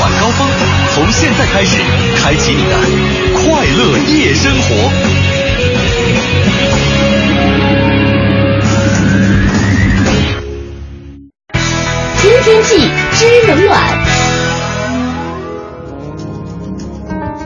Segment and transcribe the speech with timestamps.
[0.00, 0.48] 晚高峰，
[0.94, 1.76] 从现在开始，
[2.16, 2.76] 开启你的
[3.34, 4.90] 快乐夜生活。
[12.20, 14.11] 知天气，知冷暖。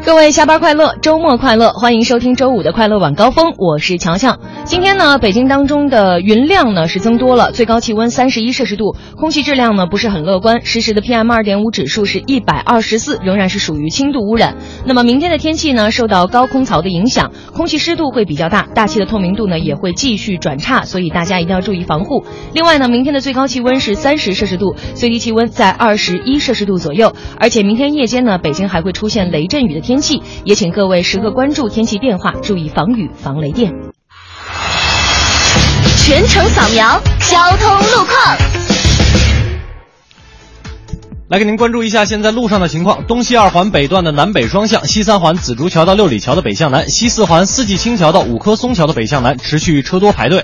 [0.07, 4.39] 各位下班快乐，周末快乐，欢迎收听周五的快乐晚高峰，我是乔乔。
[4.65, 14.55] 今天呢，北京当中的云量呢是增多了，最高气温三十一摄氏度，空气质量呢不是很乐观，实时的 PM 二点五指数是一百二十四，仍然是属于轻度污染。
[14.85, 22.25] 那么明天的天气呢，受到高空槽的影响，空气湿度会比较大，大气的透明度呢也会继续转差，所以大家一定要注意防护。
[22.55, 33.73] 另外呢，明天的最高气温是三十摄氏度，最低气温在二十一摄氏度左右，而且明天夜间呢，北京还会出现雷阵雨的天天气，也请各位时刻关注天气变化，注意防雨防雷电。
[35.97, 38.37] 全程扫描交通路况。
[41.29, 50.43] 来给您关注一下现在路上的情况：东西二环北段的南北双向，西三环紫竹桥到六里桥的北向南，西四环四季青桥到五棵松桥的北向南持续车多排队；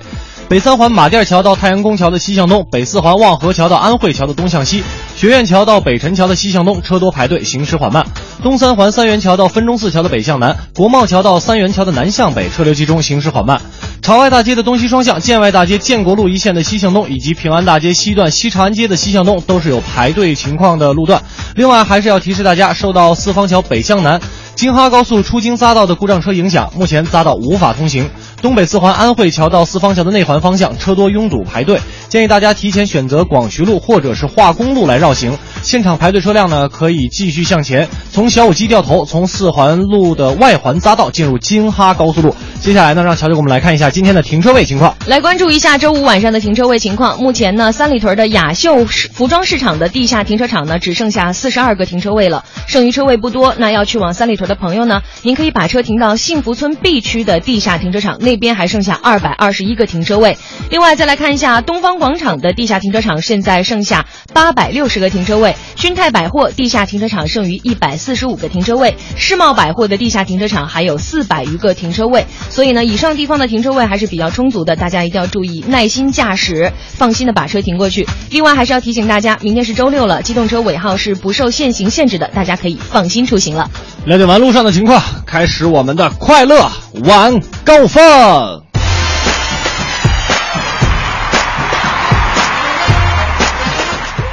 [0.52, 4.84] 北三环马甸桥到太阳宫桥的西向东，北四环望河桥到安慧桥的东向西，
[5.16, 8.04] 学院桥到北辰桥的西向东车多排队，行驶缓慢；
[8.42, 13.62] 东三环三元桥到分钟寺桥的北向南，国贸桥到三元桥的南向北车流集中，行驶缓慢。
[14.02, 21.22] 朝外大街的东西双向，建外大街建国路一线的西向东，以及平安大街西段西长安街的西向东，都是有排队情况的路段。
[21.54, 24.20] 另外，还是要提示大家，受到四方桥北向南
[24.54, 28.08] 京哈高速出京匝道的故障车影响，目前匝道无法通行。
[28.40, 35.36] 东北四环安慧桥到四方桥的内环方向车多拥堵排队，建议大家提前选择广渠路或者是化工路来绕行。
[35.62, 42.34] 现场排队车辆呢，可以继续向前，从小武基掉头，从四环路的外环匝道进入京哈高速路。
[42.60, 44.96] 接下来呢，让乔乔给我们来看一下今天的停车位情况。
[45.06, 47.20] 来关注一下周五晚上的停车位情况。
[47.20, 53.54] 目前呢，三里屯的雅秀服装市场的地下停车场呢，只剩下四十二个停车位了，剩余车位不多。
[53.56, 60.36] 那要去往三里屯的的朋友呢，您可以把车停到幸福村 B 区的地下停车场，那边还剩下二百二十一个停车位。
[60.68, 64.04] 另外，再来看一下东方广场的地下停车场，现在剩下
[64.34, 65.56] 八百六十个停车位。
[65.74, 72.26] 君泰百货地下停车场剩余一百四十五个停车位，世贸百货的地下停车场还有四百余个停车位。
[72.50, 78.06] 所以呢，以上地方的停车位还是比较充足的，大家一定要注意耐心驾驶，放心的把车停过去。
[78.30, 83.70] 另外，还是要提醒大家，明天是周六了，机动车尾号是不受限行限制的，大家可以放心出行了。
[84.04, 86.70] 了解完路上的情况，开始我们的快乐
[87.04, 88.62] 晚高峰。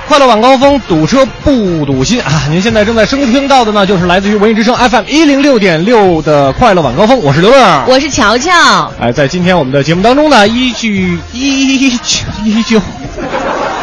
[0.07, 2.47] 快乐晚高峰，堵车不堵心啊！
[2.49, 8.51] 您现在正在收听到的呢，就是来自于文艺之声 FM 一零六点六的快乐晚高峰，我是刘乐，我是乔乔。
[8.99, 11.95] 哎，在今天我们的节目当中呢，依据依据
[12.43, 12.81] 依旧。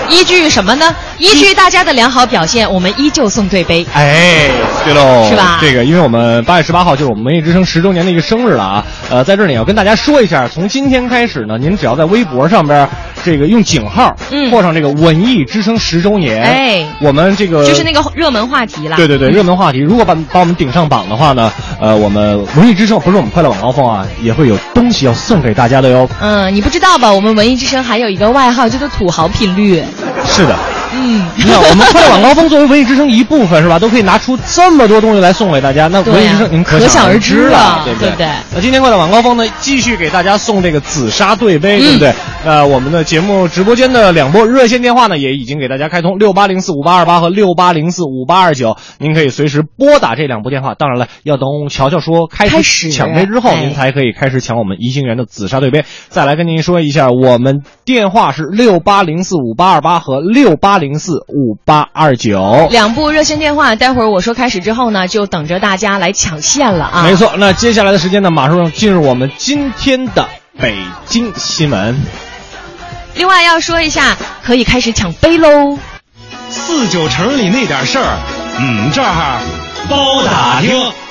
[0.08, 0.94] 依据什么呢？
[1.18, 3.86] 依据大家的良好表现，我们依旧送对杯。
[3.92, 4.50] 哎，
[4.84, 5.58] 对喽，是吧？
[5.60, 8.84] 这个，因为我们八月十八号就是我们文艺之声十周年的一个生日了啊。
[9.10, 12.88] 呃，在这里要跟大家说一下，从今天开始呢，您只要在微博上边
[13.24, 18.96] 这个用井号，嗯，或上这个文艺之声十周年，哎，我们这个就是那个热门话题了。
[18.96, 21.50] 对对对，热门话题，如果把把我们顶上榜的话呢，
[21.80, 26.08] 呃，我们文艺之声不是我们快乐晚高峰啊，也会有东西要送给大家的哟。
[26.20, 27.10] 嗯，你不知道吧？
[27.10, 29.82] 我们文艺之声还有一个外号叫做土豪频率。
[30.26, 30.54] 是的。
[30.94, 38.10] 嗯，那我们 快乐晚高峰作为文艺之声一部分是吧，都可以拿出这么多东西来送给大家，那文艺之声您可想而知了，对不对？
[38.16, 42.14] 对那今天快乐晚高峰呢，继续给大家送这个紫砂对杯，对不对？
[42.44, 50.74] 呃，我们的节目直播间的两波热线电话呢，也已经给大家开通，六八零四五八二八和六八零四五八二九，您可以随时拨打这两部电话。
[50.74, 55.84] 当然了，要等乔乔说开始抢杯之后，您才可以开始抢我们宜兴园的紫砂对杯。
[56.08, 63.74] 再来跟您说一下，我们电话是六八零四五八二八和六八零四五八二九两部热线电话。
[63.76, 67.02] 待会儿我说开始之后呢，就等着大家来抢线了啊！
[67.02, 70.28] 没错，那接下来的时间呢，马上进入我们今天的
[70.58, 70.76] 北
[71.06, 72.00] 京新闻。
[73.14, 75.78] 另外要说一下，可以开始抢杯喽！
[76.50, 78.18] 四九城里那点事儿，
[78.58, 79.40] 嗯，这儿
[79.88, 81.05] 包打听。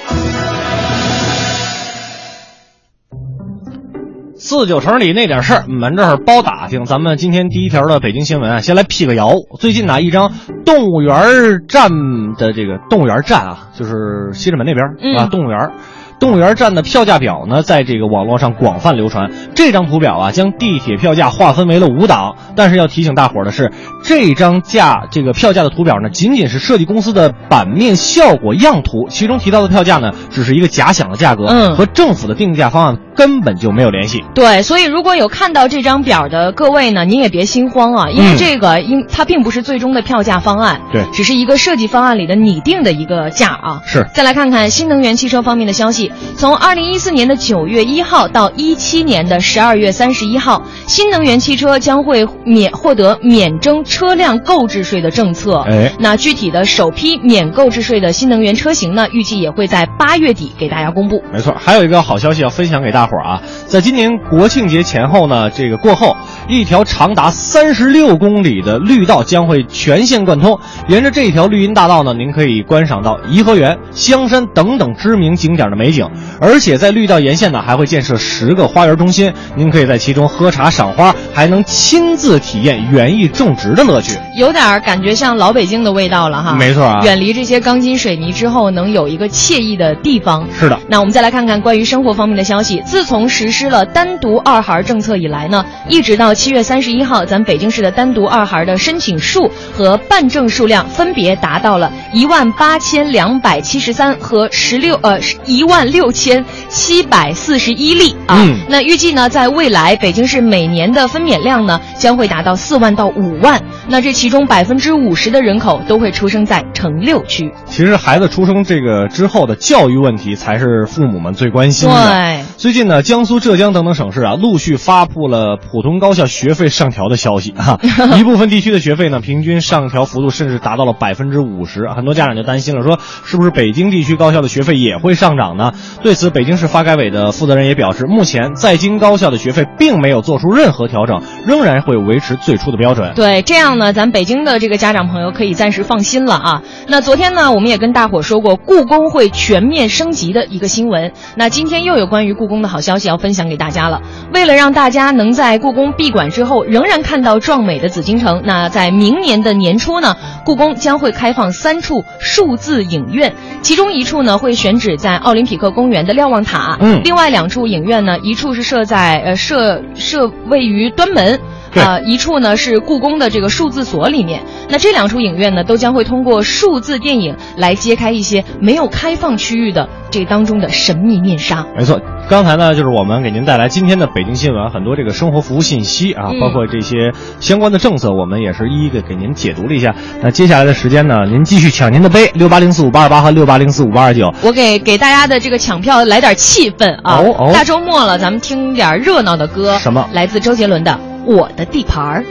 [4.47, 6.86] 四九城里那点事儿，门这儿包打听。
[6.86, 9.31] 咱们今天第一条的北京新闻啊，先来辟个谣。
[9.59, 10.33] 最近呢，一张
[10.63, 11.89] 动物园站
[12.38, 15.71] 的这个动物园站啊，就是西直门那边、嗯、啊，动物园
[16.20, 19.32] 动物园站的票价表呢，在这个网络上广泛流传。
[19.56, 22.36] 这张图表啊，将地铁票价划分为了五档。
[22.56, 23.72] 但是要提醒大伙儿的是，
[24.04, 34.24] 这张价这个票价的图表呢，仅仅是设计公司的版面效果样图，其中提到的票价呢，只是一个假想的价格，嗯和政府的定价方案根本就没有联系。
[34.34, 43.82] 对，所以如果有看到这张表的各位呢，您也别心慌啊，因为嗯这个因它并不是最终的票价方案，对只是一个设计方案里的拟定的一个价啊。
[43.86, 46.05] 是再来看看新能源汽车方面的消息，
[46.36, 55.60] 从二零一四年的九月一号到一七年的十二月三十一号，新能源汽车将会免获得免征车辆购置税的政策。
[55.68, 61.24] 哎那具体的首批免购置税的新能源车型呢，预计也会在八月底给大家公布。
[61.31, 66.18] 没错，还有一个好消息要分享给大伙儿啊，在今年国庆节前后呢，这个过后，
[66.48, 70.60] 一条长达三十六公里的绿道将会全线贯通。
[70.88, 75.94] 沿着这条绿荫大道呢，您可以观赏到颐和园、香山等等知名景点的美景，
[76.39, 84.18] 而且在绿道沿线呢，还会建设十个花园中心，您可以在其中喝茶赏花，还能亲自体验园艺种植的乐趣。
[84.36, 86.56] 有点儿感觉像老北京的味道了哈。
[86.56, 90.47] 没错啊远离这些钢筋水泥之后，能有一个惬意的地方。
[90.57, 92.81] 是的，那我们再来看看关于生活方面的消息。
[92.86, 108.44] 自从实施了单独二孩政策以来呢，一直到七月三十一号，咱北京市的单独二孩的申请数和办证数量分别达到了一万八千两百七十三和十六呃一万六千七百四十一例啊。
[108.44, 113.62] 嗯那预计呢，在未来北京市每年的分娩量呢将会达到四万到五万。
[113.88, 117.52] 那这其中百分之五十的人口都会出生在城六区。
[117.66, 121.96] 其实孩子出生这个之后的教育问题才是父母们最关心的。
[121.96, 127.80] 对最近呢，江苏、浙江等等省市啊，陆续发布了普通高校学费上调的消息啊。
[128.18, 131.88] 一部分地区的学费呢，平均上调幅度甚至达到了百分之五十。
[131.96, 135.74] 很多家长就担心了，说是不是北京地区高校的学费也会上涨呢？
[136.01, 143.13] 对此，北京市发改委的负责人也表示，目前在京高校的学费并没有做出任何调整，仍然会维持最初的标准。
[143.16, 146.62] 对，这样呢，咱北京的这个家长朋友可以暂时放心了啊。
[146.88, 151.12] 那昨天呢，我们也跟大伙说过，故宫会全面升级的一个新闻。
[151.36, 154.01] 那今天又有关于故宫的好消息要分享给大家了。
[154.33, 171.40] 为了让大家能在故宫闭馆之后仍然看到壮美的紫禁城，那在明年的年初呢，故宫将会开放三处数字影院，其中一处呢会选址在奥林匹克公园的瞭望塔，嗯另外两处影院呢，一处是设在呃设设位于端门。
[171.75, 181.66] 对呃，一处呢是故宫的这个数字所里面，那这两处影院呢，都将会通过数字电影来揭开一些没有开放区域的这当中的神秘面纱。
[181.77, 182.00] 没错，
[182.30, 187.12] 刚才呢就是我们给您带来今天的北京新闻，很多这个生活服务信息啊，嗯包括这些
[187.42, 189.94] 相关的政策，我们也是一一的给您解读了一下。
[190.21, 194.33] 那接下来的时间呢，您继续抢您的杯，六八零四五八二八和六八零四五八二九。
[194.42, 197.18] 我给给大家的这个抢票来点气氛啊！
[197.18, 199.78] 哦哦大周末了，咱们听点热闹的歌。
[199.80, 200.92] 什么来自周杰伦的
[201.25, 202.24] 《我的地盘儿》。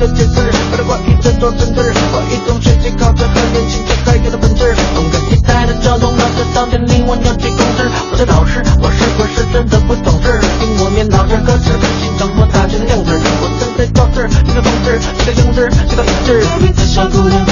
[0.00, 0.40] 的解释。
[0.72, 4.74] 为了关于这座城市，我一种学习靠着和年轻这该有的本质。
[4.96, 7.84] 动感地带的交通，让这当天灵魂要去控制。
[8.10, 10.40] 我的老师，我是不是真的不懂事？
[10.58, 11.68] 听我念叨着歌词，
[12.00, 13.12] 欣赏我打拳的样子。
[13.12, 16.40] 我正在造字，这个方式，这个样子，这个意志。
[16.64, 17.44] 每个小姑娘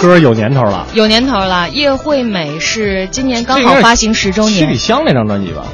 [0.00, 1.68] 歌有年头了，有年头了。
[1.70, 5.64] 叶惠美是今年刚好发行十周年七里，香那张专辑吧？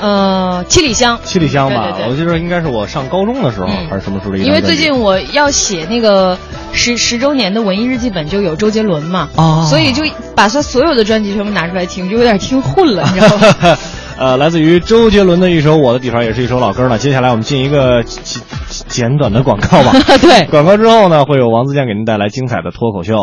[0.00, 1.18] 呃，七里香。
[1.24, 6.38] 七里香吧，对对对我记得应该是我上高中的时候、嗯还是什么时候因为最近我要写那个
[6.72, 10.02] 十十周年的文艺日记本，就有周杰伦嘛，哦所以就
[10.34, 13.78] 把他所有的专辑全部拿出来听，就有点听混了，你知道吗？
[14.20, 16.98] 呃，来自于周杰伦的一首《我的地盘》，也是一首老歌呢。
[16.98, 18.42] 接下来我们进一个简
[18.86, 19.92] 简短的广告吧。
[20.20, 23.14] 对广告之后呢，会有王自健给您带来精彩的脱口秀。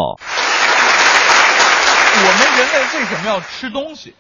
[2.98, 4.16] 为什么要吃东西？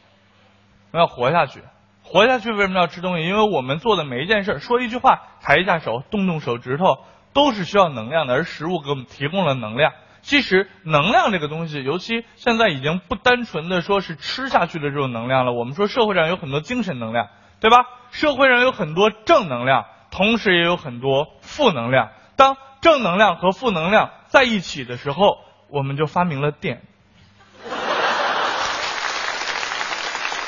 [0.91, 1.63] 我们要活下去。
[2.03, 3.25] 活下去为什么要吃东西？
[3.25, 6.99] 因为我们做的每一件事儿，说一句话，抬一下手，动动手指头，
[7.33, 9.93] 都是需要能量的，而食物给我们提供了能量。
[10.21, 15.53] 其实能量这个东西，尤其现在已经不单纯的说是吃下去的这种能量了。
[15.53, 17.29] 我们说社会上有很多精神能量，
[17.59, 17.85] 对吧？
[18.11, 22.11] 社会上有很多正能量，同时也有很多负能量。
[22.35, 26.83] 当正能量和负能量在一起的时候，我们就发明了电。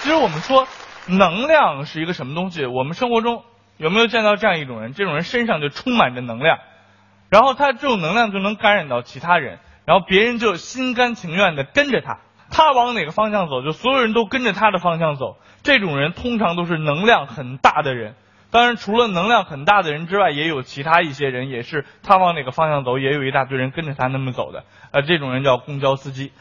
[0.02, 0.66] 其实我们说
[1.08, 2.66] 能量是一个什么东西？
[2.66, 3.44] 我们生活中
[3.78, 4.94] 有没有见到这样一种人？
[4.94, 6.60] 这种人身上就充满着能量，
[7.30, 12.20] 然后他这种能量就能感染到其他人，然后别人就心甘情愿的跟着他。
[12.50, 15.38] 他往哪个方向走，就所有人都跟着他的方向走。
[15.64, 18.16] 这种人通常都是能量很大的人。
[18.52, 24.64] 当然，除了能量很大的人之外，也有其他一些人，也是他往哪个方向走，也有一大堆人跟着他那么走的。
[24.92, 26.32] 呃，这种人叫公交司机。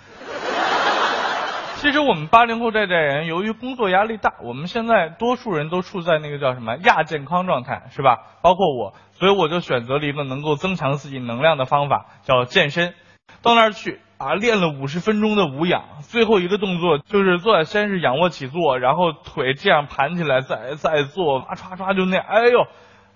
[1.79, 8.19] 其实我们八零后这代人，由于工作压力大，我们现在多数人都处在那个叫什么亚健康状态，是吧？
[8.43, 12.95] 包括我，所以我就选择了一个能够增强自己能量的方法，叫健身。
[13.43, 22.67] 到那儿去啊，练了五十分钟的无氧，最后一个动作就是做，先是仰卧起坐，然后腿这样盘起来，再再做，唰唰唰就那样，哎呦，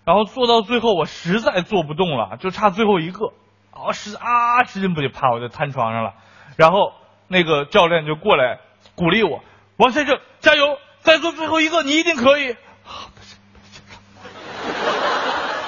[0.05, 3.33] 然后做到最后我实在做不动了，就差最后一个，
[3.73, 6.13] 啊使啊使劲不就啪我就瘫床上了，
[6.57, 6.93] 然后
[7.33, 8.61] 那个教练就过来
[8.95, 9.43] 鼓励我，
[9.79, 12.55] 王先生加油，再做最后一个，你一定可以。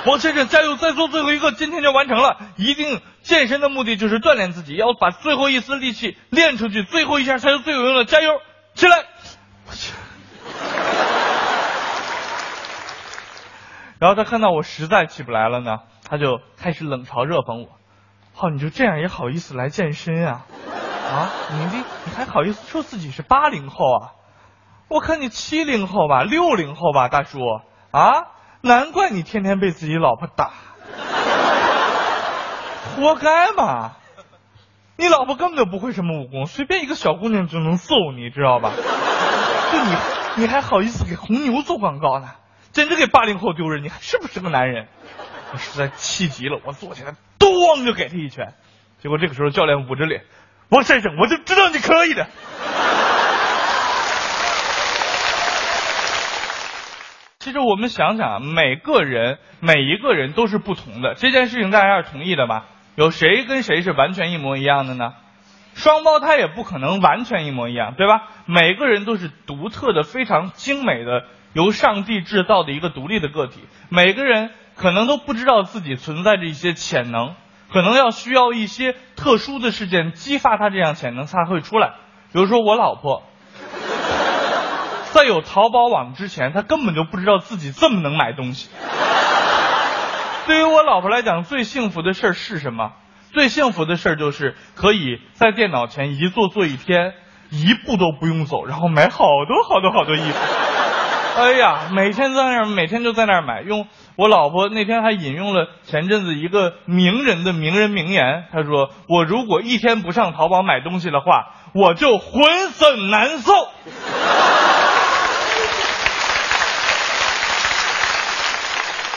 [0.07, 2.37] 王先生加油，再做最后一个，今天就完成了。
[2.59, 8.05] 一定健身的目的就是锻炼自己，要把最后一丝力气练出去，最后一下才是最有用的。
[8.05, 8.43] 加油，
[8.75, 8.99] 起来！
[9.67, 9.95] 我 去
[13.99, 17.69] 然后他看到我实在起不来了呢，他就开始冷嘲热讽我
[18.37, 20.45] ：“好、你就这样也好意思来健身啊？
[21.15, 24.13] 啊，你你你还好意思说自己是八零后啊？
[24.89, 27.39] 我看你七零后吧，六零后吧，大叔
[27.93, 28.27] 啊，
[28.63, 30.51] 难怪你天天被自己老婆打，
[32.97, 33.93] 活该嘛！
[34.97, 38.73] 你老婆根本就不会什么武功，随便一个小姑娘就能揍你，知道吧？
[39.73, 42.31] 就你，你还好意思给红牛做广告呢？
[42.73, 43.85] 简直给八零后丢人！
[43.85, 44.89] 你还是不是个男人？
[45.53, 48.55] 我实在气急了，我坐起来，咚就给他一拳。
[49.01, 50.25] 结果这个时候教练捂着脸，
[50.71, 52.27] 王先生，我就知道你可以的。
[57.39, 62.65] 其实我们想想啊，每个人每一个人都是不同的，这件事情大家是同意的吧？
[62.97, 65.13] 有谁跟谁是完全一模一样的呢？
[65.75, 68.23] 双胞胎也不可能完全一模一样，对吧？
[68.47, 73.61] 每个人都是独特的、非常精美的，由上帝制造的一个独立的个体。
[73.91, 77.35] 每个人可能都不知道自己存在着一些潜能，
[77.73, 81.95] 可能要需要一些特殊的事件激发他这样潜能才会出来。
[82.33, 83.23] 比如说我老婆，
[85.13, 88.69] 在有淘宝网之前，她根本就不知道自己这么能买东西。
[90.47, 92.93] 对于我老婆来讲，最幸福的事儿是什么？
[93.33, 97.15] 最幸福的事儿就是可以在电脑前一坐坐一天，
[97.51, 100.84] 一步都不用走，然后买好多好多好多衣服。
[101.37, 103.61] 哎呀，每天在那儿，每天就在那儿买。
[103.63, 113.53] 用我老婆那天还引用了前阵子一个名人的名人名言，她说：“我如果一天不上淘宝买东西的话，我就浑身难受。”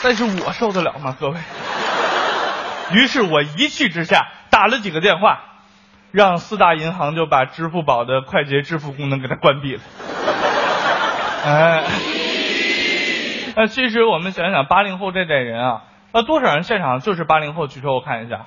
[0.02, 1.38] 但是我受得了吗，各位？
[2.94, 5.40] 于是我一气之下打了几个电话，
[6.10, 9.82] 让四大银行就把支付宝的快捷支付功能给它关闭了。
[11.44, 11.84] 哎，
[13.56, 17.66] 那其实我们想想，八零后这代人啊，那多少人现场就是八零后？
[17.66, 18.46] 举手我看一下。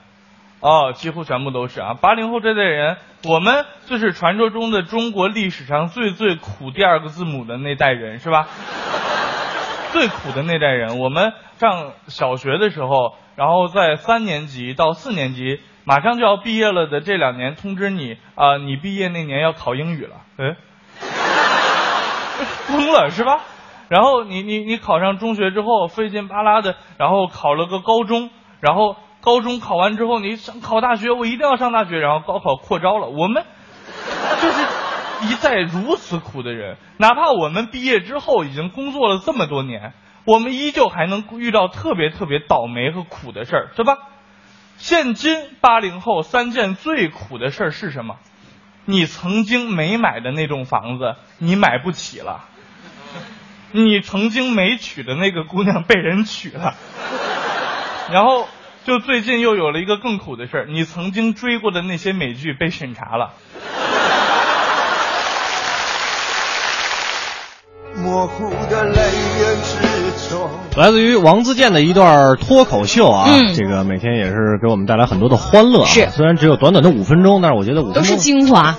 [0.59, 1.95] 哦，几乎全部都是啊！
[1.99, 8.47] 八零后这代人，我们就是传说中的中国历史上最最苦第二个字母的那代人，是吧？
[9.91, 20.55] 最苦的那代人，我们上小学的时候，然后在三年级到四年级，马上就要毕业了的这两年，通知你啊、你毕业那年要考英语了，哎，
[22.67, 23.41] 疯了是吧？
[23.89, 28.29] 然后你你你考上中学之后，费劲巴拉的，然后考了个高中，
[28.61, 33.43] 然后高中考完之后，你想考大学，我一定要上大学，然后高考扩招了，我们
[34.41, 34.65] 就是
[35.27, 36.77] 一再如此苦的人。
[36.97, 39.93] 哪怕我们毕业之后已经工作了这么多年，
[40.25, 43.97] 我们依旧还能遇到特别特别倒霉和苦的事儿，对吧？
[44.77, 48.15] 现今八零后三件最苦的事儿是什么？
[48.85, 52.41] 你曾经没买的那栋房子，你买不起了；
[53.71, 56.75] 你曾经没娶的那个姑娘被人娶了，
[58.11, 58.47] 然后
[58.83, 63.33] 就最近又有了一个更苦的事儿，你曾经追过的那些美剧被审查了。
[67.95, 69.90] 模糊的泪眼。
[70.77, 75.85] 来自于王自健的一段脱口秀啊，嗯这个每天也是给我们带来很多的欢乐、啊。
[75.85, 78.77] 是虽然只有短短的五分钟，但是我觉得五分钟都是精华。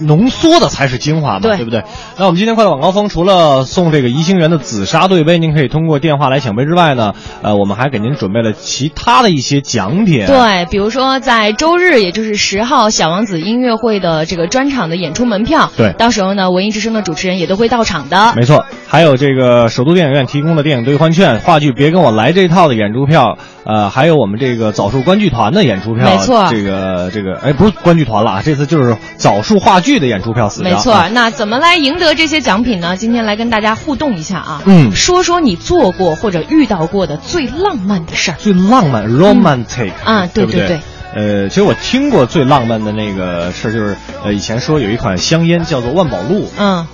[0.00, 1.84] 浓缩的才是精华嘛，对不对？
[2.18, 10.26] 那我们今天快乐晚高峰除了送这个怡兴园的紫砂对杯，您可以通过电话来抢杯之外呢，呃，我们还给您准备了其他的一些奖品。
[10.26, 18.32] 对，比如说在周日，也就是十号，小王子音乐会的这个专场的演出门票，对到时候呢，文艺之声的主持人也都会到场的。
[18.36, 30.72] 没错，还有这个首都电影院提供的电影兑换券、话剧《别跟我来这套》的演出票，呃，还有我们这个枣树观剧团的演出票，没错这个这个，哎，不是观剧团了啊，这次就是枣树话剧的演出票四张。
[30.72, 32.96] 没错啊，那怎么来赢得这些奖品呢？
[32.96, 34.92] 今天来跟大家互动一下啊，嗯。
[34.94, 38.36] 说说你做过或者遇到过的最浪漫的事儿。
[38.38, 40.46] 最浪漫 romantic、啊对？
[40.46, 40.80] 对对。
[41.16, 46.86] 呃，其实我听过最浪漫的那个事儿，就是呃，以前说有一款香烟叫做万宝路，嗯，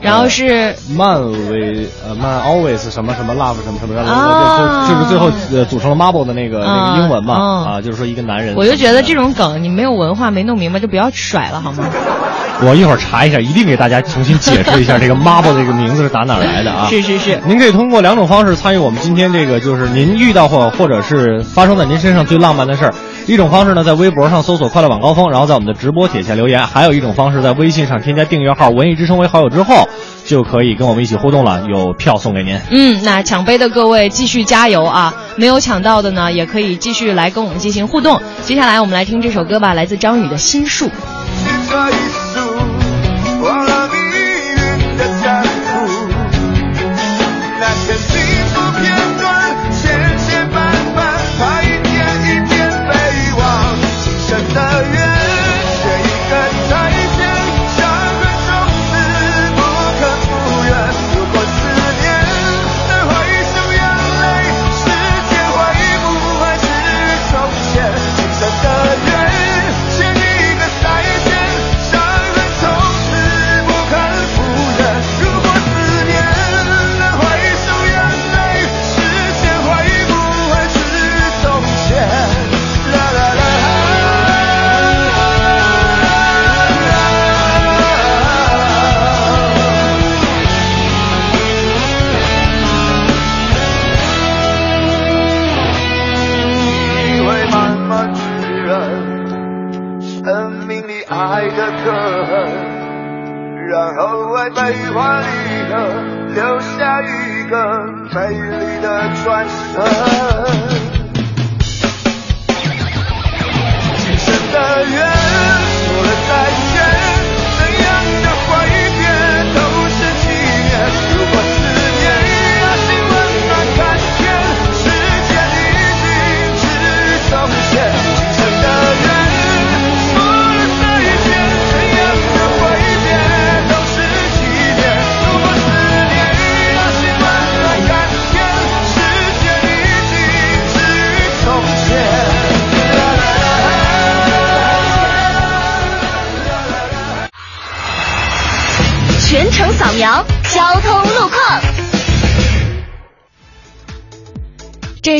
[0.00, 8.54] 然后是漫威呃漫 always 什么什么 love 什么什么，啊就就就是最后呃组成了 marble 的那个、那啊个英文嘛嗯啊，就是说一个男人。
[8.56, 11.84] 我就觉得这种梗你没有文化没弄明白就不要甩了好吗？
[12.60, 16.86] 我一会儿查一下，一定给大家重新解释一下这个 marble 这个名字是打哪儿来的啊？
[16.90, 22.94] 是是是，您可以通过两种方式参与我们今天这个，就是您遇到或或者是发生在您身上最浪漫的事儿。
[23.28, 29.86] 一种方式呢，在微博上搜索“快乐晚高峰”，然后在我们的直播帖下留言；还有一种方式，在微信上添加订阅号“文艺之声”为好友之后，
[30.24, 32.58] 就可以跟我们一起互动了，有票送给您。
[32.70, 35.14] 嗯，那抢杯的各位继续加油啊！
[35.36, 38.18] 没有抢到的呢，也可以继续来跟我们进行互动。
[38.44, 40.86] 接下来我们来听这首歌吧，来自张宇的《心术》。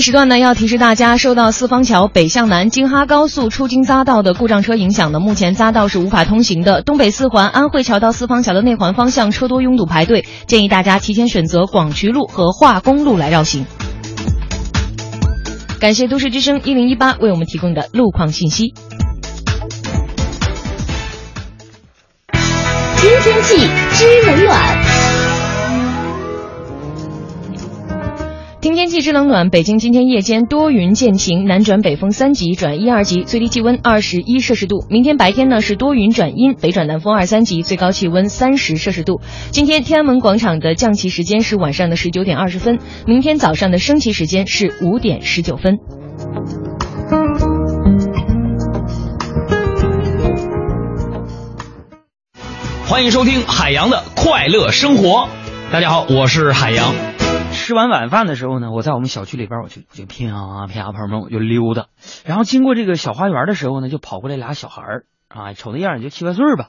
[0.08, 6.80] 时段呢，要提示大家，受到四方桥北向南京哈高速出京匝道的故障车影响呢，目前匝道是无法通行的。
[6.80, 13.66] 东北四环安慧桥到四方桥的内环方向车多拥堵排队，建议大家提前选择广渠路和化工路来绕行。
[15.78, 18.72] 感谢都市之声一零一八为我们提供的路况信息。
[22.96, 24.77] 知天气，知冷暖。
[28.88, 34.86] 天气之冷暖北京今天夜间多云渐晴南转北风三级转一二级最低气温二十一摄氏度。
[34.88, 39.20] 明天白天呢是多云转阴北转南风二三级最高气温三十摄氏度。
[39.50, 45.76] 今天天安门广场的降旗时间是晚上的十九点二十分明天早上的升旗时间是五点十九分。
[52.86, 55.28] 欢迎收听海洋的快乐生活。
[55.70, 57.17] 大家好我是海洋。
[57.68, 61.88] 吃完晚饭的时候呢，我在我们小区里边，我就我就啪啪朋友们我就溜达，
[62.24, 66.68] 然后经过这个小花园的时候呢，就跑过来俩小孩儿啊，瞅那样也就七八岁吧，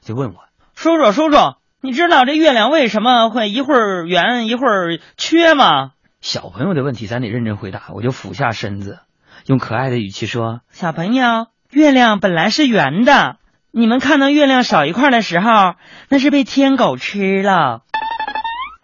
[0.00, 0.36] 就问我
[0.74, 1.36] 叔叔叔叔，
[1.82, 5.90] 你知道这月亮为什么会一会儿圆一会儿缺吗？
[6.22, 9.00] 小朋友的问题咱得认真回答，我就俯下身子，
[9.44, 13.36] 用可爱的语气说：“小朋友，月亮本来是圆的，
[13.70, 15.74] 你们看到月亮少一块的时候，
[16.08, 17.82] 那是被天狗吃了。”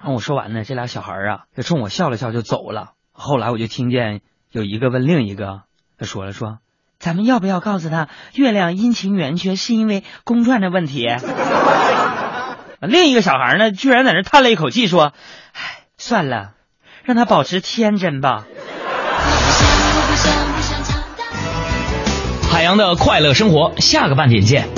[0.04, 2.90] 然后我说完呢，这俩小孩啊就冲我笑了笑就走了。
[3.10, 5.62] 后来我就听见有一个问另一个，
[5.98, 6.58] 他说了说
[7.00, 11.06] ：“咱们要不要告诉他，月亮阴晴圆缺是因为公转的问题？”
[12.82, 15.14] 另一个小孩呢，居然在那叹了一口气说
[15.56, 16.50] ：“唉，算了，
[17.04, 18.44] 让他保持天真吧。”
[22.52, 24.68] 海洋的快乐生活，下个半点见。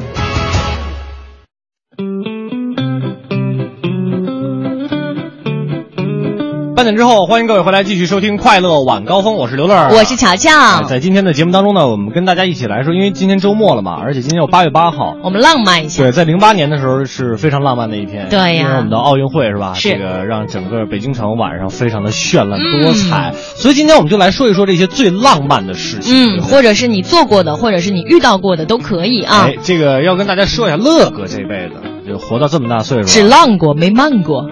[6.76, 10.82] 半点之后，欢迎各位回来继续收听《快乐晚高峰》，我是刘乐，我是乔乔。
[10.82, 16.02] 在今天的节目当中呢，我们跟大家一起来说，因为今天周末了嘛，而且今天有八月八号，我们浪漫一下。
[16.02, 19.72] 对，在零八年的时候是非常浪漫的一天，对呀，因为我们的奥运会是吧？
[19.72, 29.46] 是这个让整个北京城晚上非常的绚烂多彩，所以今天我们就来说一说这些最浪漫的事情，嗯，或者是你做过的，或者是你遇到过的都可以啊。
[29.46, 34.44] 哎，这个要跟大家说一下，乐哥这辈子就活到这么大岁数，只浪过没慢过。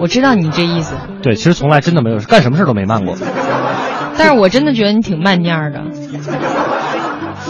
[0.00, 3.16] 我知道你这意思，对，其实从来真的没有干什么事都没慢过，
[4.16, 5.80] 但是我真的觉得你挺慢蔫的，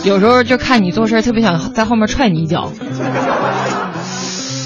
[0.04, 2.70] 有时候就看你做事特别想在后面踹你一脚。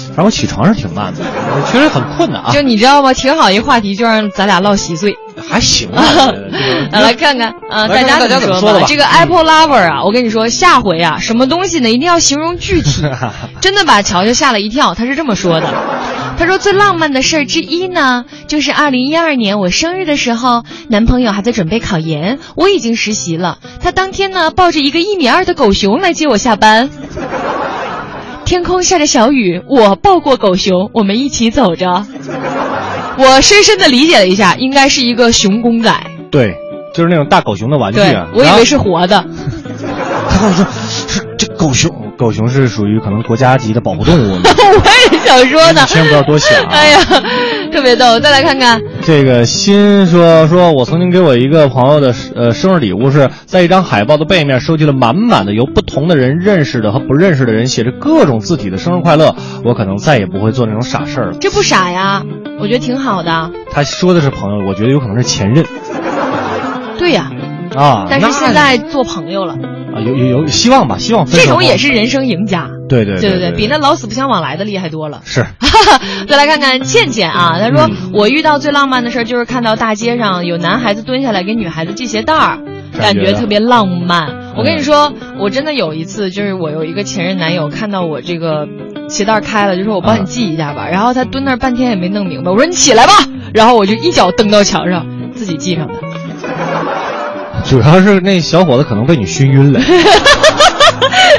[0.07, 2.49] 反正我起床是挺慢的，我确实很困难啊。
[2.53, 3.13] 就你知道吗？
[3.13, 5.13] 挺好一话题，就让咱俩唠稀碎，
[5.49, 6.01] 还行啊。
[6.89, 8.85] 来看看啊，大家大家怎么说的吧？
[8.87, 13.03] 这个 Apple Lover 啊，我跟你说，下回啊，什么东西呢，一定要形容具体，
[13.59, 14.93] 真的把乔乔吓了一跳。
[14.93, 15.67] 他是这么说的。
[16.37, 23.59] 他说最浪漫的事儿之一呢，就是二零一二年我生日的时候，男朋友还在准备考研，我已经实习了。
[23.81, 26.89] 他当天呢，抱着一个一米二的狗熊来接我下班。
[28.45, 32.05] 天空下着小雨，我抱过狗熊，我们一起走着。
[33.17, 35.91] 我深深的理解了一下，应该是一个熊公仔。
[36.29, 36.53] 对，
[36.93, 38.27] 就是那种大狗熊的玩具啊。
[38.35, 39.25] 我以为是活的。
[40.29, 40.65] 他跟我说
[41.07, 44.39] 是这狗熊，狗熊是属于可能国家级的保护动物。
[44.43, 46.63] 我也想说呢，千万不要多想。
[46.65, 46.99] 哎呀，
[47.71, 48.19] 特别逗！
[48.19, 59.35] 再来看看这个新说，说我曾经给我一个朋友的呃生日礼物是在一张海报的背面收集了满满的由不同的人认识的和不认识的人写着各种字体的生日快乐。
[59.63, 61.37] 我可能再也不会做那种傻事儿了。
[61.39, 62.23] 这不傻呀，
[62.59, 63.51] 我觉得挺好的。
[63.71, 65.65] 他说的是朋友，我觉得有可能是前任。
[66.97, 67.29] 对呀。
[67.75, 68.05] 啊！
[68.09, 69.53] 但是现在做朋友了
[69.95, 70.97] 啊，有有有希望吧？
[70.99, 72.69] 希望这种也是人生赢家。
[72.87, 75.21] 对对对对对，比那老死不相往来的厉害多了。
[75.23, 75.45] 是。
[76.27, 82.59] 再来看看倩倩啊，她说我遇到最浪漫的事就是看到大街上有男孩子蹲下来给女孩子系鞋带儿，
[82.99, 84.53] 感觉特别浪漫。
[84.55, 88.67] 我跟你说，我真的有一次，就是我有一个前任男友看到我这个
[89.09, 90.87] 鞋带开了，就说我帮你系一下吧。
[90.89, 93.13] 然后他蹲那儿半天也没弄明白，我说你起来吧，
[93.53, 95.93] 然后我就一脚蹬到墙上，自己系上的。
[97.67, 99.79] 主要是那小伙子可能被你熏晕了。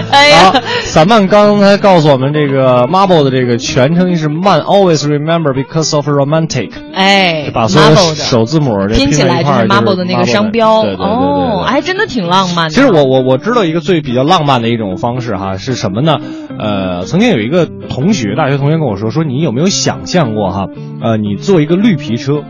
[0.08, 6.70] 哎呀，散漫刚才告诉我们，这个 Marble 的这个全称是 Man Always Remember Because of Romantic。
[6.94, 10.82] 哎，把所有的首字母拼起来就是 Marble 的那个商标。
[10.82, 12.70] 哦，还真的挺浪漫的。
[12.70, 16.18] 其实我我我知道一个最比较浪漫的一种方式哈是什么呢？
[16.58, 20.68] 呃，曾经有一个同学，大学同学跟我说，说你有没有想象过哈？
[21.02, 22.42] 呃，你坐一个绿皮车。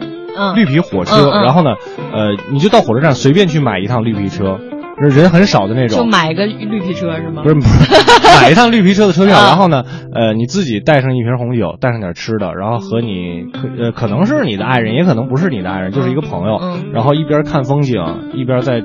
[0.55, 1.75] 绿皮火车，然后呢，
[2.12, 4.59] 呃，你就到火车站随便去买一趟绿皮车，
[4.99, 5.99] 人很少的那种。
[5.99, 7.42] 就买个绿皮车是吗？
[7.42, 7.55] 不是，
[8.40, 16.59] 买一趟绿皮车的车票，然后呢，呃，你自己带上一瓶红酒，带上点吃的，然后和你可呃可能是你的爱人，也可能不是你的爱人，就是一个朋友，
[16.92, 18.03] 然后一边看风景，
[18.35, 18.83] 一边在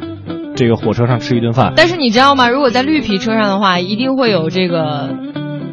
[0.56, 1.74] 这个火车上吃一顿饭。
[1.76, 2.50] 但是你知道吗？
[2.50, 5.10] 如果在绿皮车上的话，一定会有这个。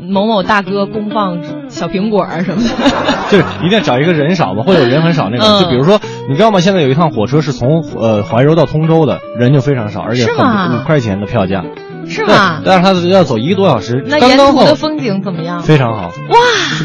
[0.08, 2.68] 某某大哥公放小苹果什么的，
[3.30, 5.60] 就是一定要找一个人少嘛，或者人很少那种。
[5.60, 6.60] 就比如说，你知道吗？
[6.60, 11.62] 现在有一趟火车是从呃怀柔到通州的，人就非常少，而且很五块钱的票价。
[12.08, 12.60] 是吗？
[12.64, 14.02] 但是他要走一个多小时。
[14.06, 15.60] 那沿途的风景怎么样？
[15.62, 16.08] 非常好。
[16.30, 16.36] 哇！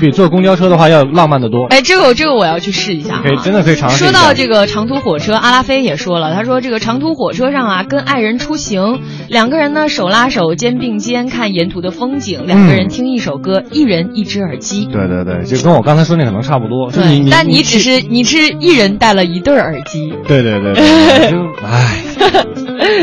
[0.02, 1.66] 比坐公交车的话要浪漫的多。
[1.70, 3.22] 哎，这个这个我要去试一下。
[3.24, 3.98] 可以，真的可以尝试。
[4.04, 14.86] 说到这个长途火车，阿拉菲也说了，他说这个长途火车上啊，跟爱人出行，两个人呢手拉手肩并肩看沿途的风景，两个人听一首歌，一人一只耳机。
[14.92, 16.92] 对对对，就跟我刚才说那可能差不多。
[16.92, 20.14] 对，但你只是你是一人戴了一对耳机。
[20.28, 22.04] 对对对，就 唉。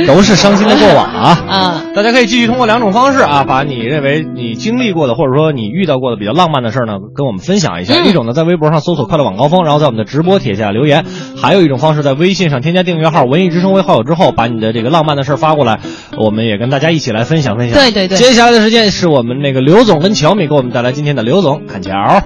[0.07, 1.45] 都是伤心的过往啊。
[1.49, 7.95] 啊， 大家可以继续通过两种方式啊，把你认为你经历过的，或者说你遇到过的比较浪漫的事儿呢，跟我们分享一下。
[7.95, 11.05] 嗯一种呢，在微博上搜索“快乐晚高峰”，然后在我们的直播帖下留言；
[11.41, 15.81] 还有一种方式，在微信上添加订阅号“文艺之声”为好友之后，把你的这个浪漫的事儿发过来，
[16.17, 17.79] 我们也跟大家一起来分享分享。
[17.79, 22.23] 对对对接下来的时间是我们那个刘总跟乔米给我们带来今天的刘总看桥。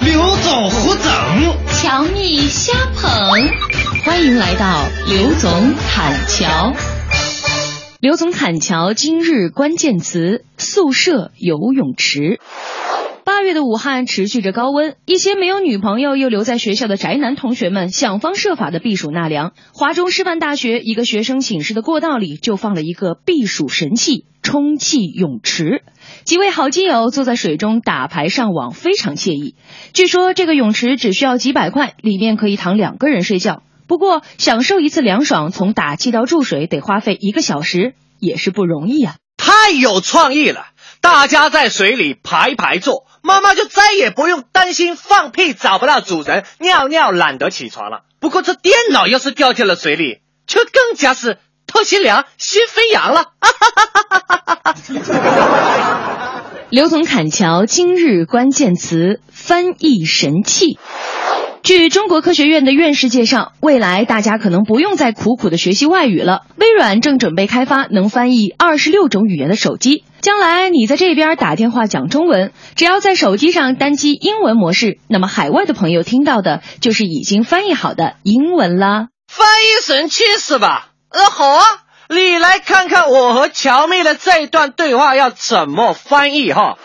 [0.00, 1.12] 刘总胡整，
[1.68, 3.10] 乔蜜瞎捧，
[4.04, 5.50] 欢迎来到刘总
[5.90, 6.97] 侃桥。
[8.00, 12.38] 刘总侃桥今日关键词：宿舍游泳池。
[13.24, 19.52] 八月的武汉持续着高温，一些没有女朋友又留在学校的宅男同学们想方设法的避暑纳凉。
[19.74, 25.82] 华中师范大学一个学生寝室的过道里就放了一个避暑神器——充气泳池。
[26.22, 29.56] 几位好基友坐在水中打牌上网，非常惬意。
[29.92, 33.64] 据说这个泳池只需要几百块，里面可以躺两个人睡觉。
[33.88, 39.16] 不过享受一次凉爽，从打气到注水得花费一个小时，也是不容易啊。
[39.36, 40.66] 太有创意了！
[41.00, 48.00] 大家在水里排排坐，妈妈就再也不用担心放屁找不到主人，尿尿懒得起床了。
[48.20, 53.26] 不过这电脑要是掉进了水里，就更加是透心凉、心飞扬了。
[56.68, 60.78] 刘总砍桥今日关键词：翻译神器。
[61.62, 66.42] 据中国科学院的院士介绍，未来大家可能不用再苦苦的学习外语了。
[66.56, 70.04] 微软正准备开发能翻译二十六种语言的手机。
[70.20, 79.08] 将来你在这边打电话讲中文，只要在手机上单击英文模式，那么海外的朋友听到的就是已经翻译好的英文啦。
[79.28, 80.88] 翻译神器是吧？
[81.10, 81.64] 呃，好啊，
[82.08, 86.78] 你来看看我和乔妹的这一段对话要怎么翻译哈。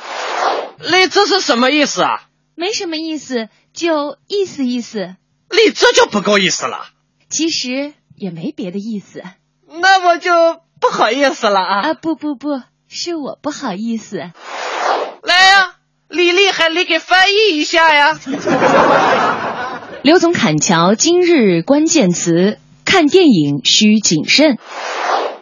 [0.79, 2.23] 你这是什么意思啊？
[2.55, 5.15] 没什么意思，就意思意思。
[5.49, 6.85] 你这就不够意思了。
[7.29, 9.23] 其实也没别的意思。
[9.67, 11.81] 那我就不好意思了啊！
[11.81, 14.17] 啊，不不不，是我不好意思。
[15.23, 15.75] 来呀、
[16.07, 18.19] 李厉害，你给翻译一下呀！
[20.03, 24.59] 刘总砍桥今日关键词：看电影需谨慎。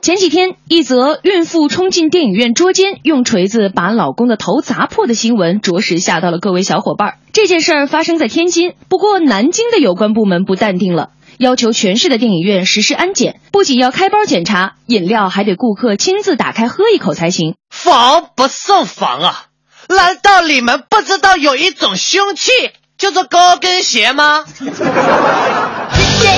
[0.02, 7.20] 前几天，一则孕妇冲进电影院捉奸，用锤子把老公的头砸破的新闻，着实吓到了各位小伙伴。
[7.34, 17.54] 这件事儿发生在天津，不过南京的有关部门不淡定了，要求全市的电影院实施安检，不仅要开包检查，饮料还得顾客亲自打开喝一口才行。
[17.70, 19.46] 防不胜防啊！
[19.88, 22.52] 难道你们不知道有一种凶器
[22.98, 24.46] 叫做高跟鞋吗？
[24.50, 24.72] 世界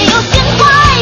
[0.03, 0.92] 有点坏，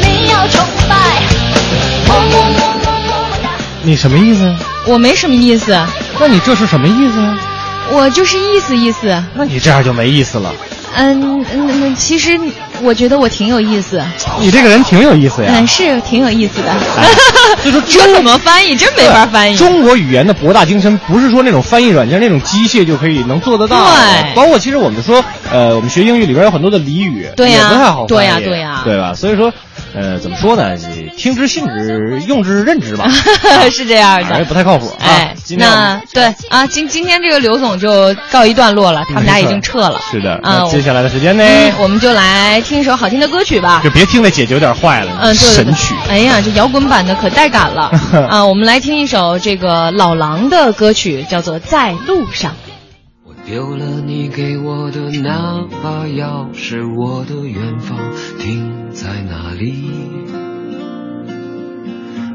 [0.00, 0.94] 你要崇拜，
[2.06, 3.50] 么么么么么么哒。
[3.82, 4.54] 你什么意思？
[4.86, 5.72] 我没什么意思，
[6.18, 7.38] 那你这是什么意思呀？
[7.90, 9.22] 我就是意思意思。
[9.34, 10.52] 那你这样就没意思了。
[10.94, 12.38] 嗯嗯，那其实
[12.82, 14.02] 我觉得我挺有意思，
[14.40, 15.52] 你这个人挺有意思呀。
[15.56, 16.72] 嗯，是挺有意思的。
[17.64, 18.74] 就是这怎么翻译？
[18.76, 19.56] 真没法翻译。
[19.56, 23.90] 中国语言的博大精深，不是说那种翻译软件那种机械就可以能做得到的。
[23.92, 29.14] 对包括其实我们说，呃，我们学英语里边有很多的俚语，对呀也不太好翻译对呀对呀对吧？
[29.14, 29.52] 所以说，
[29.94, 30.76] 呃，怎么说呢？
[31.16, 33.08] 听之信之，用之任之吧。
[33.70, 34.44] 是这样的反正也。
[34.44, 35.28] 不太靠谱啊。
[35.56, 40.00] 那对啊，今今天这个刘总就告一段落了，他们俩已经撤了。
[40.10, 43.90] 是的，啊那接下来的时间呢，嗯，我们就来听一首好听的歌曲吧就。
[43.90, 45.94] 别听那姐姐有点坏了，嗯，神曲。
[46.08, 47.90] 哎呀，这摇滚版的可带感了
[48.30, 48.44] 啊！
[48.46, 52.50] 我们来听一首这个老狼的歌曲，叫做《在路上》。
[53.42, 57.98] 我丢了你给我的那把钥匙，我的远方
[58.38, 59.90] 停在哪里？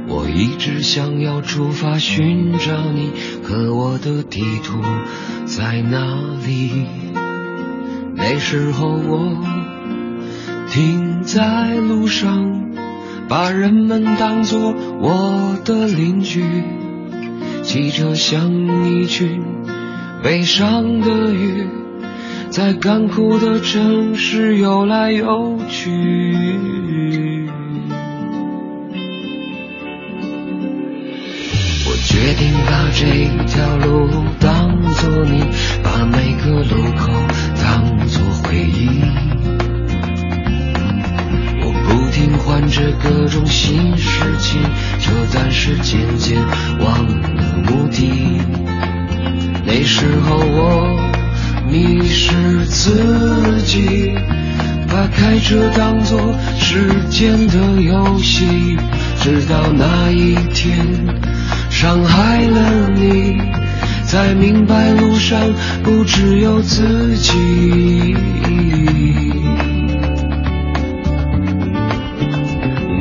[0.10, 4.82] 我一直想要出发寻找你，可我的地图
[5.46, 6.86] 在哪里？
[8.16, 9.38] 那时候我
[10.70, 12.74] 停在路上，
[13.30, 16.44] 把人们当作我的邻居，
[17.64, 18.52] 汽车像
[18.92, 19.42] 一群
[20.24, 21.68] 悲伤的鱼，
[22.50, 25.94] 在干枯的城市游来游去。
[31.86, 33.06] 我决定把这
[33.46, 35.44] 条路当作你，
[35.84, 37.12] 把每个路口
[37.64, 38.90] 当作回忆。
[41.62, 44.62] 我不停换着各种新事情，
[45.00, 46.44] 车暂时渐渐
[46.80, 48.42] 忘了目的。
[49.88, 51.00] 时候我
[51.66, 54.12] 迷失自己，
[54.86, 56.20] 把开车当作
[56.60, 58.78] 时间的游戏，
[59.22, 60.78] 直到那一天
[61.70, 63.38] 伤害了你，
[64.06, 65.40] 才明白路上
[65.82, 67.34] 不只有自己。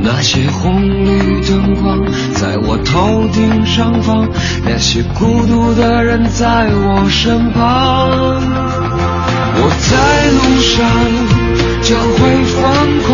[0.07, 1.99] 那些红绿灯光
[2.35, 4.29] 在我头顶上方，
[4.65, 8.09] 那些孤独的人在我身旁。
[9.59, 10.77] 我在路上
[11.83, 12.21] 就会
[12.55, 12.63] 疯
[13.03, 13.11] 狂，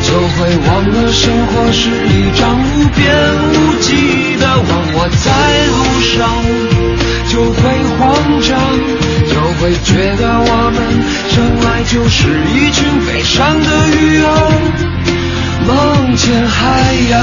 [0.00, 3.04] 就会忘了生活是一张无边
[3.52, 4.64] 无际的网。
[4.96, 5.28] 我在
[5.68, 6.16] 路上
[7.28, 7.60] 就会
[7.98, 8.00] 慌
[8.40, 8.48] 张，
[9.28, 10.76] 就会觉得我们
[11.28, 12.16] 生来就是
[12.54, 14.32] 一群悲伤的鱼儿。
[15.66, 17.14] 梦见海洋。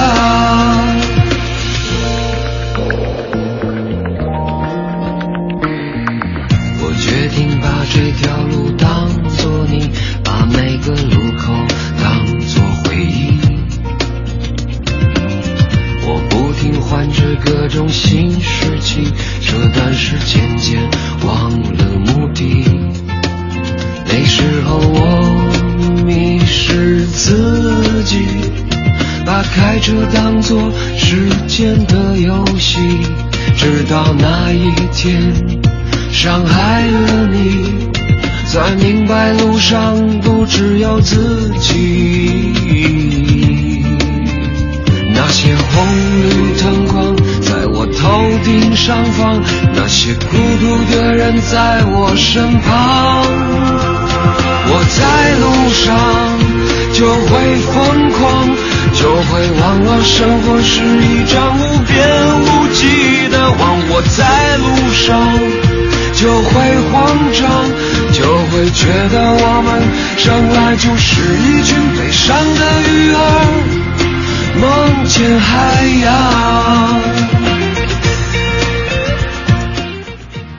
[6.84, 9.90] 我决定把这条路当作你，
[10.24, 11.54] 把每个路口
[12.02, 13.40] 当作回忆。
[16.08, 20.82] 我不停换着各种新事情，这段时间渐
[21.26, 22.66] 忘了目的。
[24.06, 24.61] 那时
[26.54, 28.18] 是自己，
[29.26, 32.78] 把开车当作时间的游戏，
[33.56, 35.34] 直到那一天
[36.12, 37.90] 伤害了你，
[38.48, 42.54] 才明白路上不只有自己。
[45.14, 45.88] 那些红
[46.22, 46.30] 绿
[46.62, 49.42] 灯光在我头顶上方，
[49.74, 53.71] 那些孤独的人在我身旁。
[54.68, 55.00] 我在
[55.40, 55.88] 路上
[56.94, 57.30] 就会
[57.72, 57.74] 疯
[58.12, 58.20] 狂，
[58.94, 61.90] 就会忘了生活是一张无边
[62.42, 62.82] 无际
[63.30, 63.62] 的网。
[63.90, 65.02] 我在路上
[66.14, 66.54] 就会
[66.92, 66.94] 慌
[67.34, 67.42] 张，
[68.14, 68.20] 就
[68.50, 69.68] 会觉得我们
[70.18, 73.20] 生来就是一群悲伤的鱼儿，
[74.62, 74.64] 梦
[75.08, 75.50] 见海
[76.04, 76.10] 洋。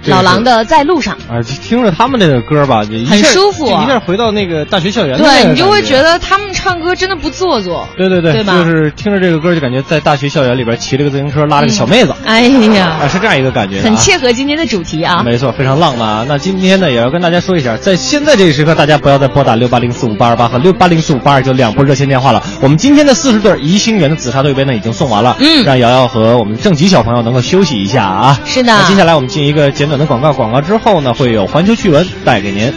[0.06, 1.16] 老狼的在路上。
[1.28, 7.88] 啊，听着他们那个歌吧，就一很舒服一下回到那个大学校园对你就会觉得他们唱歌真的不做作。
[7.96, 15.22] 对对对，对吧就是听着这个歌，就感觉在大学校园里边骑了个自行车，拉着个小妹子， 哎呀，啊，是这样一个感觉、啊，很切合今天的主题啊。
[15.24, 16.26] 没错，非常浪漫啊！
[16.28, 22.42] 那今天呢，也要跟大家说一下，在现在这个时刻，大家不要再拨打六八零四五八二八和六八零四五八二九两拨热线电话了。
[22.60, 28.38] 我们今天的四十对宜兴园的紫砂对杯呢，已经送完了，嗯让瑶瑶和我们正极小朋友能够休息一下啊。
[28.44, 32.72] 是的那接下来我们进一个简短的广告，广告之后呢，会有环球趣闻带给您。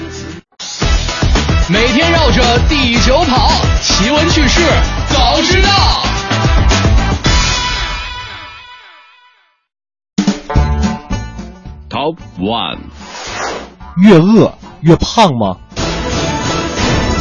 [1.68, 3.35] 每天绕着地球跑，
[4.56, 4.62] 事
[5.10, 5.70] 早知道。
[11.90, 12.78] Top One，
[13.98, 15.58] 越饿越胖吗？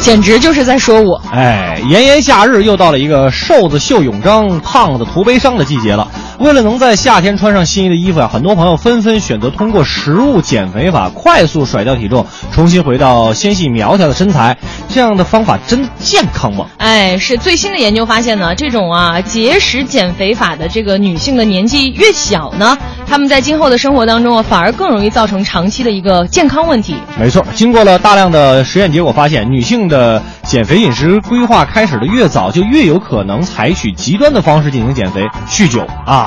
[0.01, 1.21] 简直就是在说我。
[1.29, 6.07] 哎，炎炎夏日又到了一个瘦子秀泳装、胖子徒悲伤的季节了。
[6.39, 14.57] 为了能在夏天穿上心仪的衣服呀、很多朋友纷纷选择通过食物减肥法快速甩掉体重，重新回到纤细苗条的身材。
[14.89, 16.67] 这样的方法真的健康吗？
[16.77, 26.95] 哎，是最新的研究发现呢，这种啊节食减肥法的这个女性的年纪越小呢，她们在今后的生活当中啊，反而更容易造成长期的一个健康问题。
[27.19, 36.24] 没错，经过了大量的实验结果发现，女性的减肥饮食规划开始的越早，就越有可能采取极端的方式进行减肥，酗酒啊，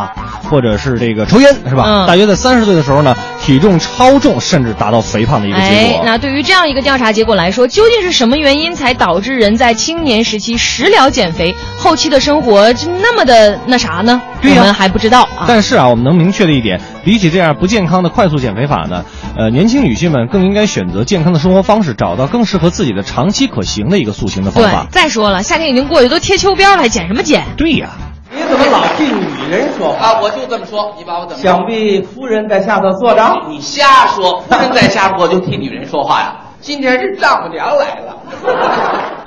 [0.51, 1.84] 或者是这个抽烟，是吧？
[1.86, 14.20] 嗯大约在三十岁的时候呢，体重超重，甚至达到肥胖的一个结果。，哎那对于这样一个调查结果来说，究竟是什么原因才导致人在青年时期食疗减肥，后期的生活就那么的那啥呢？
[14.42, 15.44] 我们还不知道啊。
[15.46, 19.05] 但是啊，我们能明确的一点，比起这样不健康的快速减肥法呢，
[19.36, 27.44] 呃，年轻女性们更应该选择健康的生活方式，找到更适合自己的长期可行的一个塑形的方对法。，再说了，夏天已经过去，都贴秋膘了，还减什么减？
[27.57, 27.90] 对呀、
[28.35, 30.07] 你怎么老替女人说话？
[30.07, 31.43] 啊，我就这么说，你把我怎么？
[31.43, 33.22] 想必夫人在下头坐着。
[33.49, 36.35] 你瞎说，夫人在下，我就替女人说话呀。
[36.61, 38.16] 今天是丈母娘来了，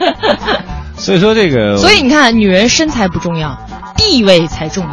[0.98, 3.58] 所以说这个，所以你看，女人身材不重要，
[3.96, 4.92] 地位才重要。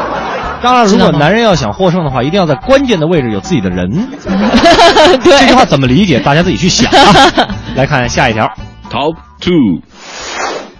[0.62, 3.88] 当然，如果男人要想获胜的话，一定要在关键的位置有自己的人。
[5.22, 6.18] 对这句话怎么理解？
[6.20, 7.46] 大家自己去想啊。
[7.76, 8.46] 来看下一条。
[8.90, 9.80] Top Two，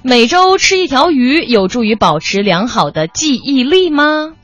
[0.02, 4.34] 每周吃一条鱼有助于保持良好的记忆力吗？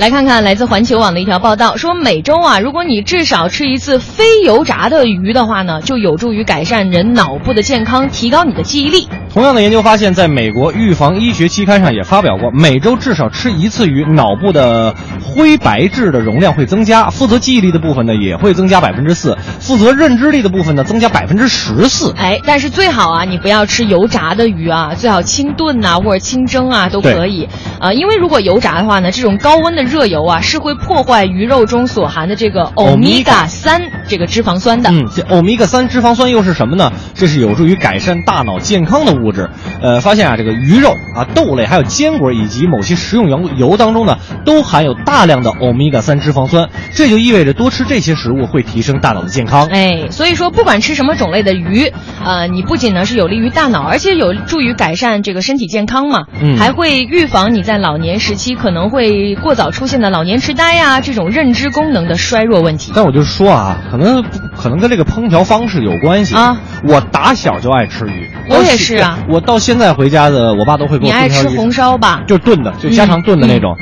[0.00, 9.06] 来看看来自环球网的一条报道，说每周啊，如果你至少吃一次非油炸的鱼的话呢，就有助于改善人脑部的健康，提高你的记忆力。
[9.30, 22.14] 同样的研究发现，在美国预防医学期刊上也发表过，每周至少吃一次鱼，脑部的灰白质的容量会增加，负责记忆力的部分呢也会增加百分之四，负责认知力的部分呢增加百分之十四。
[22.16, 27.46] 哎，但是最好啊，你不要吃油炸的鱼啊，最好清炖呐、或者清蒸啊都可以。
[27.78, 34.90] 啊、因为如果油炸的话呢，这种高温的热油啊是会破坏鱼肉中所含的这个欧米伽三这个脂肪酸的。
[34.90, 36.92] 嗯，这欧米伽三脂肪酸又是什么呢？
[37.14, 39.50] 这是有助于改善大脑健康的物质。
[39.82, 44.16] 呃，发现啊，这个鱼肉啊、豆类、还有坚果以及某些食用油油当中呢，
[44.46, 46.70] 都含有大量的欧米伽三脂肪酸。
[46.94, 49.66] 这就意味着多吃这些食物会提升大脑的健康。
[49.66, 51.92] 哎，所以说不管吃什么种类的鱼，
[52.24, 62.92] 呃，你不仅呢是有利于大脑，而且有助于改善这个身体健康嘛，嗯还会预防你在老年时期可能会过早出现的老年痴呆呀、这种认知功能的衰弱问题。
[62.94, 64.22] 但我就说啊，可能
[64.54, 66.60] 可能跟这个烹调方式有关系啊。
[66.84, 72.20] 我打小就爱吃鱼，我也是啊我到现在回家的，我爸都会给我炖条鱼爱吃红烧吧？
[72.26, 73.74] 就炖的，就家常炖的那种。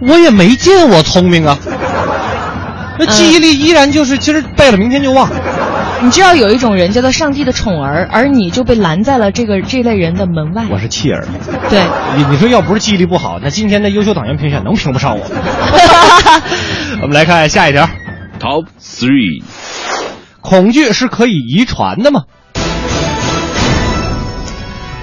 [0.00, 1.58] 我也没见我聪明啊，
[2.98, 5.28] 那记忆力依然就是今儿背了，明天就忘。
[6.02, 10.64] 你知道有一种人叫做上帝的宠儿，而你就被拦在了这个这类人的门外。
[10.68, 11.24] 我是弃儿。
[11.70, 11.80] 对，
[12.16, 15.24] 你你说要不是记忆力不好，那今天的优秀党员评选能评不上我？
[17.02, 17.88] 我们来看下一条。
[18.40, 19.44] Top three，
[20.40, 22.22] 恐惧是可以遗传的吗？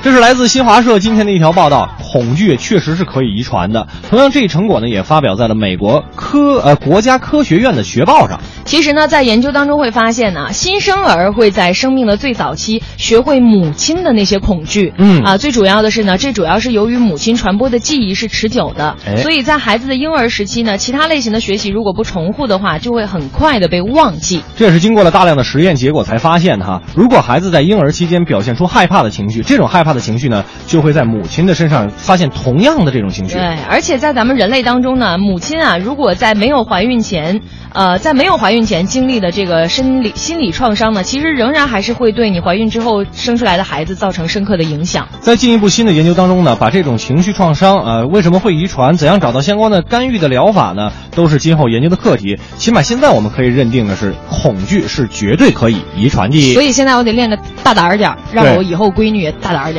[0.02, 3.86] 这是来自新华社今天的一条报道，恐惧确实是可以遗传的。
[4.10, 8.40] 同样，这一成果呢也发表在了美国科呃国家科学院的学报上。
[8.64, 14.94] 其实呢，在研究当中会发现呢，新生儿会在生命的最早期学会母亲的那些恐惧。
[14.98, 24.44] 嗯啊，最主要的是呢，这主要是由于母亲传播的记忆是持久的，哎所以在孩子的婴儿时期呢，其他类型的学习如果不重复的话，就会很快的被忘记。
[24.56, 26.82] 这也是经过了大量的实验结果才发现的哈。
[26.96, 33.34] 如果孩子在婴儿期间表现出害怕的情绪，这种害怕的情绪呢，就会在母亲的身上发现同样的这种情绪。
[33.34, 37.42] 对，而且在咱们人类当中呢，母亲啊，如果在没有怀孕前，
[37.74, 45.08] 呃，在没有怀孕前经历的这个生理心理创伤呢，其实仍然还是会对你怀孕之后生出来的孩子造成深刻的影响。
[45.22, 52.38] 在进一步新的研究当中呢，把这种情绪创伤，呃，为什么会遗传，怎样找到相关的干预的疗法呢，都是今后研究的课题。
[52.58, 56.54] 起码现在我们可以认定的是，恐惧是绝对可以遗传的。
[56.54, 59.79] 所以现在我得练个大胆儿点儿，让我以后闺女也大胆儿点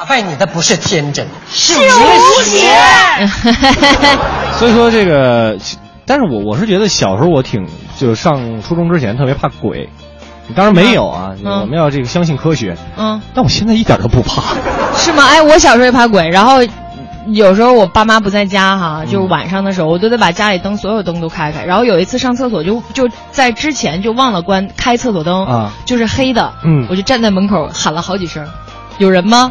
[0.00, 2.70] 打败你的不是天真，是无邪。
[4.58, 5.58] 所以说这个，
[6.06, 7.66] 但是我我是觉得小时候我挺
[7.98, 9.90] 就是上初中之前特别怕鬼，
[10.56, 12.78] 当然没有啊，嗯我们要这个相信科学。
[12.96, 14.54] 嗯，但我现在一点都不怕。
[14.96, 15.26] 是吗？
[15.26, 16.60] 哎，我小时候也怕鬼，然后
[17.26, 21.62] 有时候我爸妈不在家哈，就是晚上的时候，我都得把家里灯所有灯都开开。
[21.66, 28.48] 然后有一次上厕所就就在之前就忘了关开厕所灯啊，就是黑的，嗯我就站在门口喊了好几声，
[29.00, 29.50] 有人吗？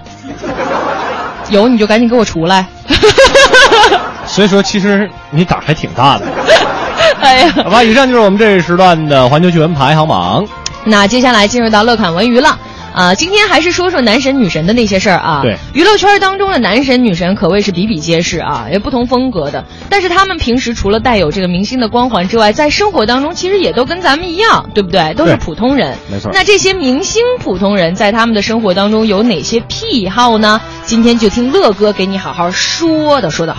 [1.50, 2.66] 有你就赶紧给我出来。
[4.28, 6.26] 所以说，其实你胆儿还挺大的。
[7.20, 10.45] 哎呀，好吧，以上就是我们这一时段的环球趣闻排行榜。
[10.84, 12.56] 那接下来进入到乐侃文娱了。
[13.00, 15.39] 啊，今天还是说说男神女神的那些事儿啊。
[15.41, 19.64] 对，娱乐圈当中的男神女神可谓是比比皆是啊，也不同风格的。
[19.89, 25.14] 但是他们平时除了带有这个明星的光环之外，在生活当中其实也都跟咱们一样，对不对？
[25.14, 25.97] 都是普通人。
[26.12, 30.60] 没错那这些明星普通人在他们的生活当中有哪些癖好呢？
[30.84, 33.56] 今天就听乐哥给你好好说的说道。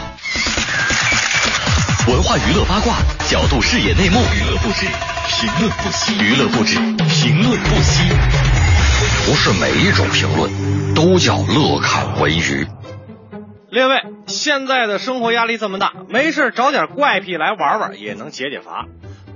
[2.08, 4.84] 文化娱乐八卦，角度视野内幕，娱乐不止，
[5.28, 6.76] 评论不息，娱乐不止，
[7.08, 8.02] 评论不息。
[9.26, 10.50] 不是每一种评论
[10.94, 12.66] 都叫乐看文娱。
[13.70, 18.86] 列位，现在的生活压力这么大，没事找点怪癖来玩玩也能解解乏。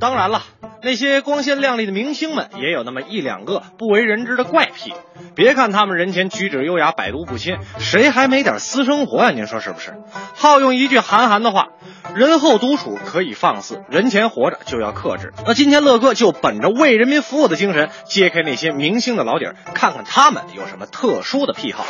[0.05, 0.43] 当然了，
[0.83, 4.93] 那些光鲜亮丽的明星们也有那么一两个不为人知的怪癖。
[5.35, 9.95] 别看他们人前举止优雅、百毒不侵，谁还没点私生活呀、您说是不是？
[10.35, 11.69] 好用一句韩寒的话
[12.15, 21.87] ：“人后独处可以放肆，人前活着就要克制。”那今天乐哥就本着为人民服务的精神，揭开那些明星的老底儿，看看他们有什么特殊的癖好。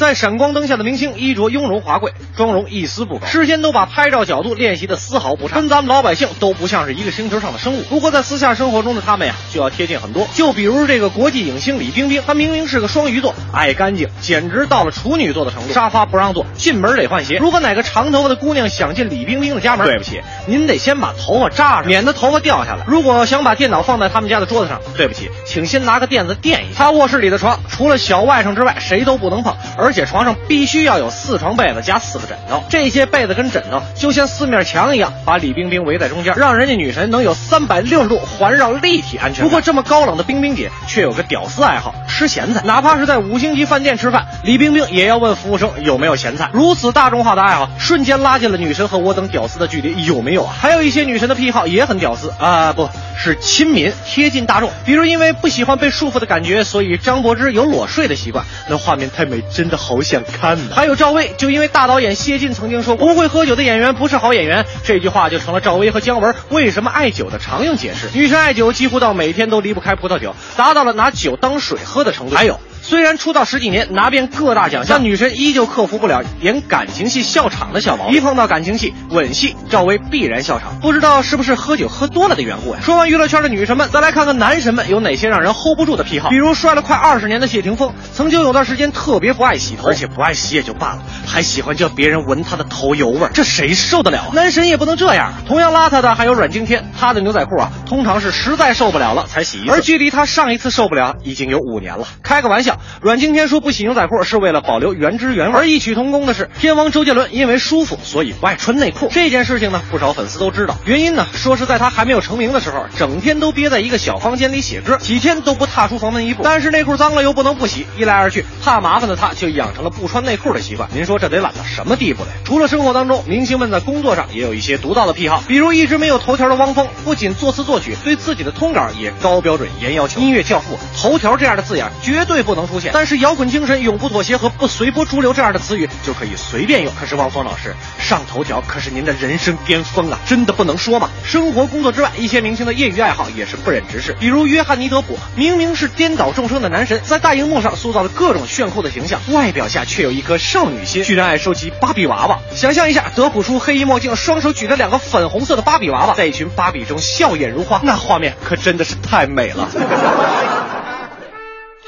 [0.00, 7.82] 在闪光灯下的明星衣着雍容华贵，妆容一丝不苟，事先都把拍照角度练习的丝毫不差，跟咱们老百姓都不像是一个星球上的生物。
[7.82, 10.26] 不过在私下生活中的他们呀，就要贴近很多。
[10.32, 15.74] 就比如这个国际影星李冰冰，她明明是个双鱼座，爱干净，简直到了处女座的程度。
[15.74, 17.36] 沙发不让坐，进门得换鞋。
[17.36, 22.84] 如果哪个长头发的姑娘想进李冰冰的家门，对不起，您得先把头发扎上，免得头发掉下来。
[22.86, 26.84] 如果想把电脑放在他们家的桌子上，对不起，请先拿个垫子垫一下。
[26.84, 39.42] 他卧室里的床，除了小外甥之外，谁都不能碰，而而且床上必须要有四床被子加四个枕头，这些被子跟枕头就像四面墙一样，把李冰冰围在中间，让人家女神能有三百六十度环绕立体安全。
[39.42, 46.48] 不过这么高冷的冰冰姐却有个屌丝爱好，吃咸菜，哪怕是在五星级饭店吃饭，李冰冰也要问服务生有没有咸菜。
[46.52, 50.54] 如此大众化的爱好，瞬间拉近了女神和我等屌丝的距离，有没有啊？
[50.56, 60.74] 还有一些女神的癖好也很屌丝啊，不是亲民贴近大众，比如因为不喜欢被束缚的感觉，所以张柏芝有裸睡的习惯，那画面太美，真的好想看呢。
[60.74, 68.10] 还有赵薇，就因为大导演谢晋曾经说过，不会喝酒的演员不是好演员，这句话就成了赵薇和姜文为什么爱酒的常用解释。
[68.12, 72.36] 女生爱酒几乎到每天都离不开葡萄酒，达到了拿酒当水喝的程度。
[72.36, 72.60] 还有。
[72.90, 78.16] 虽然出道十几年，拿遍各大奖项，但女神依旧克服不了演感情戏笑场的小毛病。
[78.16, 80.80] 一碰到感情戏、吻戏，赵薇必然笑场。
[80.80, 82.80] 不知道是不是喝酒喝多了的缘故呀？
[82.82, 86.30] 说完娱乐圈的女神们，再来看看男神们有哪些让人 hold 不住的癖好。
[86.30, 94.32] 比如摔了快二十年的谢霆锋，曾经有段时间特别不爱洗头，而且不爱洗也就罢了，还喜欢叫别人闻他的头油味儿，这谁受得了？
[94.32, 95.32] 男神也不能这样。
[95.46, 102.08] 同样邋遢的还有阮经天，他的牛仔裤啊，通常是实在受不了了才洗一次，而距离他上一次受不了已经有五年了。
[102.24, 102.79] 开个玩笑。
[103.00, 109.08] 阮经天说不洗牛仔裤是为了保留原汁原味，而异曲同工的是，天王周杰伦因为舒服，所以不爱穿内裤。
[109.10, 110.76] 这件事情呢，不少粉丝都知道。
[110.84, 116.42] 原因呢，说是在他还没有成名的时候，整天都憋在一个小房间里写歌，几天都不踏出房门一步。
[116.44, 120.88] 但是内裤脏了又不能不洗，一来二去，怕麻烦的他就养成了不穿内裤的习惯。
[120.92, 122.30] 您说这得懒到什么地步嘞？
[122.44, 130.20] 除了生活当中，明星们在工作上也有一些独到的癖好，比如一直没有头条的汪峰，不仅作词作曲，对自己的通稿也高标准严要求。
[130.20, 132.90] 音乐教父，头条这样的字眼绝对不能出现。
[132.94, 136.92] 但是摇滚精神永不妥协和不随波逐流这样的词语就可以随便用。
[136.94, 141.08] 可是汪峰老师上头条可是您的人生巅峰啊，真的不能说吗？
[141.24, 144.14] 生活工作之外，一些明星的业余爱好也是不忍直视。
[144.18, 152.38] 比如约翰尼德普，明明是颠倒众生的男神，在大荧幕上塑造了各种炫酷的形象，外表下却有一颗少女心，居然爱收集芭比娃娃。
[152.54, 159.68] 想象一下，德普叔黑衣墨镜，双手举着两个粉红色的芭比娃娃，在一群芭比中笑靥如花，那画面可真的是太美了。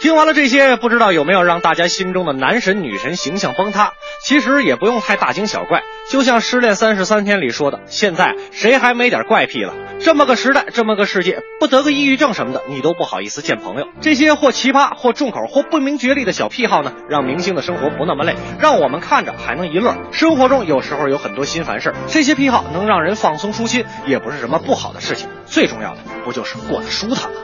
[0.03, 3.93] 听完了这些，不知道有没有让大家心中的男神女神形象崩塌？
[4.21, 9.73] 其实也不用太大惊小怪，就像《失恋三十三天》里说的，现在谁还没点怪癖了？
[10.01, 13.87] 这么个时代，这么个世界，不得个抑郁症什么的，你都不好意思见朋友。
[14.01, 19.95] 这些或奇葩、或重口、或不明觉厉的小癖好呢，让明星的生活不那么累，让我们看着还能一乐。
[20.11, 25.29] 生活中有时候有很多心烦事儿，这些癖好能让人放松舒心，也不是什么不好的事情。
[25.47, 27.39] 最重要的不就是过得舒坦吗？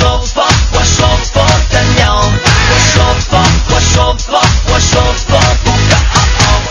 [0.00, 2.14] 我说疯，我说疯，我说疯的鸟。
[2.14, 4.40] 我说疯，我说疯，
[4.72, 5.98] 我说疯不敢。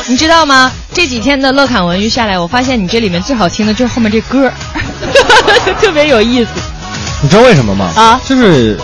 [0.07, 0.71] 你知道吗？
[0.93, 4.49] 这几天的乐侃文娱下来，我发现你这里面最好听的就是后面这歌，
[5.81, 6.51] 特别有意思。
[7.21, 7.91] 你知道为什么吗？
[7.97, 8.79] 啊，就是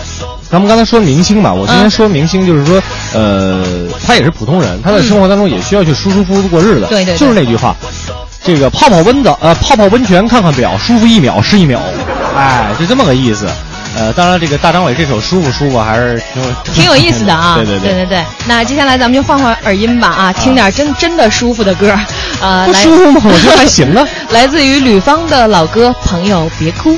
[0.50, 2.82] 咱们刚才说明星嘛，我今天说明星，就是说，
[3.14, 3.64] 呃，
[4.06, 6.86] 他也是普通人，他在生活当中也需要去舒舒服服过日子。
[6.90, 7.74] 对对，就是那句话，
[8.44, 11.80] 这个泡泡温子，呃，泡泡温泉，看看表，舒服一秒是一秒。
[12.36, 13.46] 哎，就这么个意思，
[13.96, 17.54] 呃，当然这个大张伟这首舒服舒服还是挺有挺有意思的啊。
[17.56, 18.24] 对对对对对。
[18.46, 21.94] 那接下来咱们就换换耳音吧啊，听点真真的舒服的歌，
[22.42, 23.30] 呃，来不舒服吗？
[23.32, 24.06] 我觉得还行啊。
[24.30, 26.92] 来自于吕方的老歌《朋友别哭》。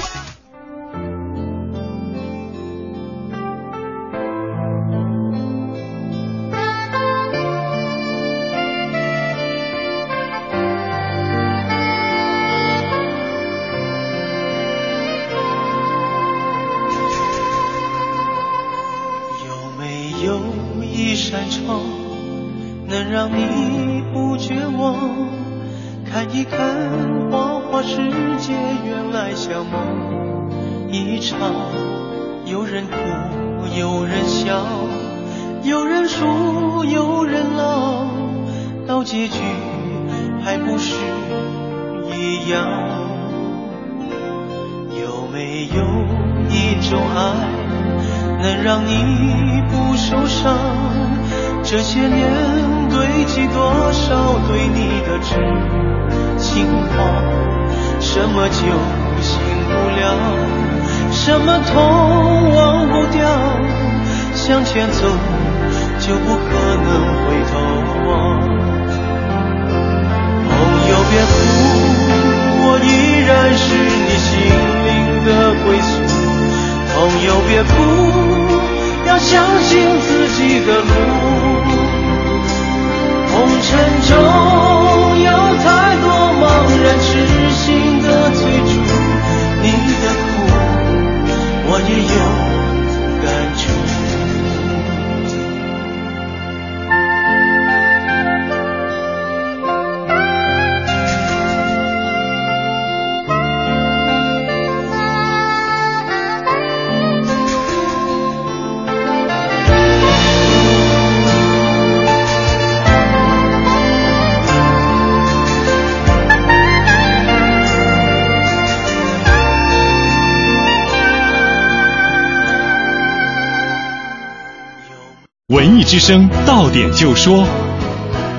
[125.56, 127.48] 文艺之声到点就说，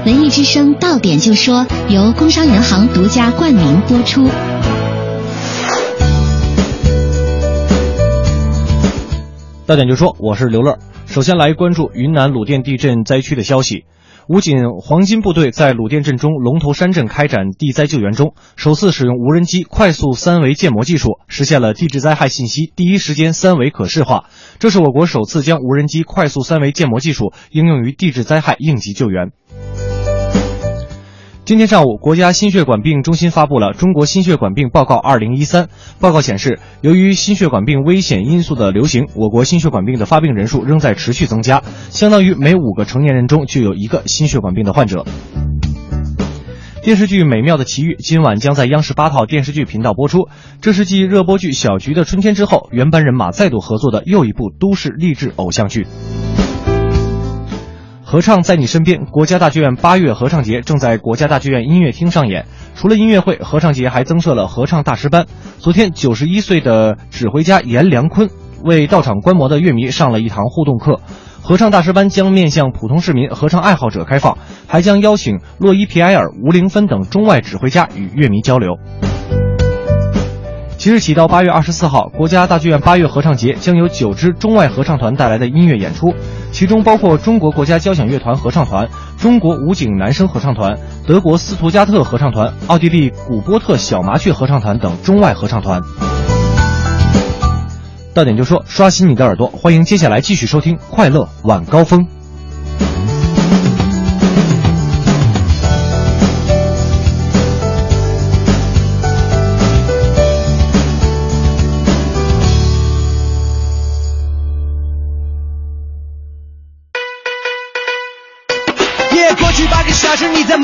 [0.06, 4.30] 文艺之声到点就说由工商银行独家冠名播出。
[9.66, 10.78] 到点就说，我是刘乐。
[11.08, 13.86] 首先来关注云南鲁甸地震灾区的消息。
[14.28, 24.26] 武警黄金部队在鲁甸镇中龙头山镇开展地灾救援中，首次使用无人机快速三维建模技术，实现了地质灾害信息第一时间三维可视化。
[24.60, 29.32] 这是我国首次将无人机快速三维建模技术应用于地质灾害应急救援。
[31.48, 35.64] 今天上午，国家心血管病中心发布了《中国心血管病报告（二零一三）》。
[35.98, 45.06] 报告显示，由于心血管病危险因素的流行，我国心血管病的发病人数仍在持续增加，相当于每五个成年人中就有一个心血管病的患者。
[46.84, 50.28] 电视剧《美妙的奇遇》今晚将在央视八套电视剧频道播出，
[50.60, 55.88] 这是继热播剧《小菊的春天》之后，原班人马再度合作的又一部都市励志偶像剧。
[58.10, 62.46] 合唱在你身边，国家大剧院八月合唱节正在国家大剧院音乐厅上演。
[62.74, 65.26] 除了音乐会，合唱节还增设了合唱大师班。
[65.58, 68.30] 昨天，九十一岁的指挥家严良坤
[68.64, 71.02] 为到场观摩的乐迷上了一堂互动课。
[71.42, 74.38] 合唱大师班将面向普通市民、合唱爱好者开放，
[74.68, 78.78] 还将邀请洛伊皮埃尔、吴玲芬等中外指挥家与乐迷交流。
[80.78, 86.14] 即日起到八月二十四号，国家大剧院八月合唱节将有九支中外合唱团带来的音乐演出，
[86.52, 95.82] 其中包括中国国家交响乐团合唱团、中国武警男声合唱团、德国斯图加特合唱团、奥地利古波特小麻雀合唱团等中外合唱团。
[98.14, 102.02] 到点就说，刷新你的耳朵，欢迎接下来继续收听《快乐晚高峰》。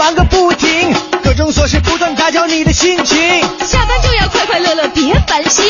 [0.03, 0.93] 忙个不停，
[1.23, 3.17] 各种琐事不断打搅你的心情。
[3.65, 5.65] 下班就要快快乐乐，别烦心，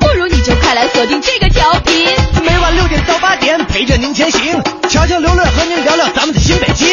[0.00, 2.08] 不如你就快来锁定这个调频。
[2.42, 4.58] 每晚六点到八点，陪着您前行，
[4.88, 6.88] 瞧瞧刘乐和您聊聊咱们的新北京。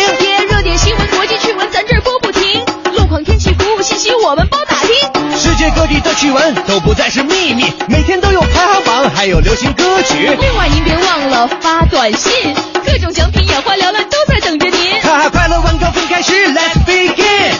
[0.50, 2.31] 热点新闻、国际趣闻，咱这儿播不。
[3.12, 4.90] 况、天气、服务信息，我们包打听。
[5.38, 10.30] 世界各地的趣闻都不再是秘密，每天都有排行榜，还有流行歌曲。
[10.40, 12.56] 另外，您别忘了发短信，
[12.86, 15.02] 各种奖品眼花缭乱，都在等着您。
[15.02, 17.54] 哈哈，快乐晚高峰开始，Let's begin。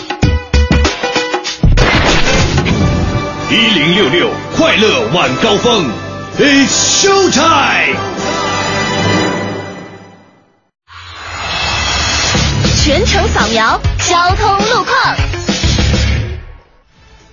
[3.50, 5.92] 一零六六快乐晚高峰
[6.40, 8.00] ，It's show time。
[12.84, 15.41] 全程扫描交通路况。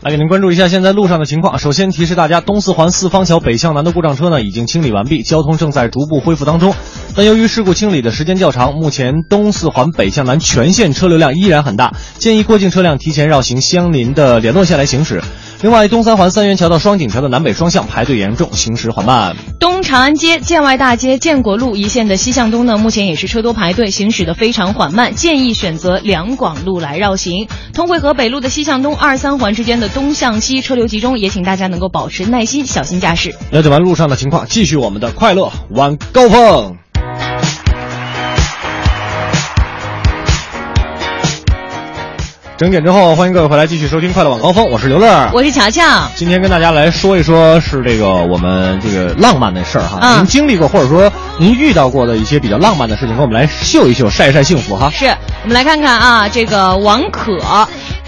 [0.00, 1.58] 来给您关注一下现在路上的情况。
[1.58, 6.72] 首先提示大家，东四环四方桥北向南的故障车呢已经清理完毕，交通正在逐步恢复当中。
[7.16, 15.20] 但由于事故清理的时间较长，目前东四环北向南全线车流量依然很大，建议过境车辆提前绕行相邻的联络线来行驶。
[15.60, 19.34] 另外，东三环三元桥到双井桥的南北双向排队严重，行驶缓慢。
[19.58, 27.48] 东长安街、建外大街、建国路一线的西向东呢，目前也是车多排队，行驶的非常缓慢，建议选择两广路来绕行。
[27.74, 33.34] 通惠河北路的西向东二三环之间的东向西车流集中，也请大家能够保持耐心，小心驾驶。
[33.50, 36.76] 了解完路上的情况，继续我们的快乐晚高峰。
[42.58, 45.80] 整点之后，欢迎各位回来继续收听《快乐晚高峰》，我是刘乐，我是乔乔。
[46.16, 50.00] 今天跟大家来说一说，是这个我们这个浪漫的事儿哈。
[50.02, 54.90] 嗯您经历过或者说您遇到过的一些比较浪漫的事情，跟我们来秀一秀，晒一晒幸福哈。
[54.90, 57.38] 是我们来看看啊，这个王可。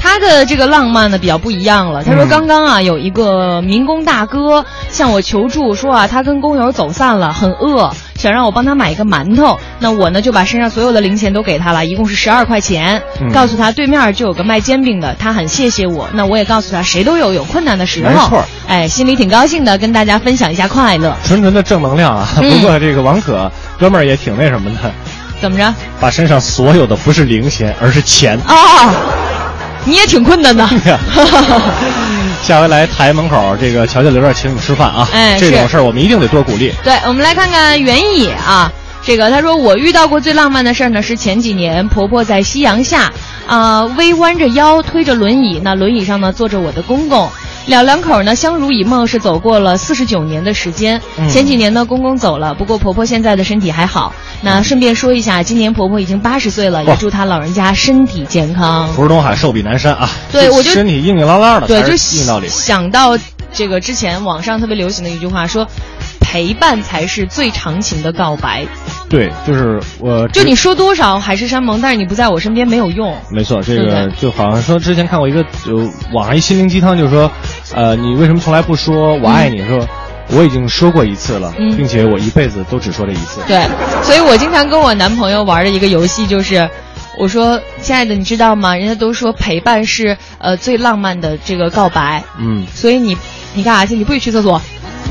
[0.03, 2.03] 他的这个浪漫呢比较不一样了。
[2.03, 9.59] 他说，嗯刚刚啊有一个民工大哥向我求助，说啊他跟工友走散了，很饿，想让我帮他买一个馒头。
[9.79, 13.03] 那我呢就把身上所有的零钱都给他了，一共是十二块钱。
[13.21, 16.09] 嗯告诉他对面就有个卖煎饼的，他很谢谢我。
[16.13, 18.11] 那我也告诉他，谁都有有困难的时候。
[18.11, 21.17] 没错哎，心里挺高兴的，跟大家分享一下快乐。
[21.25, 22.29] 纯纯的正能量啊！
[22.37, 24.93] 嗯不过这个王可哥们儿也挺那什么的，
[25.41, 25.75] 怎么着？
[26.01, 28.39] 把身上所有的不是零钱，而是钱。
[28.47, 28.93] 啊，
[29.85, 30.69] 你也挺困难的。
[32.43, 35.09] 下回来台门口，这个乔乔刘乐请你吃饭啊！
[35.13, 36.75] 哎这种事儿我们一定得多鼓励。
[36.83, 38.73] 对，我们来看看袁野啊。
[39.03, 43.13] 这个他说我遇到过最浪漫的事儿呢，是前几年婆婆在夕阳下，
[43.47, 47.29] 啊、微弯着腰推着轮椅，那轮椅上呢坐着我的公公，
[47.67, 51.01] 两两口呢相濡以沫，是走过了四十九年的时间。
[51.19, 54.13] 嗯前几年呢公公走了，不过婆婆现在的身体还好。
[54.43, 58.87] 那顺便说一下，今年婆婆已经八十岁了，也祝她老人家身体健康。
[58.89, 60.09] 福如东海，寿比南山啊！
[60.31, 62.49] 对我就身体硬硬朗朗的，对，就是硬道理。
[62.49, 63.19] 想到
[63.53, 65.67] 这个之前网上特别流行的一句话说，
[66.21, 68.67] 陪伴才是最长情的告白。
[69.09, 73.17] 对，就是我就你说多少海誓山盟，但是你不在我身边没有用。
[73.31, 77.31] 没错，这个就好像说之前看过一个就网上一心灵鸡汤，就是说，
[77.75, 79.67] 呃，你为什么从来不说我爱你？
[79.67, 79.87] 说
[80.33, 83.41] 我已经说过一次了，嗯并且我一辈子都只说这一次。
[83.49, 83.67] 对，
[84.03, 86.69] 所以我经常跟我男朋友玩的一个游戏就是。
[87.19, 88.75] 我说，亲爱的，你知道吗？
[88.75, 93.15] 人家都说陪伴是呃最浪漫的这个告白，嗯，所以你
[93.53, 93.95] 你干啥去？
[93.95, 94.63] 你不许去厕所。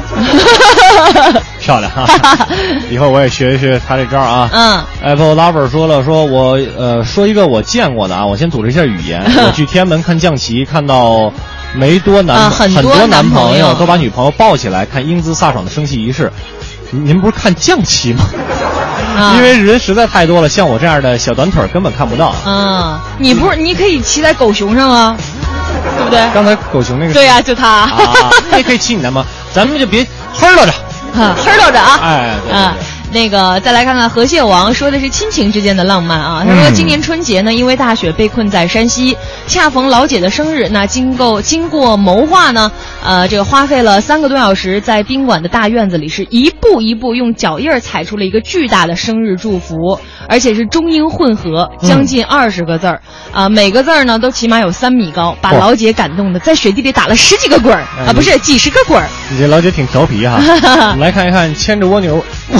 [1.59, 2.07] 漂亮哈！
[2.89, 4.49] 以后我也学一学他这招啊。
[4.51, 9.21] 嗯，Apple Lover 说了，说我呃说一个我见过的啊，我先组织一下语言。
[9.45, 11.31] 我去天安门看降旗，看到
[11.75, 16.31] 没多男、啊很多多男朋友都把女朋友抱起来看英姿飒爽的升旗仪式。
[16.91, 18.23] 您不是看降旗吗？
[19.17, 22.29] 啊因为人实在太多了，像我这样的小短腿根本看不到。
[22.45, 25.15] 啊，你不是你可以骑在狗熊上啊，
[25.97, 26.19] 对不对？
[26.33, 27.67] 刚才狗熊那个对呀、就他。
[27.67, 27.91] 啊，
[28.49, 29.25] 那也可以骑你的吗？
[29.53, 30.73] 咱们就别哼了着。
[31.19, 31.99] 啊，哼叨着啊！
[32.03, 32.75] 哎，对对啊，
[33.11, 36.43] 那个再来看看河蟹王说的是亲情之间的浪漫啊。
[36.47, 42.71] 他说嗯今年春节呢，因为大雪被困在山西，恰逢老姐的生日，那经过经过谋划呢，
[43.01, 59.07] 呃，这个花费了三个多小时，在宾馆的大院子里是一步一步用脚印儿踩出了一个巨大的生日祝福，而且是中英混合，将近二十个字儿啊、每个字儿呢都起码有三米高，把老姐感动的在雪地里打了十几个滚儿哎啊，不是几十个滚儿。
[59.31, 60.35] 你这老姐挺调皮哈。
[60.91, 62.23] 我 们来看一看牵着蜗牛。
[62.51, 62.59] 不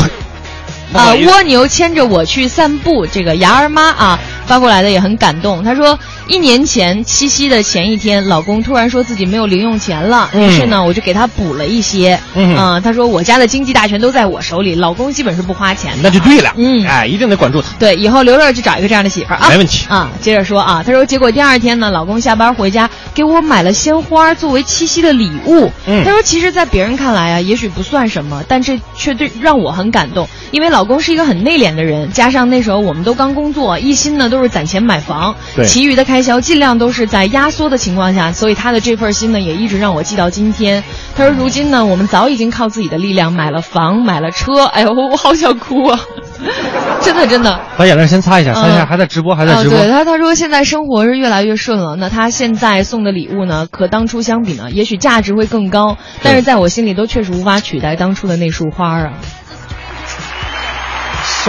[0.94, 5.64] 啊蜗牛牵着我去散步，这个牙儿妈啊发过来的也很感动。
[5.64, 12.20] 她说，一年前七夕的前一天，老公突然说自己没有零用钱了，嗯于是呢，我就给他补了一些。
[12.34, 16.04] 嗯啊，他说我家的经济大权都在我手里，老公基本是不花钱的。
[16.04, 16.54] 那就对了。
[16.58, 17.68] 嗯哎，一定得管住他。
[17.78, 20.10] 对，以后刘乐就找一个这样的媳妇儿啊，没问题啊。
[20.22, 25.72] 接着说啊，她说结果第二天呢，老公下班回家给我买了鲜花作为七夕的礼物。
[25.86, 40.84] 嗯他说其实，在别人看来啊，也许不算什么，但这却对让我很感动，因为老公是一个很内敛的人，加上那时候我们都刚工作，一心呢都是攒钱买房，对其余的开销尽量都是在压缩的情况下，所以他的这份心呢也一直让我记到今天。
[41.16, 46.00] 他说如今呢，我们早已经靠自己的力量买了房，买了车，哎呦，我我好想哭啊，
[47.02, 47.60] 真的真的。
[47.78, 49.78] 把眼泪先擦一下，擦一下，嗯还在直播，还在啊，直播。
[49.78, 51.96] 对他，他说现在生活是越来越顺了。
[51.98, 59.14] 那他现在送的礼物呢，和当初相比呢，也许价值会更高，但是在我心里都确实无法取代当初的那束花啊。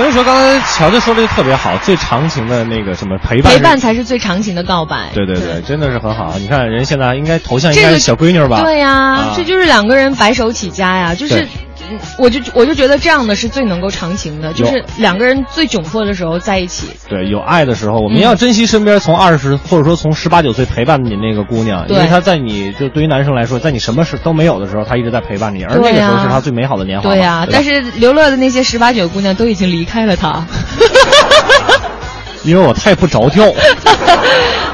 [0.00, 5.10] 所以说，刚才乔乔说的特别好，最长情的那个什么陪伴，陪伴才是最长情的告白。
[5.12, 6.38] 对对对，真的是很好。
[6.38, 8.62] 你看人现在应该头像应该是小闺女吧？
[8.62, 11.46] 对呀、啊这就是两个人白手起家呀，就是
[12.18, 16.88] 我就我就觉得这样的是最能够长情的，就是两个人最窘迫的时候在一起。
[17.08, 27.08] 对，有爱的时候，我们嗯要珍惜身边从二十或者说从十八九岁陪伴你那个姑娘，因为她在你就对于男生来说，在你什么事都没有的时候，她一直在陪伴你，而那个时候是她最美好的年华。
[27.08, 30.44] 对呀、但是刘乐的那些十八九姑娘都已经离开了他。
[32.44, 33.44] 因为我太不着调。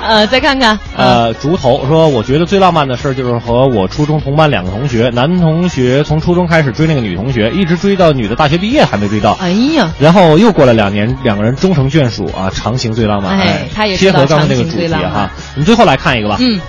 [0.07, 9.37] 呃，再看看，呃，竹头说，我觉得最浪漫的事儿就是和我初中同班两个同学，男同学从初中开始追那个女同学，一直追到女的大学毕业还没追到。
[9.41, 13.39] 哎呀，然后又过了两年，两个人终成眷属啊，长情最浪漫。
[13.39, 15.31] 哎他也贴合刚才那个主题哈。
[15.55, 16.37] 我们最后来看一个吧。
[16.41, 16.61] 嗯，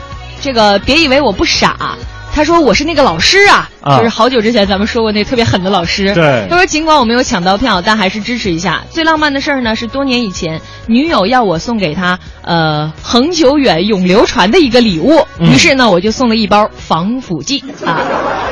[0.42, 1.96] 这个别以为我不傻。
[2.38, 6.14] 他说我是那个老师啊，啊就是好久之前咱们说过那特别狠的老师。
[6.14, 8.84] 对他说尽管我没有抢到票，但还是支持一下。
[8.92, 18.06] 最浪漫的事儿呢，是多年以前女友要我送给她呃恒久远永流传的一个礼物，嗯于是呢我就送了一包防腐剂啊，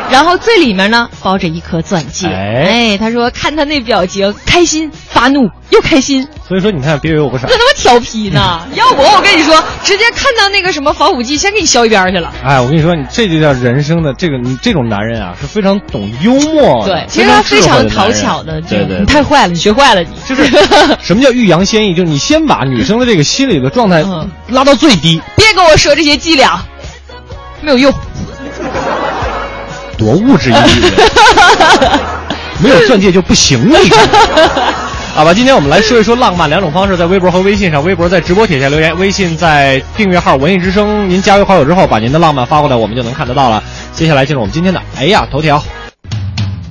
[0.10, 2.26] 然后最里面呢包着一颗钻戒。
[2.26, 6.28] 哎他说看他那表情，开心、发怒又开心。
[6.48, 7.54] 所以说，你看，别以为我不傻这。
[7.56, 8.62] 他妈调皮呢！
[8.76, 12.32] 要我，我跟你说，直接看到那个什么防腐剂，先给你削一边去了。
[12.44, 16.93] 哎，我跟你说，你这就叫人生的这个，你这种男人啊，是非常懂幽默的。
[16.93, 20.43] 对，其实他非常讨巧的，对对，你太坏了，你学坏了，你就是
[21.01, 21.93] 什么叫欲扬先抑？
[21.93, 26.63] 就是你先把女生的这个心理的状态嗯拉到最低，别跟我说这些伎俩，
[27.61, 27.93] 没有用。
[29.97, 30.91] 多物质主义，
[32.59, 34.07] 没有钻戒就不行了，你看。
[35.16, 37.82] 好吧，今天我们来说一说浪漫两种方式，在微博和微信上。
[37.86, 43.63] 微博在直播帖下留言，微信在订阅号“文艺之声”，您加为好友之后，把您的浪漫发过来，我们就能看得到了。
[43.93, 45.63] 接下来进入我们今天的哎呀头条。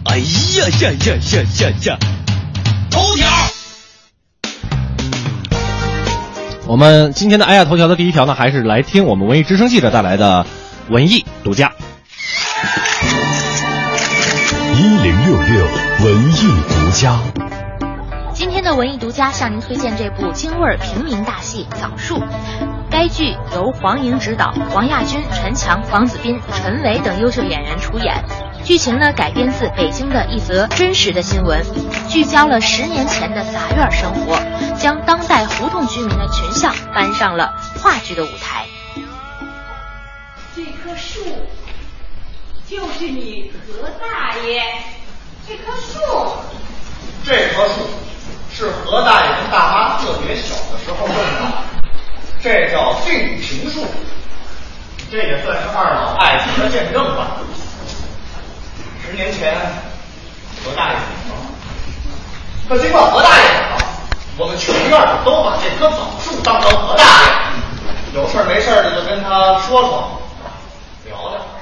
[0.05, 0.25] 哎呀
[0.83, 1.99] 呀呀呀呀呀！
[2.91, 3.27] 头条。
[6.67, 10.45] 我们今天的哎呀头条的第一条呢，还是来听我们文艺之声记者带来的
[10.91, 11.73] 文艺独家。
[14.75, 15.67] 一零六六
[16.05, 17.19] 文艺独家。
[18.45, 22.19] 今天的文艺独家向您推荐这部京味儿平民大戏《枣树》。
[22.91, 28.23] 该剧由黄莹执导，王亚军、陈强、黄子斌、陈伟等优秀演员出演。
[28.63, 31.65] 剧情呢改编自北京的一则真实的新闻，
[32.11, 34.39] 聚焦了十年前的杂院生活，
[34.77, 38.67] 将当代胡同居民的群像搬上了话剧的舞台。
[40.55, 41.21] 这棵树
[42.69, 44.61] 就是你何大爷，
[45.49, 45.99] 这棵树，
[47.25, 47.89] 这棵树
[48.57, 51.91] 是何大爷跟大妈特别小的时候种的，
[52.41, 53.85] 这叫定情树，
[55.11, 57.39] 这也算是二老爱情的见证吧。
[59.05, 59.57] 十年前，
[60.65, 61.37] 何大爷死了，
[62.69, 63.77] 可尽管何大爷死了，
[64.39, 70.23] 我们全院都把这棵枣树当成何大爷，有事没事的就跟他说说，
[71.05, 71.54] 聊聊。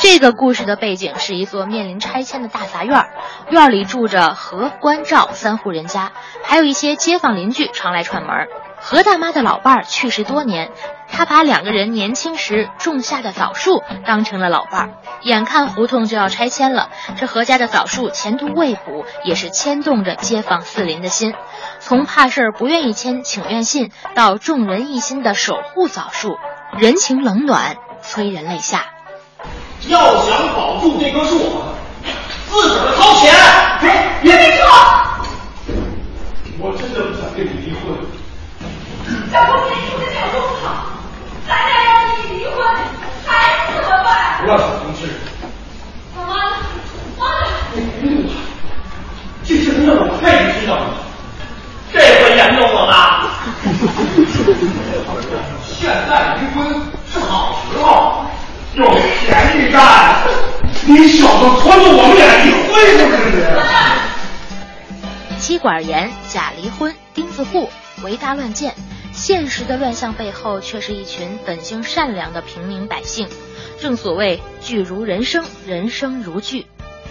[0.00, 3.10] 这个故事的背景是一座面临拆迁的大杂院，
[3.50, 6.12] 院里住着何、关、赵三户人家，
[6.44, 8.46] 还有一些街坊邻居常来串门。
[8.80, 10.70] 何大妈的老伴儿去世多年，
[11.08, 14.90] 她把两个人年轻时种下的枣树当成了老伴儿。
[15.22, 21.34] 眼看胡同就要拆迁了，这何家的枣树前途未卜，也是牵动着街坊四邻的心。
[21.80, 26.38] 从怕事儿不愿意签请愿信，到众人一心的守护枣树，
[26.78, 28.86] 人情冷暖催人泪下。
[29.86, 31.62] 要想保住这棵树，
[32.50, 33.32] 自个儿掏钱。
[33.80, 34.66] 哎，别别说，
[36.58, 37.96] 我真的不想跟你离婚。
[39.32, 40.66] 要不你住的这有多好，
[41.46, 42.56] 咱俩要一离婚，
[43.24, 43.28] 孩
[43.66, 44.42] 子怎么办？
[44.42, 45.00] 不要小心事。
[46.14, 46.34] 妈妈，
[47.16, 47.46] 妈妈，
[49.44, 50.84] 这事能让我太太知道了，
[51.92, 52.92] 这回严重了吧？
[55.64, 56.58] 现在离婚
[57.10, 58.26] 是好时候，
[58.78, 58.84] 有
[59.26, 60.22] 便宜占。
[60.86, 63.44] 你小子拖着我们俩离婚是不是？
[65.40, 67.68] 妻管严、假离婚、钉子户、
[68.04, 68.74] 为大乱建，
[69.12, 73.28] 现实的乱象背后，却是一群本性善良的平民百姓。
[73.80, 76.66] 正所谓剧如人生，人生如剧。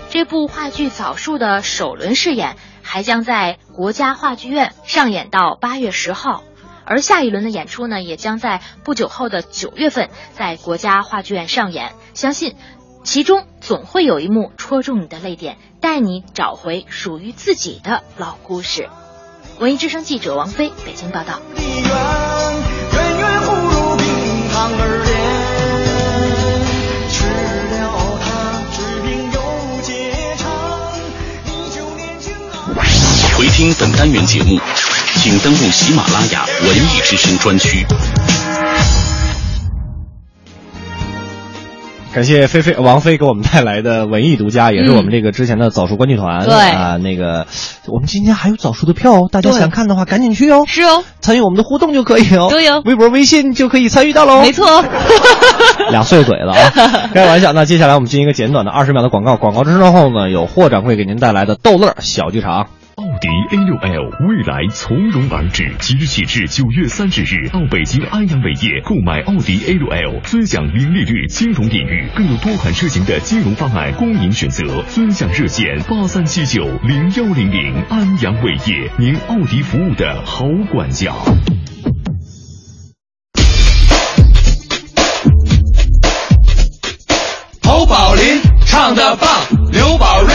[0.09, 6.43] 这部话剧《枣树》的首轮试演还将在国家话剧院上演到八月十号，
[6.87, 11.91] 而下一轮的演出呢，也将在不久后的九月份在国家话剧院上演。
[12.13, 12.55] 相信
[13.03, 18.87] 其中总会有一幕戳中你的泪点，带你找回属于自己的老故事。
[19.59, 21.41] 文艺之声记者王菲北京报道。
[21.55, 21.65] 源
[23.17, 24.05] 远不如冰
[24.53, 25.15] 糖而恋，
[27.11, 27.27] 吃
[27.75, 27.75] 了
[28.23, 28.27] 它，
[28.71, 29.37] 治病又
[29.81, 29.91] 解
[30.37, 30.47] 馋，
[31.45, 32.53] 你就年轻啊。
[33.37, 34.59] 回听本单元节目，
[35.29, 37.85] 请登录喜马拉雅文艺之声专区。
[42.13, 46.45] 感谢菲菲王菲给我们带来的文艺独家，也是我们这个之前的早熟观剧团。
[46.45, 47.45] 对啊，那个
[47.87, 50.63] 我们今天还有早熟的票哦，大家想看的话赶紧去哦。
[50.65, 52.49] 是哦，参与我们的互动就可以哦。
[52.85, 54.41] 微博、微信就可以参与到喽。
[54.41, 54.81] 没错。
[55.91, 57.09] 俩碎嘴了啊！
[57.13, 57.51] 开玩笑。
[57.51, 62.67] 那接下来我们进行一个简短的二十秒的广告，广告之后呢，有霍掌柜给您带来的逗乐小剧场。
[63.17, 74.83] 奥迪 A6L 未来从容而至，即日起至九月三十日到北京安阳伟业购买奥迪 A6L，尊享零利率金融领域，更有多款车型的金融方案供您选择。
[74.83, 81.11] 尊享热线八三七九零幺零零，安阳伟业，您奥迪服务的好管家。
[87.63, 89.27] 侯宝林唱的棒，
[89.71, 90.33] 刘宝瑞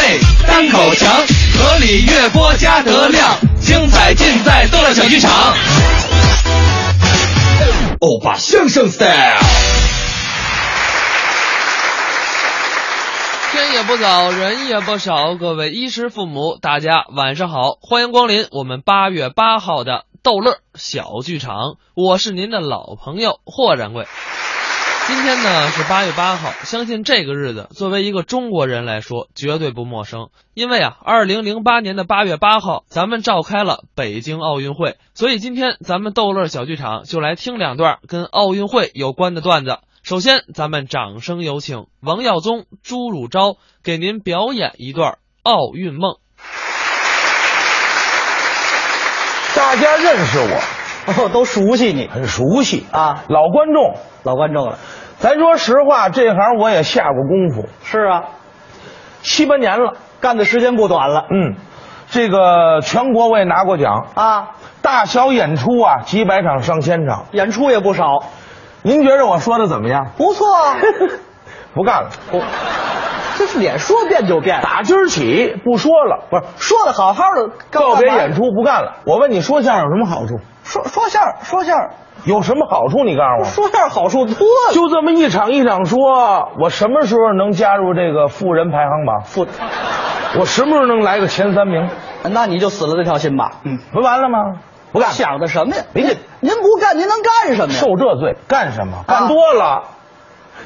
[0.48, 1.08] 单口强，
[1.72, 5.30] 河里月播加德亮，精彩尽在逗乐小剧场。
[7.98, 9.08] 欧巴相声 style。
[13.52, 24.06] 天也不早，人也不少，各位衣食父母，大家晚上好，欢迎光临我们八月八号的逗乐小剧场，我是您的老朋友霍掌柜。
[25.14, 39.80] 今天呢是八月八号，相信这个日子作为一个中国人来说绝对不陌生，因为啊，二零零八年的八月八号，咱们召开了北京奥运会，所以今天咱们逗乐小剧场就来听两段跟奥运会有关的段子。
[40.02, 46.16] 首先，咱们掌声有请王耀宗、朱汝昭给您表演一段奥运梦。
[49.54, 53.94] 大家认识我，哦，都熟悉你，很熟悉啊，老观众，
[54.24, 54.78] 老观众了。
[55.22, 57.68] 咱说实话，这行我也下过功夫。
[57.84, 58.24] 是啊，
[59.22, 61.26] 七八年了，干的时间不短了。
[61.30, 61.54] 嗯，
[62.10, 64.48] 这个全国我也拿过奖啊，
[64.82, 68.24] 大小演出啊，几百场、上千场，演出也不少。
[68.82, 70.08] 您觉着我说的怎么样？
[70.16, 70.74] 不错啊。
[71.72, 72.42] 不干了，不，
[73.38, 74.60] 这是脸说变就变。
[74.60, 78.96] 打今儿起不说了，不是说的好好的，告别演出不干了。
[79.06, 80.40] 我问你说相声有什么好处？
[80.64, 81.90] 说说相声，说相声
[82.24, 83.04] 有什么好处？
[83.04, 83.44] 你告诉我。
[83.44, 84.72] 说点好处多了。
[84.72, 89.22] 就这么一场一场说，我什么时候能加入这个富人排行榜？
[89.24, 89.46] 富，
[90.38, 91.88] 我什么时候能来个前三名？
[92.30, 93.52] 那你就死了这条心吧。
[93.64, 94.38] 嗯，不完了吗？
[94.92, 95.10] 不干。
[95.10, 95.82] 想的什么呀？
[95.94, 97.80] 您这您不干，您能干什么呀？
[97.80, 99.04] 受这罪干什么？
[99.06, 99.82] 干多了。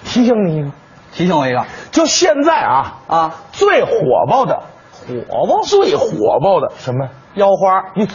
[0.04, 0.70] 提醒你一个，
[1.12, 3.90] 提醒我一个，就现在啊啊，最火
[4.28, 4.61] 爆的，
[5.09, 7.84] 火爆最火爆的什么腰花？
[7.94, 8.07] 你，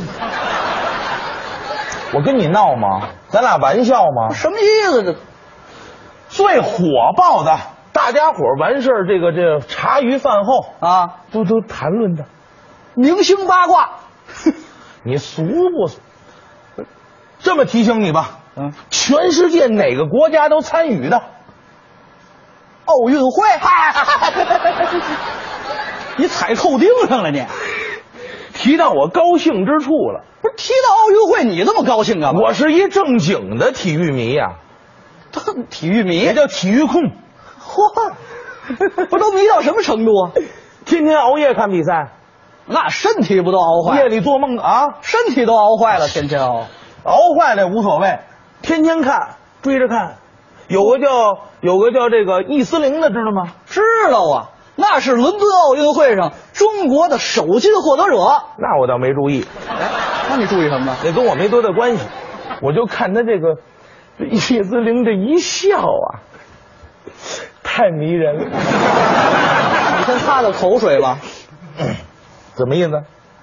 [2.14, 3.09] 我跟你闹吗？
[3.30, 4.34] 咱俩玩笑吗？
[4.34, 5.03] 什么意思？
[5.03, 5.16] 这
[6.30, 6.78] 最火
[7.16, 7.57] 爆的，
[7.93, 12.26] 大家伙完事儿，这个这茶余饭后啊，都都谈论的
[12.95, 13.89] 明星八卦，
[15.03, 15.99] 你俗不俗？
[17.39, 21.22] 这么提醒你吧，嗯，全世界哪个国家都参与的。
[22.86, 23.47] 奥运会，
[26.18, 27.45] 你踩扣钉上了你，
[28.53, 30.23] 提到我高兴之处了。
[30.41, 32.41] 不是提到奥运会，你这么高兴干嘛？
[32.41, 34.53] 我是一正经的体育迷呀、
[35.33, 35.39] 啊，
[35.69, 37.11] 体育迷也叫体育控。
[37.59, 38.13] 嚯，
[39.07, 40.31] 不都迷到什么程度啊？
[40.83, 42.09] 天天熬夜看比赛，
[42.65, 43.97] 那身体不都熬坏？
[43.97, 46.65] 夜里做梦啊，身体都熬坏了，天天熬，
[47.03, 48.19] 熬坏了无所谓，
[48.63, 50.15] 天天看，追着看。
[50.67, 53.53] 有个叫有个叫这个易思玲的，知道吗？
[53.67, 58.15] 知道啊，那是伦敦奥运会上中国的首金获得者。
[58.57, 59.45] 那我倒没注意。
[59.69, 59.89] 哎，
[60.30, 60.95] 那你注意什么呢？
[61.03, 62.03] 那跟我没多大关系，
[62.61, 63.57] 我就看他这个
[64.19, 66.24] 叶姿玲这一笑啊，
[67.63, 68.45] 太迷人了。
[69.97, 71.17] 你看他的口水吧，
[72.55, 72.91] 怎么意思？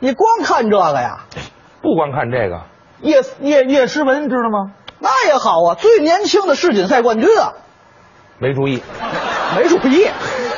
[0.01, 1.20] 你光看这个呀？
[1.83, 2.62] 不光看这个，
[3.01, 4.72] 叶叶叶诗文知道吗？
[4.99, 7.53] 那也好啊，最年轻的世锦赛冠军啊！
[8.39, 8.82] 没注意，
[9.57, 10.07] 没注意，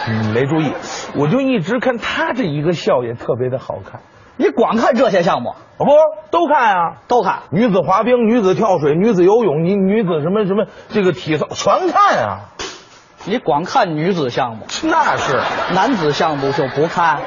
[0.09, 0.72] 嗯，没注意，
[1.16, 4.01] 我就一直看他这一个笑也特别的好看。
[4.37, 5.51] 你光看这些项目？
[5.51, 5.87] 哦不，
[6.31, 7.41] 都看啊，都看。
[7.51, 12.51] 女子滑冰、女子跳水、女子游泳、女女子什么什么这个体操全看啊。
[13.26, 14.66] 你光看女子项目？
[14.85, 15.41] 那是。
[15.74, 17.20] 男子项目就不看？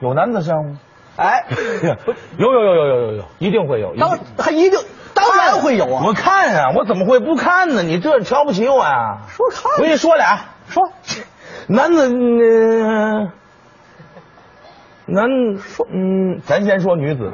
[0.00, 0.76] 有男子项目？
[1.16, 1.44] 哎，
[2.38, 3.94] 有有有有有有有，一定会有。
[3.96, 4.78] 当还一定。
[5.14, 6.02] 当然会有啊！
[6.04, 7.82] 我看啊，我怎么会不看呢？
[7.82, 9.18] 你这瞧不起我呀？
[9.28, 10.82] 说看，我跟你说俩，说
[11.68, 13.30] 男子，呃、
[15.06, 15.26] 男
[15.58, 17.32] 说，嗯，咱先说女子。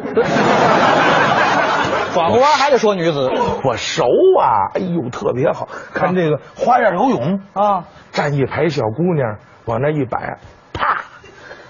[2.13, 3.31] 转个弯还得说女子，
[3.65, 4.05] 我熟
[4.41, 4.75] 啊！
[4.75, 10.39] 哎呦，特别好看这个花样游泳啊，站一排小姑娘往那一摆，
[10.73, 11.03] 啪！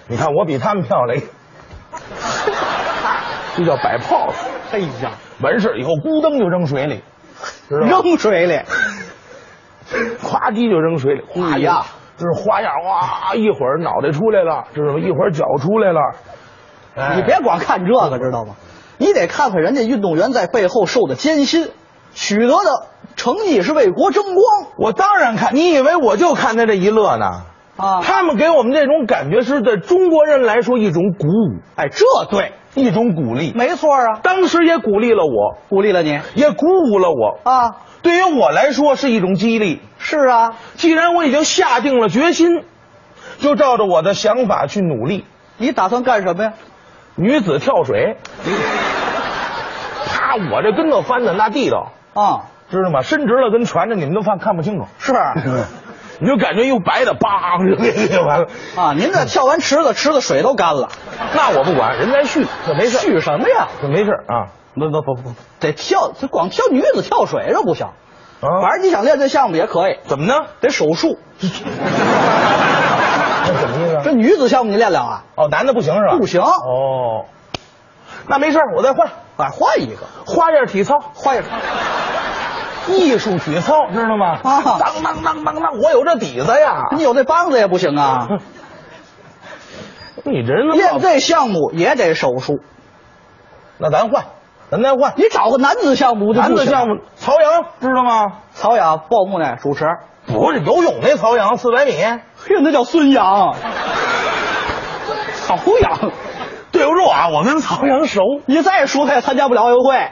[0.09, 1.23] 你看我比他们漂亮，
[3.55, 4.35] 这叫摆 pose。
[4.73, 5.13] 哎呀！
[5.43, 7.03] 完事儿以后，咕噔就扔水里，
[7.69, 8.61] 扔水里，
[10.21, 11.83] 咵叽就扔水里，哎呀，
[12.17, 13.35] 这是花样哇！
[13.35, 15.01] 一会儿脑袋出来了，知道吗？
[15.01, 16.01] 一会儿脚出来了。
[16.97, 18.55] 哎、你别光看这个，知道吗？
[18.99, 21.71] 你得看看人家运动员在背后受的艰辛，
[22.13, 22.87] 取得的
[23.17, 24.37] 成绩是为国争光。
[24.77, 27.45] 我当然看，你以为我就看他这一乐呢？
[27.77, 31.61] 啊，他们给我们这种感觉是对中国人来说一种鼓舞。
[31.77, 32.53] 哎，这对。
[32.75, 37.77] 一种鼓励，没错啊，当时也鼓励了我，鼓励了你，也鼓舞了我啊。
[38.03, 39.81] 对于我来说是一种激励。
[39.99, 42.65] 是啊，既然我已经下定了决心，
[43.39, 45.25] 就照着我的想法去努力。
[45.59, 46.53] 你打算干什么呀？
[47.17, 48.17] 女子跳水。
[50.07, 50.37] 啪！
[50.51, 53.03] 我这跟头翻的那地道啊，知道吗？
[53.03, 54.87] 伸直了跟船着，你们都看看不清楚。
[54.99, 55.13] 是。
[56.21, 57.59] 你就感觉又白的，梆
[58.13, 58.47] 就完了
[58.77, 58.93] 啊！
[58.93, 60.89] 您这跳完池子，池子水都干了，
[61.35, 62.99] 那我不管，人在续，这没事。
[62.99, 63.69] 续什么呀？
[63.81, 64.49] 这没事啊！
[64.75, 67.87] 不不不不，得跳，这光跳女子跳水这不行。
[67.87, 67.93] 啊，
[68.63, 69.99] 反正你想练这项目也可以。
[70.07, 70.35] 怎么呢？
[70.61, 71.19] 得手术。
[71.41, 71.65] 这什
[73.69, 74.01] 么意思？
[74.05, 75.25] 这女子项目你练了啊？
[75.37, 76.17] 哦，男的不行是吧？
[76.19, 76.41] 不行。
[76.41, 77.25] 哦，
[78.29, 79.09] 那没事，我再换，
[79.39, 81.43] 哎，换一个花样体操，花样。
[82.89, 84.39] 艺术体操知道吗？
[84.43, 86.89] 啊，当当当当当，我有这底子呀！
[86.97, 88.29] 你有这棒子也不行啊！
[90.25, 92.61] 你这人练这项目也得手术，
[93.79, 94.25] 那咱换，
[94.71, 95.15] 咱再换。
[95.17, 98.33] 你找个男子项目男子项目，曹阳知道吗？
[98.53, 99.87] 曹阳报幕呢，主持。
[100.27, 103.55] 不是游泳那曹阳，四百米，嘿，那叫孙杨。
[105.33, 106.13] 曹阳，
[106.71, 108.21] 对不住啊，我跟曹阳熟。
[108.47, 110.11] 你再熟他也参加不了奥运会。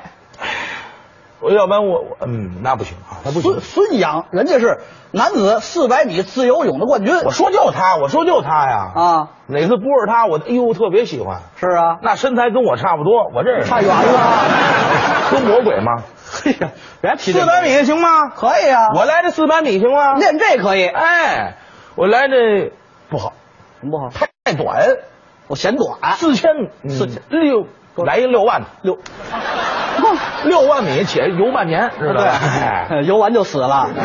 [1.40, 4.80] 我要不然我我嗯那不行啊，那不行孙孙杨，人家是
[5.12, 7.14] 男子四百米自由泳的冠军。
[7.24, 9.28] 我说就他，我说就他呀啊！
[9.46, 11.42] 哪次不是他，我哎呦特别喜欢。
[11.56, 14.44] 是啊，那身材跟我差不多，我这差远了，
[15.30, 16.02] 跟魔鬼吗？
[16.30, 16.70] 嘿呀，
[17.00, 18.28] 别提四百米行吗？
[18.34, 20.14] 可以啊，我来这四百米行吗？
[20.16, 20.86] 练这可以。
[20.86, 21.56] 哎，
[21.94, 22.72] 我来这
[23.08, 23.32] 不好，
[23.80, 24.10] 什么不好？
[24.10, 24.96] 太短，
[25.46, 26.16] 我嫌短。
[26.16, 26.50] 四千，
[26.88, 27.66] 四千六，
[28.04, 28.98] 来一六万六。
[30.44, 32.32] 六万米且游半年，知道吧？
[33.04, 33.88] 游完就死了。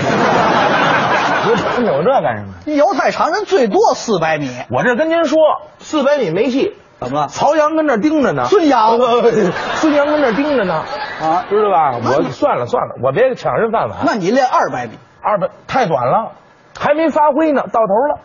[1.85, 2.53] 有这干什么？
[2.65, 4.49] 你游太长，人最多四百米。
[4.71, 5.37] 我这跟您说，
[5.79, 6.75] 四百米没戏。
[6.99, 7.27] 怎么了？
[7.27, 8.45] 曹阳跟这盯着呢。
[8.45, 8.97] 孙杨，
[9.75, 10.83] 孙杨跟这盯着呢。
[11.21, 11.91] 啊，知道吧？
[12.03, 13.99] 我算了算了，我别抢人饭碗。
[14.05, 16.31] 那你练二百米，二百太短了，
[16.77, 18.19] 还没发挥呢，到头了。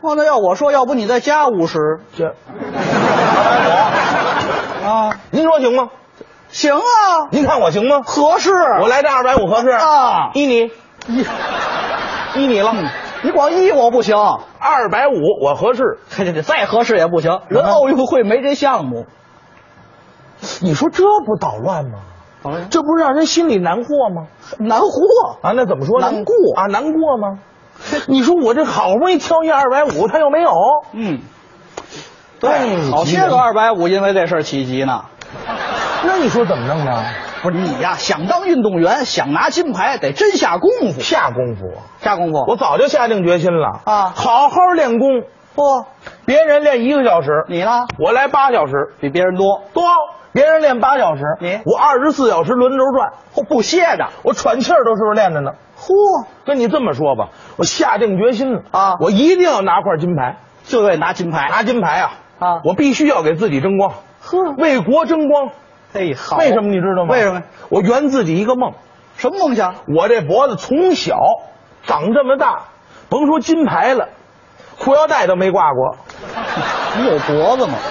[0.00, 2.00] 哦，那要我说，要不你再加五十？
[2.16, 2.34] 这
[4.84, 5.88] 啊，您说行吗？
[6.50, 6.82] 行啊，
[7.30, 8.02] 您看我行吗？
[8.04, 8.50] 合适。
[8.80, 10.70] 我来这二百五合适啊，依你，
[11.08, 11.24] 依
[12.36, 12.74] 依你了。
[13.24, 14.16] 你光依我不行，
[14.58, 17.40] 二百五我合适，这 这再合适也不行。
[17.48, 19.06] 人奥运会没这项目，
[20.60, 22.00] 你说这不捣乱吗？
[22.70, 24.26] 这不是让人心里难过吗？
[24.58, 24.88] 难过
[25.42, 25.52] 啊？
[25.54, 26.10] 那怎么说呢？
[26.10, 26.66] 难过啊？
[26.66, 27.38] 难过吗？
[28.08, 30.50] 你说我这好不容易挑一二百五，他又没有。
[30.92, 31.20] 嗯，
[32.42, 35.04] 对，好些个二百五因为这事儿起急呢。
[36.04, 37.04] 那你说怎么弄呢？
[37.40, 41.00] 不是你呀，想当运动员，想拿金牌，得真下功夫。
[41.00, 42.44] 下功夫，下功夫。
[42.48, 45.08] 我早就下定决心了啊，好好练功。
[45.54, 45.84] 嚯，
[46.26, 47.86] 别人练一个小时，你呢？
[47.98, 49.84] 我来八小时，比别人多多。
[50.32, 55.52] 别人练八小时，你我二十四小时轮流转，我不歇着，我喘气儿都是练着呢。
[55.78, 62.12] 嚯，跟你这么说吧，我下定决心了啊，我一定要拿块金牌，就为拿金牌，拿金牌啊！
[62.42, 65.50] 啊，我必须要给自己争光，呵，为国争光。
[65.92, 67.12] 哎，好，为什么你知道吗？
[67.12, 67.42] 为什么？
[67.68, 68.72] 我圆自己一个梦，
[69.16, 69.76] 什么梦想？
[69.86, 71.20] 我这脖子从小
[71.84, 72.64] 长这么大，
[73.08, 74.08] 甭说金牌了，
[74.78, 75.96] 裤腰带都没挂过。
[76.98, 77.78] 你有脖子吗？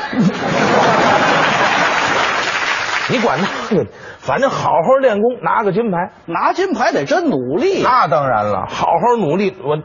[3.10, 3.48] 你管那
[3.78, 3.86] 个，
[4.20, 6.12] 反正好好练功，拿个金牌。
[6.26, 7.82] 拿金牌得真努力。
[7.84, 9.78] 那当然了，好好努力，我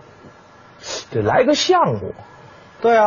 [1.12, 2.14] 得来个项目。
[2.81, 3.05] 对啊，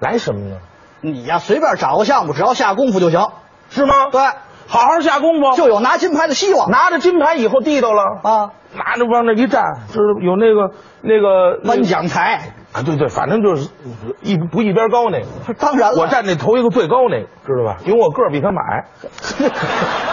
[0.00, 0.56] 来什么呢？
[1.00, 3.28] 你呀，随便找个项目，只要下功夫就行，
[3.70, 4.08] 是吗？
[4.10, 4.20] 对，
[4.66, 6.70] 好好下功夫，就有拿金牌的希望。
[6.70, 8.02] 拿着金牌以后地道了。
[8.22, 12.52] 啊，拿着往那一站，就是有那个那个颁奖台。
[12.70, 13.70] 啊，对对，反正就是
[14.20, 15.54] 一不一边高那个。
[15.58, 17.78] 当然了，我站那头一个最高那个，知道吧？
[17.86, 18.84] 因为我个儿比他们矮，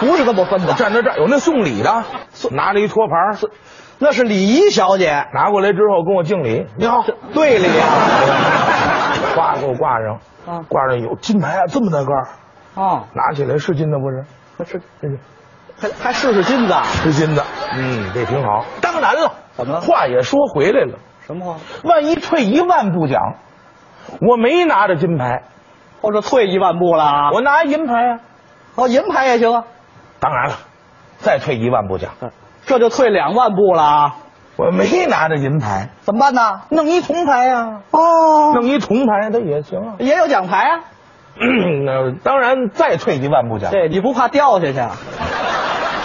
[0.00, 0.72] 不是这么分的。
[0.72, 2.04] 站那站有那送礼的，
[2.52, 3.50] 拿着一托盘，
[3.98, 5.26] 那是礼仪小姐。
[5.34, 7.84] 拿过来之后跟我敬礼，你好，对礼啊，
[9.36, 12.26] 挂给我挂上，啊，挂上有金牌啊，这么大个儿
[12.74, 14.24] 啊，拿起来是金的不是？
[14.64, 15.18] 是这是，
[15.78, 17.44] 还还试试金子，是金的，
[17.74, 18.64] 嗯，这挺好。
[18.80, 19.80] 当然了，怎么了？
[19.82, 21.60] 话也说回来了，什么话？
[21.84, 23.34] 万一退一万步讲，
[24.26, 25.42] 我没拿着金牌，
[26.00, 27.30] 或者退一万步了啊？
[27.32, 28.20] 我拿银牌啊，
[28.76, 29.64] 哦，银牌也行啊。
[30.18, 30.56] 当然了，
[31.18, 32.12] 再退一万步讲，
[32.64, 34.16] 这就退两万步了啊！
[34.56, 36.62] 我没拿着银牌，怎么办呢？
[36.70, 37.80] 弄一铜牌呀！
[37.90, 40.80] 哦，弄一铜牌它也行啊，也有奖牌啊。
[41.84, 44.96] 那当然，再退一万步讲，对你不怕掉下去啊？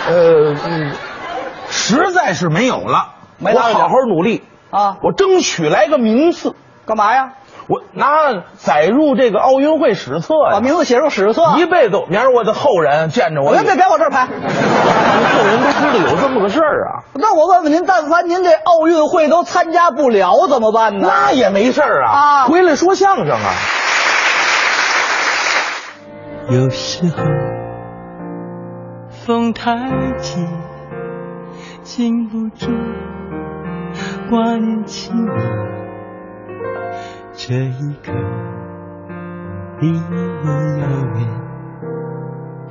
[0.10, 0.92] 呃，嗯，
[1.70, 6.54] 实在是没有了，没我好好努力啊，我争取来个名次，
[6.86, 7.34] 干嘛呀？
[7.72, 14.32] 我拿载入这个奥运会史册呀，把名字写入史册，一辈子，明儿我的后人见着我，别别别往这儿拍，后
[15.46, 17.08] 人都知道有这么个事儿啊。
[17.14, 21.08] 那我问问您，但凡您这奥运会都参加不了怎么办呢？
[21.10, 23.54] 那也没事儿啊，啊，回来说相声啊。
[26.50, 27.24] 有时候
[29.10, 29.78] 风太
[30.20, 30.46] 急，
[31.84, 32.70] 禁不住
[34.30, 35.81] 挂念起你。
[37.44, 38.14] 这一刻，
[39.80, 40.46] 离我
[40.78, 40.86] 遥
[41.16, 41.20] 远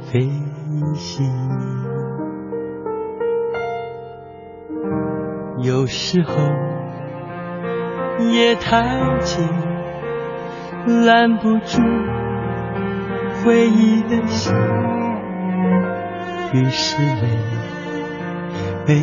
[0.01, 0.20] 飞
[0.94, 1.26] 行。
[5.59, 6.32] 有时候
[8.30, 9.44] 夜太静，
[11.05, 11.82] 拦不住。
[13.42, 14.55] 回忆的心，
[16.55, 17.28] 于是每
[18.86, 18.94] 每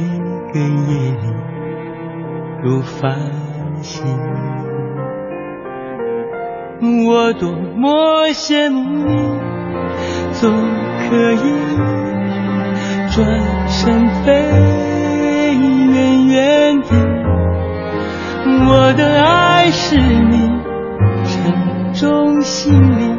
[0.54, 1.34] 个夜里
[2.64, 3.20] 都繁
[3.82, 4.08] 星。
[6.80, 9.40] 我多么羡慕你，
[10.34, 10.52] 总
[11.10, 11.42] 可以
[13.10, 13.26] 转
[13.68, 14.32] 身飞
[15.94, 16.88] 远远的。
[18.70, 20.50] 我的爱是你
[21.26, 23.18] 沉重行李。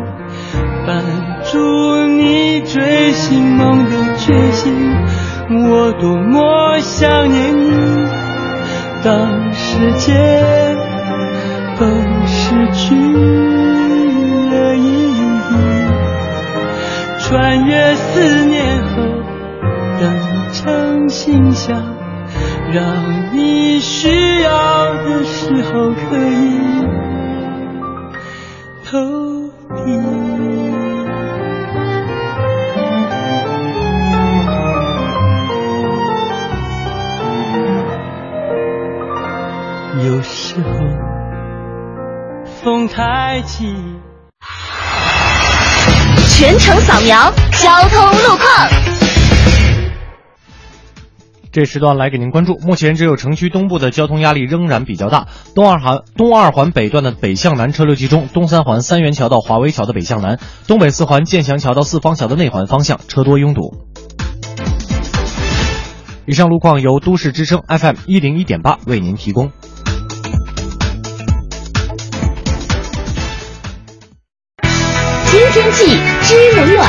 [0.87, 1.03] 伴
[1.43, 4.73] 住你追寻梦的决心，
[5.69, 8.09] 我多么想念你。
[9.05, 10.15] 当世界
[11.79, 11.87] 都
[12.27, 12.95] 失去
[17.29, 19.03] 穿越思念后
[20.01, 21.77] 等成信箱
[22.73, 26.87] 让你需要的时候可以
[28.83, 28.99] 投
[29.77, 30.29] 递。
[40.03, 40.71] 有时候
[42.63, 43.98] 风太急
[46.39, 48.49] 全程扫描交通路况。
[51.51, 55.27] 这时段来给您关注，目前只有城区东部的交通压力仍然比较大。
[55.57, 60.39] 东二环东二环北段的北向南车流集中，东三环三元桥到华威桥的北向南，
[60.69, 63.77] 东北四环建祥桥到四方桥的内环方向车多拥堵。
[66.25, 69.51] 以上路况由都市之声 FM 一零一点八为您提供。
[75.39, 75.85] 知天气，
[76.23, 76.89] 知冷暖。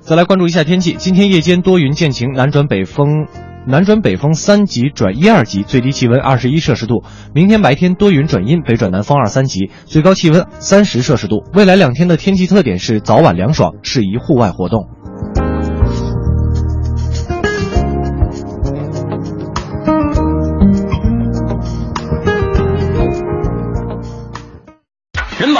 [0.00, 3.26] 再来关注一下天气，今天夜间多云见晴，南转北风，
[3.66, 7.04] 南转北风三级转一二级，最低气温二十一摄氏度。
[7.34, 11.44] 明天白天多云转阴，北转南风二三级，最高气温三十摄氏度。
[11.52, 14.88] 未来两天的天气特点是早晚凉爽，适宜户外活动。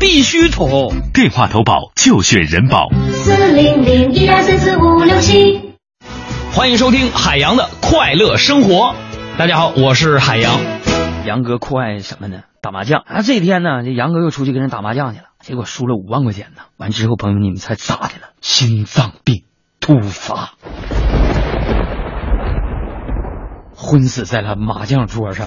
[0.00, 0.90] 必须投。
[1.12, 2.88] 电话投保就选人保。
[3.12, 5.74] 四零零一二三四五六七。
[6.52, 8.94] 欢迎收听海洋的快乐生活。
[9.36, 10.58] 大家好，我是海洋。
[11.26, 12.40] 杨哥酷爱什么呢？
[12.62, 13.20] 打麻将啊！
[13.20, 16.62] 这天呢，这杨哥又出去跟人打麻将去了，结果输了五万块钱呢。
[16.78, 18.32] 完之后，朋友们，你们猜咋的了？
[18.40, 19.44] 心脏病
[19.80, 20.54] 突发，
[23.76, 25.46] 昏死在了麻将桌上。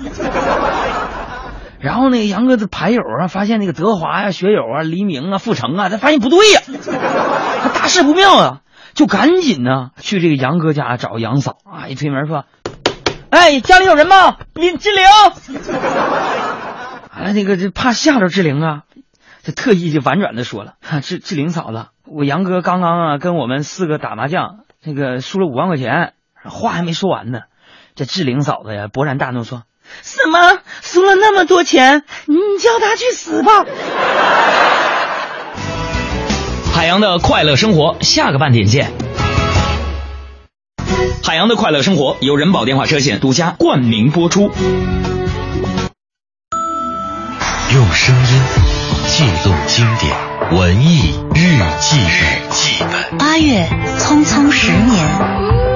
[1.83, 6.61] 然后呢，杨哥的牌友啊，发现那个德华呀、学友啊、黎明啊、傅成啊，他发现不对呀，
[7.61, 8.59] 他大事不妙啊。
[8.93, 11.87] 就赶紧呢去这个杨哥家找杨嫂啊！
[11.87, 12.45] 一推门说
[13.31, 14.37] ：“哎，家里有人吗？
[14.53, 15.03] 林志玲。”
[17.11, 18.83] 完了，那个就怕吓着志玲啊，
[19.41, 26.13] 就特意就婉转的说了：“志志玲嫂子，我杨哥刚刚啊跟我们四个打麻将，那个输了五万块钱。”
[26.45, 27.39] 话还没说完呢，
[27.95, 29.63] 这志玲嫂子呀勃然大怒说
[30.01, 30.59] ：“什么？
[30.81, 32.03] 输了那么多钱？
[32.25, 33.65] 你叫他去死吧！”
[36.73, 38.91] 海洋的快乐生活，下个半点见。
[41.23, 44.51] 海洋的快乐生活由人保电话车险独家冠名播出。
[47.73, 48.41] 用声音
[49.07, 50.13] 记录经典，
[50.51, 53.17] 文艺日记日记本。
[53.17, 55.72] 八月，匆匆十年。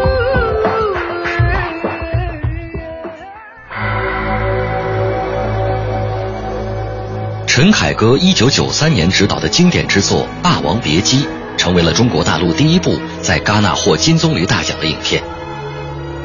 [7.58, 11.24] 陈凯歌一九九三年执导的经典之作《霸王别姬》，
[11.58, 15.24] 成为了中国大陆第一部在戛纳获金棕榈大奖的影片。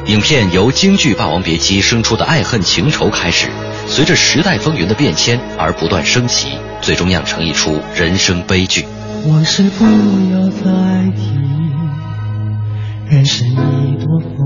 [0.05, 3.47] 影片由京剧《霸王别姬》生出的爱恨情仇开始，
[3.87, 6.49] 随着时代风云的变迁而不断升级，
[6.81, 8.85] 最终酿成一出人生悲剧。
[9.27, 10.69] 往事不要再
[11.15, 11.31] 提，
[13.09, 14.37] 人生已多风，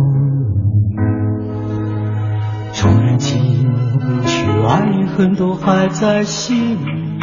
[2.72, 3.57] 纵然情不去，
[4.68, 4.82] 爱
[5.16, 7.18] 恨都还在心里。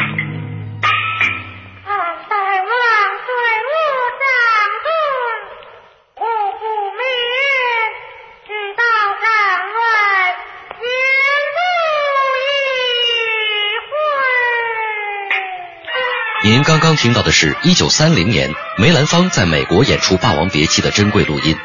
[16.43, 21.57] 您刚刚听到的是1930年梅兰芳在美国演出《霸王别姬》的珍贵录音，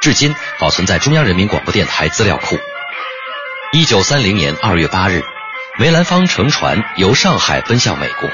[0.00, 2.58] 至今保存在中央人民广播电台资料库。
[3.72, 5.24] 1930年2月8日，
[5.78, 8.30] 梅兰芳乘船由上海奔向美国，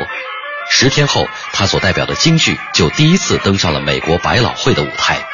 [0.71, 5.25] 十天后，他所代表的京剧就第一次登上了美国百老汇的舞台，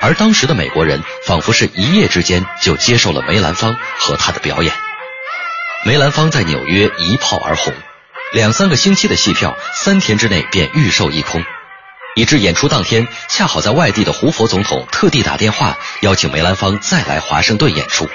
[0.00, 4.72] 而当时的美国人仿佛是一夜之间就接受了梅兰芳和他的表演。
[5.84, 7.74] 梅兰芳在纽约一炮而红。
[8.32, 11.44] 两三个星期的戏票，三天之内便预售一空，
[12.14, 18.08] 以致演出当天恰好在外地的胡佛总统特地打电话邀请梅兰芳再来华盛顿演出。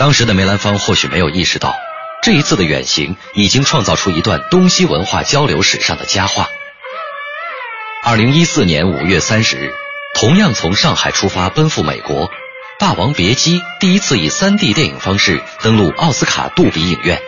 [0.00, 1.78] 当时的梅兰芳或许没有意识到，
[2.22, 6.48] 这一次的远行已经创造出一段东西文化交流史上的佳话。
[8.02, 9.74] 二零一四年五月三十日，
[10.14, 12.28] 同样从上海出发奔赴美国，
[12.78, 17.20] 《霸王别姬》第一次以三 D 电影方式登陆奥斯卡杜比影院。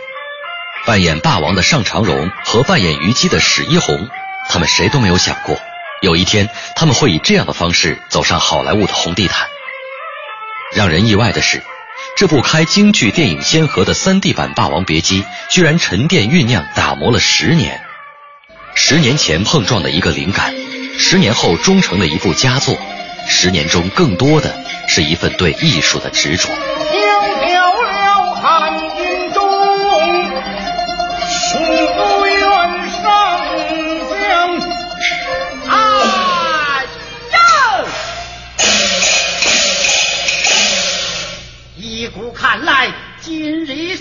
[0.87, 4.09] 扮演霸王的尚长荣和扮演虞姬的史一红，
[4.49, 5.61] 他们谁都没有想过，
[6.01, 9.47] 有一天他们会以这样的方式走上好莱坞的红地毯。
[10.75, 11.63] 让人意外的是，
[12.15, 17.81] 这部开京剧电影先河的 3D 版《霸王别姬》，居然沉淀酝酿打磨了十年。
[18.75, 20.55] 十年前碰撞的一个灵感，
[20.99, 22.79] 十年后终成了一部佳作。
[23.27, 24.55] 十年中更多的
[24.89, 26.49] 是一份对艺术的执着。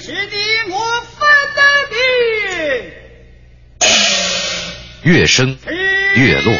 [0.04, 0.80] 是你我
[1.16, 1.96] 分的
[5.04, 5.56] 月升，
[6.16, 6.52] 月落，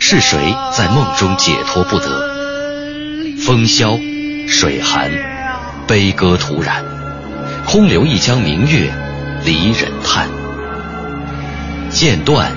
[0.00, 0.36] 是谁
[0.76, 3.36] 在梦中解脱不得？
[3.46, 3.96] 风萧，
[4.48, 5.12] 水寒，
[5.86, 6.84] 悲歌突然，
[7.66, 8.92] 空留一江明月，
[9.44, 10.28] 离人叹。
[11.88, 12.50] 剑断，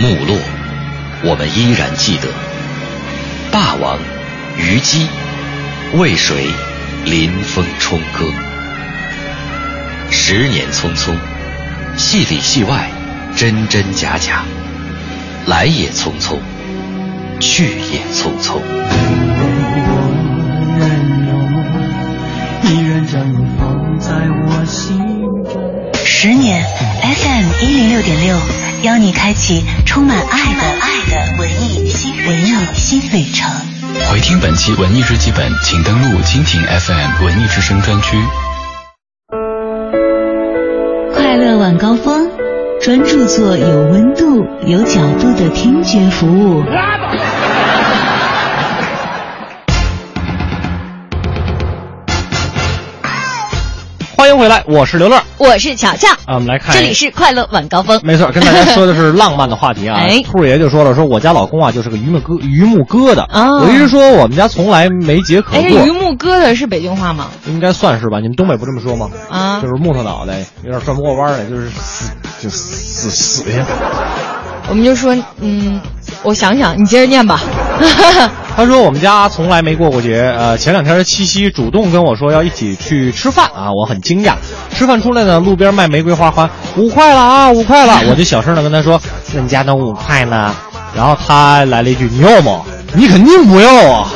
[0.00, 0.36] 木落，
[1.22, 2.26] 我们依然记得。
[3.52, 4.00] 霸王，
[4.56, 5.06] 虞姬，
[5.92, 6.48] 为谁
[7.04, 8.26] 临风冲歌？
[10.10, 11.14] 十年匆匆，
[11.96, 12.90] 戏里戏外，
[13.36, 14.44] 真真假假，
[15.46, 16.38] 来也匆匆，
[17.40, 18.60] 去也匆匆。
[22.64, 24.12] 依然将你放在
[24.46, 24.98] 我心
[25.44, 25.62] 中。
[26.04, 26.62] 十年
[27.02, 28.36] FM 一零六点六，
[28.82, 33.50] 邀你开启充满爱的爱的文艺新文艺新旅程。
[34.10, 38.16] 回听本期文艺日记本，请登录蜻蜓 FM 文艺之声专区。
[41.48, 42.28] 在晚高峰，
[42.78, 46.62] 专注做有温度、有角度的听觉服务。
[54.38, 59.96] 迎回来，我是刘乐，我是巧巧啊，我们来看，这里是快乐晚高峰，没错，跟大家说的是 浪漫的话题啊。
[59.98, 63.60] 哎，兔爷就说了，说我家老公啊就是个榆木疙榆木疙瘩啊。
[63.62, 65.60] 我一直说我们家从来没结可过。
[65.60, 67.26] 哎，榆木疙瘩是北京话吗？
[67.46, 69.10] 应该算是吧，你们东北不这么说吗？
[69.28, 73.66] 啊，就是木头脑袋，有点转不过弯来，就是死就死死呀。
[74.68, 75.80] 我们就说，嗯，
[76.22, 77.40] 我想想，你接着念吧。
[78.56, 84.34] 他说我们家从来没过过节，呃，前两天七夕主动跟我说要一起去吃饭啊，我很惊讶。
[84.72, 89.00] 吃饭出来呢，路边卖玫瑰花花，五块了啊，五块了，我就小声的跟他说，
[89.32, 90.52] 那你家能五块呢？
[90.96, 92.62] 然后他来了一句，你要吗？
[92.94, 94.08] 你肯定不要啊。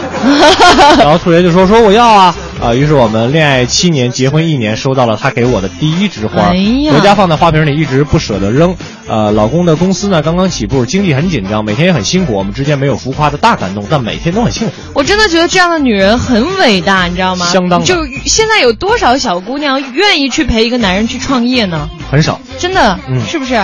[0.98, 2.72] 然后兔爷就说说我要啊啊！
[2.72, 6.54] 于是我们恋爱七年，结婚一年，收到了他给我的第一枝花，哎
[6.92, 8.76] 回家放在花瓶里，一直不舍得扔。
[9.08, 12.34] 呃，老公的公司呢刚刚起步，经济很紧张，每天也很辛苦。
[12.34, 14.74] 我们之间没有浮夸的大感动，但每天都很幸福。
[14.94, 17.46] 我真的觉得这样的女人很伟大，你知道吗？
[17.46, 21.90] 相当就现在有多少小姑娘愿意去陪一个男人去创业呢？
[22.08, 23.54] 很少，真的，嗯是不是？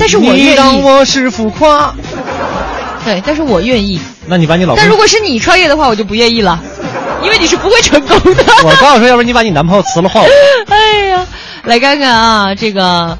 [0.00, 1.94] 但是我你愿意，当我是浮夸。
[3.04, 4.00] 对，但是我愿意。
[4.26, 6.60] 那你把你老公但，如果是你创业的话，我就不愿意了，
[7.22, 8.44] 因为你是不会成功的。
[8.64, 10.28] 我刚想说，要不然你把你男朋友辞了换我。
[10.68, 11.26] 哎呀，
[11.64, 13.18] 来看看啊，这个，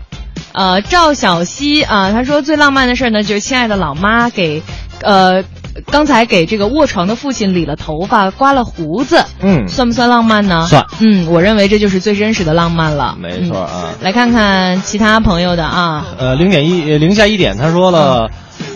[0.53, 4.63] 呃，赵小西啊，他说最浪漫的事儿呢，就是亲爱的老妈给，
[5.03, 5.43] 呃，
[5.91, 10.67] 刚才给这个卧床的父亲理了头发，刮了胡子，嗯算不算浪漫呢？
[10.69, 13.17] 算，嗯，我认为这就是最真实的浪漫了。
[13.21, 13.91] 没错啊。
[14.01, 18.31] 来看看其他朋友的啊，呃，零点一呃零下一点，他说了，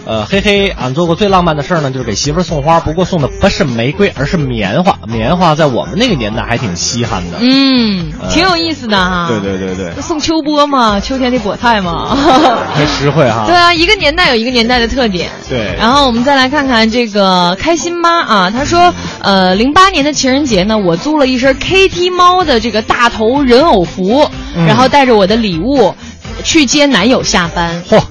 [0.04, 4.98] 呃，嘿嘿，俺做过最浪漫的事儿呢，就是给媳妇儿送花，不过送的不是玫瑰，而是棉花。
[5.06, 7.38] 棉花在我们那个年代还挺稀罕的。
[7.40, 9.28] 嗯，呃挺有意思的哈。
[9.28, 12.16] 对对对对，送秋波嘛，秋天的果菜嘛。
[12.74, 13.44] 还实惠哈。
[13.46, 15.30] 对啊，一个年代有一个年代的特点。
[15.48, 25.94] 对然后我们再来看看这个开心妈啊，她说，呃，零八年的情人节呢，我租了一身 KT 猫的这个大头人偶服，嗯然后带着我的礼物
[26.42, 27.82] 去接男友下班。
[27.88, 27.98] 嚯！
[27.98, 28.02] 哦，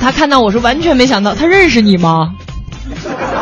[0.00, 2.32] 他看到我是完全没想到，他认识你吗？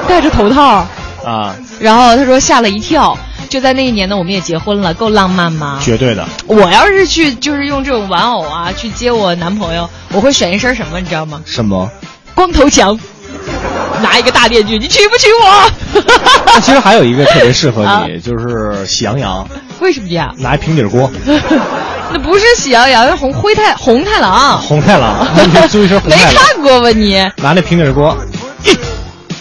[0.08, 0.86] 戴着头套，
[1.24, 3.16] 啊，然后他说吓了一跳。
[3.50, 5.78] 就在那一年呢，我们也结婚了，够浪漫吗？
[5.80, 6.26] 绝对的。
[6.46, 11.40] 我要是去就是用这种玩偶啊去接我男朋友，我会选一身什么，你知道吗？
[11.44, 11.88] 什么？
[12.34, 12.98] 光头强，
[14.02, 16.02] 拿一个大电锯，你娶不娶我？
[16.46, 19.46] 那其实还有一个特别适合 啊你，就是喜羊羊，
[19.78, 20.34] 为什么呀？
[20.38, 21.08] 拿一平底锅，
[22.12, 24.60] 那不是喜羊羊，是红灰太红太狼。
[24.60, 25.26] 红太狼，
[25.72, 27.14] 一身红没太狼， 看过吧你？
[27.36, 28.16] 拿那平底锅，
[28.64, 28.76] 你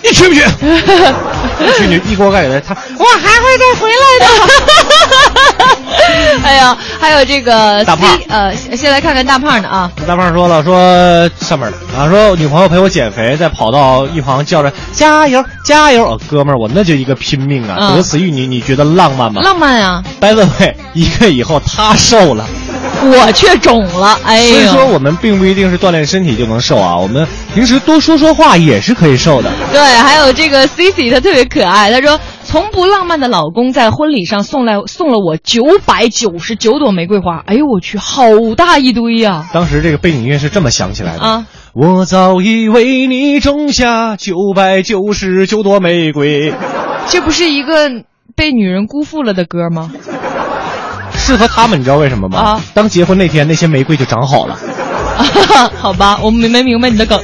[0.04, 0.42] 你去不去？
[1.78, 4.26] 去你一锅盖给他， 他我还会再回来的。
[6.44, 9.90] 哎呀，还有这个大胖呃，先来看看大胖的啊。
[10.06, 17.78] 大胖说了，说上面的啊，说女朋友陪我减肥，在跑道一旁叫着加油加油，哦、哥们儿，我那就一个拼命啊！
[17.80, 19.42] 嗯得此一女，你觉得浪漫吗？
[19.42, 22.46] 浪漫啊！by the way，一个月以后他瘦了，
[23.12, 24.84] 我却肿了，哎所以说。
[24.94, 29.52] 我们并不一定是锻炼身体就能瘦啊，我们平时多说说话也是可以瘦的。
[29.72, 31.92] 对，还有这个 C C，她特别可爱。
[31.92, 38.24] 她说，从不浪漫的老公在婚礼上送来送了我九百九十九朵玫瑰花，哎呦我去，好
[38.56, 41.48] 大一堆呀、当时这个背景音乐是这么响起来的啊！
[41.74, 46.54] 我早已为你种下九百九十九朵玫瑰，
[47.08, 47.90] 这不是一个
[48.36, 49.92] 被女人辜负了的歌吗？
[51.24, 52.40] 适合他们，你知道为什么吗？
[52.40, 54.60] 啊当结婚那天，那些玫瑰就长好了。
[55.80, 57.20] 好吧，我没没明白你的梗。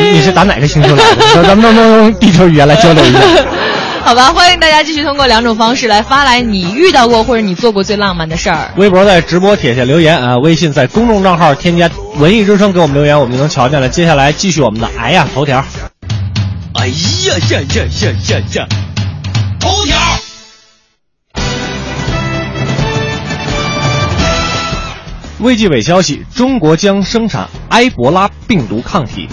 [0.00, 1.42] 你你是打哪个星球来的？
[1.44, 3.20] 咱们能不能用地球语言来交流一下？
[4.04, 8.70] 好吧，欢迎大家继续通过两种方式来发来你遇到过或者你做过最浪漫的事儿。
[8.76, 13.88] 微博在直播帖下留言啊，微信在公众账号添加“文艺之声”给我们留言，我们就能瞧见了。
[13.88, 15.64] 接下来继续我们的哎呀头条。
[16.74, 16.94] 哎呀
[17.50, 18.66] 呀呀呀呀呀！
[19.58, 19.96] 头条。
[25.40, 29.28] 卫计委消息，中国将生产埃博拉病毒抗体。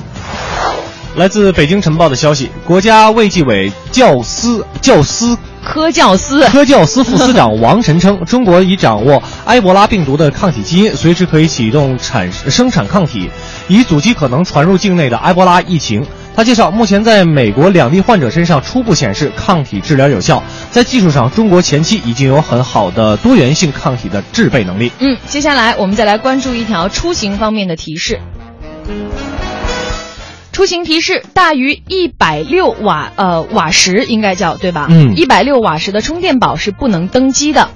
[1.15, 13.29] 来自北京晨报的消息，国家卫计委教司教司科教司科教司副司长王晨称， 中国已掌握埃博拉病毒的抗体基因，随时可以启动产生产抗体，
[13.67, 16.05] 以阻击可能传入境内的埃博拉疫情。
[16.33, 20.41] 他介绍，目前在美国两例患者身上初步显示抗体治疗有效，
[20.71, 24.91] 在技术上，中国前期已经有很好的多元性抗体的制备能力。
[24.99, 28.19] 嗯，接下来我们再来关注一条出行方面的提示。
[30.51, 34.87] 出行提示：大于一百六瓦呃瓦时应该叫对吧？
[34.89, 37.69] 嗯一百六瓦时的充电宝是不能登机的。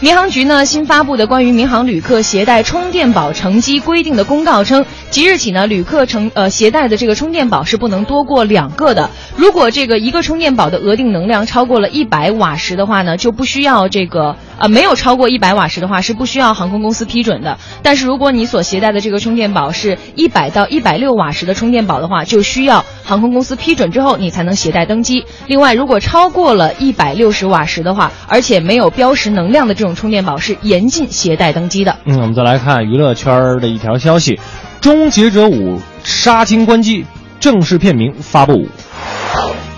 [0.00, 9.10] 民航局呢新发布的关于民航旅客携带充电宝乘机规定的公告称，即日起呢，旅客乘呃携带的这个充电宝是不能多过两个的。
[9.34, 17.58] 如果这个一个充电宝的额定能量超过了一百瓦时的话呢，就不需要这个呃没有超过一百瓦时的话是不需要航空公司批准的。
[17.82, 25.24] 但是如果你所携带的这个充电宝是一百到一百六瓦时的充电宝的话，就需要航空公司批准之后你才能携带登机。
[25.48, 31.96] 另外，如果超过了一百六十瓦时的话，而且没有标识能量的这种充电宝是严禁携带登机的。
[32.04, 34.36] 嗯，我们再来看娱乐圈的一条消息，
[34.80, 37.04] 《终结者五》杀青关机
[37.40, 38.66] 正式片名发布。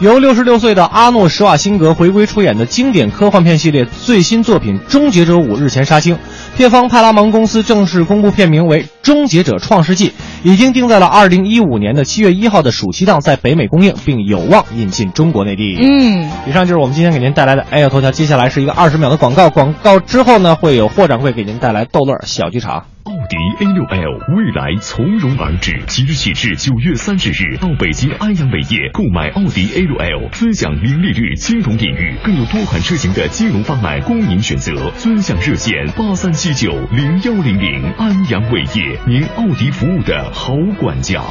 [0.00, 6.16] 由六十六岁的阿诺·施瓦辛格回归出演的经典科幻片系列最新作品《终结者五》日前杀青，
[6.60, 10.08] 片方派拉蒙公司正式公布片名为《终结者创世纪》，
[10.42, 15.78] 已经定在了二零一五年的七月一号的暑期档在北美公映，并有望引进中国内地。
[15.80, 22.84] 嗯，以上就是我们今天给您带来的哎呀头条，接下来是一个二十秒的广告，广告之后呢，会有霍掌柜给您带来逗乐小剧场。
[23.04, 34.90] 奥迪 A6L 未来从容而至，即日起至九月三十日，到北京安阳伟业购买奥迪 A6L，尊享零利率金融领域，更有多款车型的金融方案供您选择。
[34.98, 41.22] 尊享热线八三七九零幺零零，安阳伟业，您奥迪服务的好管家。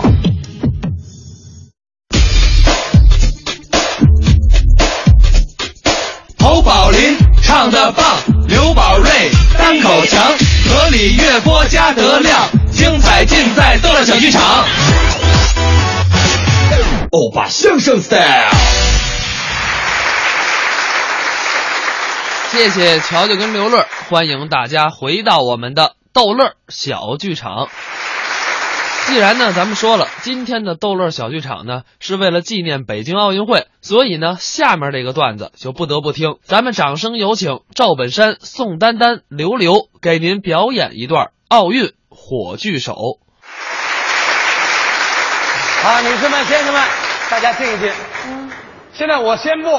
[6.40, 7.00] 侯宝林
[7.42, 8.04] 唱的棒，
[8.48, 9.10] 刘宝瑞
[9.58, 10.24] 单口强，
[10.80, 14.66] 河里月波加德亮，精彩尽在逗乐小剧场。
[17.12, 18.50] 欧巴相声 style。
[22.52, 27.68] 谢谢乔乔跟刘乐，欢迎大家回到我们的逗乐小剧场。
[29.10, 36.36] 既然呢，咱们说了，今天的逗乐小剧场呢是为了纪念北京奥运会，所以呢，下面这个段子就不得不听。
[36.44, 42.94] 咱们掌声有请赵本山、宋丹丹、刘刘给您表演一段奥运火炬手。
[45.82, 46.84] 好，女士们、先生们，
[47.32, 47.92] 大家静一静。
[48.94, 49.70] 现在我宣布，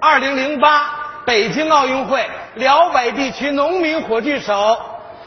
[0.00, 2.24] 二零零八北京奥运会
[2.54, 4.78] 辽北地区农民火炬手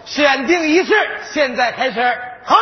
[0.05, 0.93] 选定仪式
[1.33, 1.99] 现在开始。
[2.45, 2.57] 好，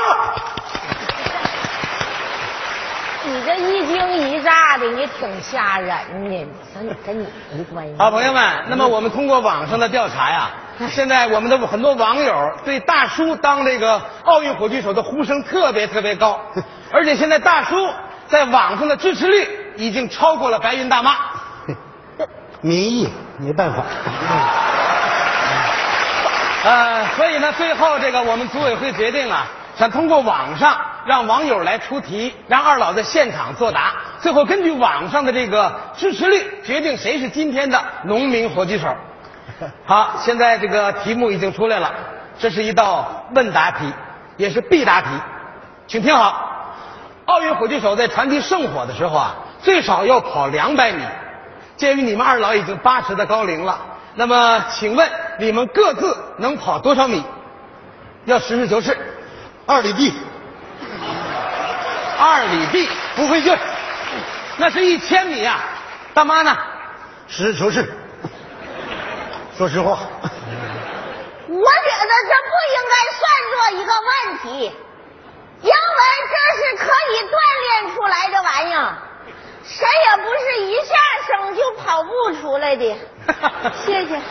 [3.26, 5.90] 你这一惊一乍的，你挺吓人
[6.24, 6.30] 的。
[6.30, 7.96] 你说你跟你没关系。
[7.98, 10.50] 好，朋友们，那么我们通过网上的调查呀，
[10.90, 16.40] 现在我们的很多网友对大叔当这个奥运火炬手的呼声特别特别高，
[16.92, 17.90] 而且现在大叔
[18.28, 19.48] 在网上的支持率
[19.78, 21.16] 已经超过了白云大妈。
[22.62, 23.10] 民意
[23.40, 23.84] 没办法。
[26.64, 38.88] 呃，所以呢，最后这个我们组委会决定啊，想通过网上让网友来出题，让二老在现场作答，最后根据网上的这个支持率决定谁是今天的农民火炬手。
[39.86, 41.92] 好，现在这个题目已经出来了，
[42.38, 43.92] 这是一道问答题，
[44.38, 45.08] 也是必答题，
[45.88, 46.50] 请听好。
[47.26, 51.04] 奥运火炬手在传递圣火的时候啊，最少要跑两百米。
[51.78, 53.80] 鉴于你们二老已经八十的高龄了，
[54.16, 57.24] 那么请问你们各自能跑多少米？
[58.26, 58.96] 要实事求是。
[59.72, 60.14] 二里地。
[62.20, 63.58] 二里地不费劲。
[64.58, 65.60] 那是一千米呀、
[66.14, 66.56] 大妈呢？
[67.30, 67.82] 实事求是，
[69.58, 70.36] 说实话，我觉
[71.48, 73.24] 得这不应该算
[73.54, 74.12] 作一个问
[74.44, 74.46] 题，
[75.62, 75.74] 因为
[76.28, 76.84] 这是可
[77.14, 78.94] 以锻炼出来的玩意儿，
[79.64, 80.92] 谁也不是一下
[81.28, 82.10] 生就跑步
[82.42, 82.84] 出来的。
[83.86, 84.20] 谢谢。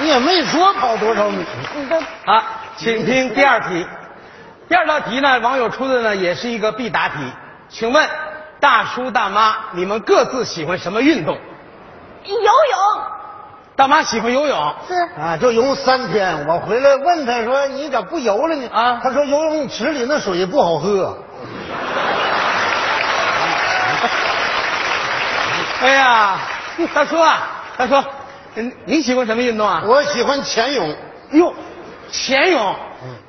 [0.00, 1.44] 你也没说跑多少米。
[2.24, 2.44] 好，
[2.78, 3.84] 请听第二题。
[4.68, 7.14] 第二道题呢，网友出的呢也是一个必答题。
[7.68, 8.08] 请问
[8.60, 11.36] 大叔大妈，你们各自喜欢什么运动？
[12.24, 13.02] 游泳
[13.74, 16.46] 大妈喜欢游泳，是啊，就游三天。
[16.46, 21.18] 我回来问他说：“你咋不游了呢？”啊，他说：“游泳池里那水不好喝。
[25.80, 26.38] 哎呀，
[26.94, 27.38] 大叔啊，
[27.76, 27.96] 大叔，
[28.54, 29.82] 嗯你喜欢什么运动啊？
[29.84, 30.94] 我喜欢潜泳。
[31.32, 31.52] 哟，
[32.10, 32.74] 潜泳，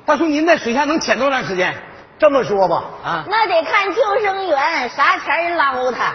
[0.06, 1.74] 大叔您在水下能潜多长时间？
[2.18, 6.12] 这么说吧，啊，那得看救生员啥前儿捞他。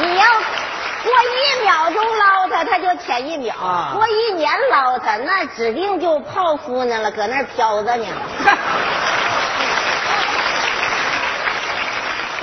[0.00, 0.24] 你要
[1.02, 8.04] 过一秒钟捞他，他就潜一秒；啊过一年捞他，那指定就泡芙呢了，搁那儿飘着呢。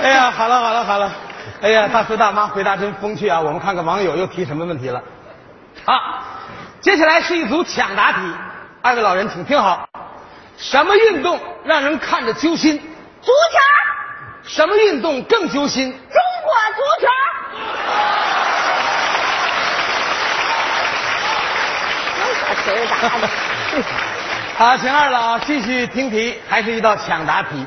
[0.02, 1.12] 哎呀，好了好了好了，
[1.62, 3.38] 哎呀，大叔大妈回答真风趣啊！
[3.40, 5.00] 我们看看网友又提什么问题了。
[5.84, 5.92] 好，
[6.80, 8.18] 接下来是一组抢答题，
[8.80, 9.86] 二位老人请听好，
[10.56, 12.78] 什么运动让人看着揪心？
[13.20, 13.30] 足球，
[14.48, 15.90] 什么运动更揪心？
[15.92, 15.98] 中
[16.42, 17.08] 国足球。
[24.56, 27.66] 好，请二老继续听题，还是一道抢答题。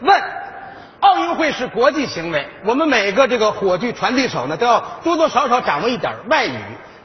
[0.00, 0.22] 问：
[1.00, 6.58] 奥运会是国际行为，我们每个这个火炬传递手呢，都要多多少少掌握一点外语。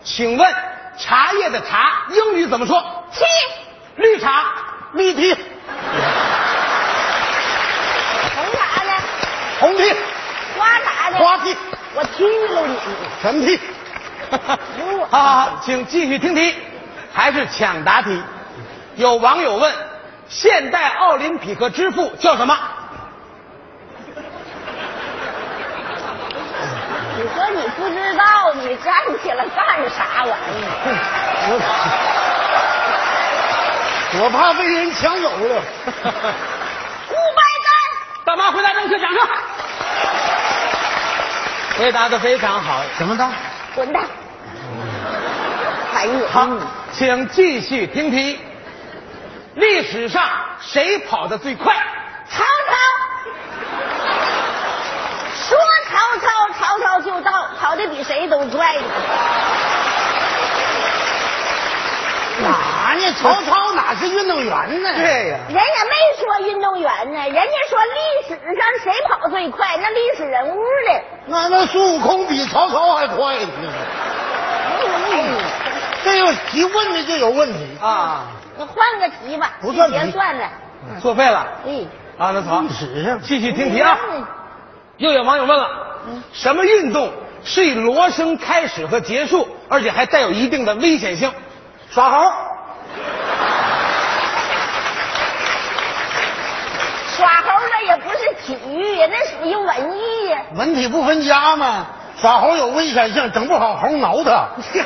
[0.06, 0.54] 请问，
[0.98, 2.84] 茶叶的茶英语怎么说？
[3.12, 3.24] 踢，
[3.96, 4.46] 绿茶，
[4.94, 5.34] 绿踢，
[8.36, 8.92] 红茶呢？
[9.60, 9.94] 红踢，
[10.58, 11.18] 花茶呢？
[11.18, 11.56] 花踢，
[11.96, 12.78] 我踢了你。
[13.22, 13.60] 全踢。
[14.30, 14.58] 好好
[15.10, 16.56] 好，请继续听题，
[17.14, 18.22] 还是抢答题。
[18.96, 19.74] 有网友问：
[20.28, 22.58] 现代奥林匹克之父叫什么？
[27.24, 28.94] 你说你不知道，你站
[29.24, 30.68] 起来干啥玩意儿？
[34.20, 35.62] 我怕被人抢走了。
[37.08, 37.70] 顾拜旦，
[38.26, 39.22] 大妈回答正确，掌声。
[41.80, 43.26] 回答的非常好，怎么的？
[43.74, 44.04] 滚蛋！
[45.94, 46.46] 还有好，
[46.92, 48.38] 请继续听题。
[49.56, 50.28] 历史上
[50.60, 51.74] 谁跑得最快？
[52.30, 52.76] 曹操，
[55.48, 55.58] 说
[55.90, 58.76] 曹操，曹操就到，跑的比谁都快。
[62.42, 63.14] 哪呢？
[63.22, 64.90] 曹操哪是运动员呢？
[64.96, 71.02] 对呀、人家没说运动员呢，人家说历史上谁跑最快，那历史人物呢？
[71.28, 73.48] 那那孙悟空比曹操还快呢。
[76.04, 78.26] 这个提问的就有问题啊！
[78.58, 80.50] 那换个题吧，不算别算了。
[81.02, 81.48] 作废了。
[81.66, 81.88] 嗯，
[82.18, 83.98] 啊，那好，历史上继续听题啊。
[84.98, 85.70] 又有网友问了，
[86.32, 87.12] 什么运动
[87.44, 91.32] 是以锣声开始和结束，而且还带有一定的危险性？
[91.90, 92.20] 耍猴。
[97.18, 100.42] 耍猴那也不是体育呀，那属于文艺呀。
[100.56, 101.86] 文体不分家嘛。
[102.22, 104.48] 耍猴有危险性，整不好猴挠他。
[104.62, 104.86] 什么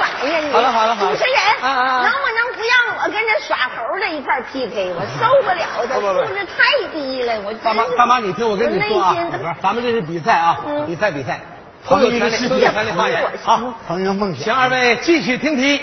[0.00, 0.52] 玩意儿你？
[0.52, 4.92] 好了好了好了主持人，啊啊啊能不能不让我跟这耍猴的一块儿 PK？
[4.92, 7.40] 我受不了他，不不不素质太低了。
[7.40, 9.16] 我大妈大妈，你听我跟你说啊
[9.62, 11.40] 咱们这是比赛啊，嗯比赛比赛，
[11.88, 13.24] 都有权利，都有权利发言。
[13.42, 13.58] 好，
[13.88, 14.58] 朋友梦请想。
[14.58, 15.80] 二位继续听题。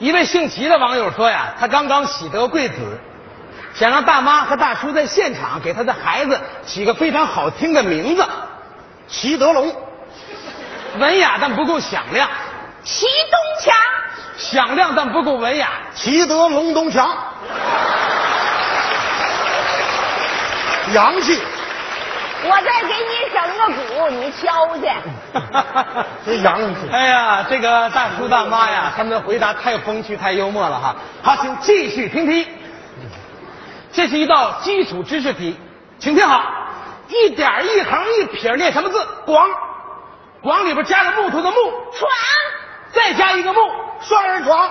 [0.00, 2.74] 一位姓齐的网友说呀，他刚刚喜得贵子，
[3.74, 8.26] 想让大妈和大叔在现场给他的孩子起个非常好听的名字，
[9.06, 9.72] 齐德龙，
[10.98, 12.28] 文雅但不够响亮，
[12.88, 13.76] 齐东强，
[14.38, 17.06] 响亮但不够文雅，齐德龙东强，
[20.94, 21.38] 洋气，
[22.44, 24.88] 我再给你整个鼓，你敲去。
[26.24, 26.80] 真洋气。
[26.90, 30.96] 哎呀，这个大叔大妈呀，他们的回答太风趣、太幽默了哈。
[31.22, 32.48] 好，请继续听题。
[33.92, 35.54] 这是一道基础知识题，
[35.98, 36.42] 请听好，
[37.08, 39.06] 一点一横一撇念什么字？
[39.26, 39.46] 广，
[40.40, 41.56] 广里边加了木头的木，
[41.92, 42.10] 床，
[42.92, 43.58] 再加一个木，
[44.00, 44.70] 双人床，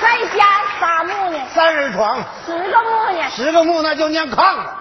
[0.00, 0.44] 再加
[0.80, 3.30] 仨木呢，三人床，十个木呢。
[3.30, 4.78] 十个木那就念炕了。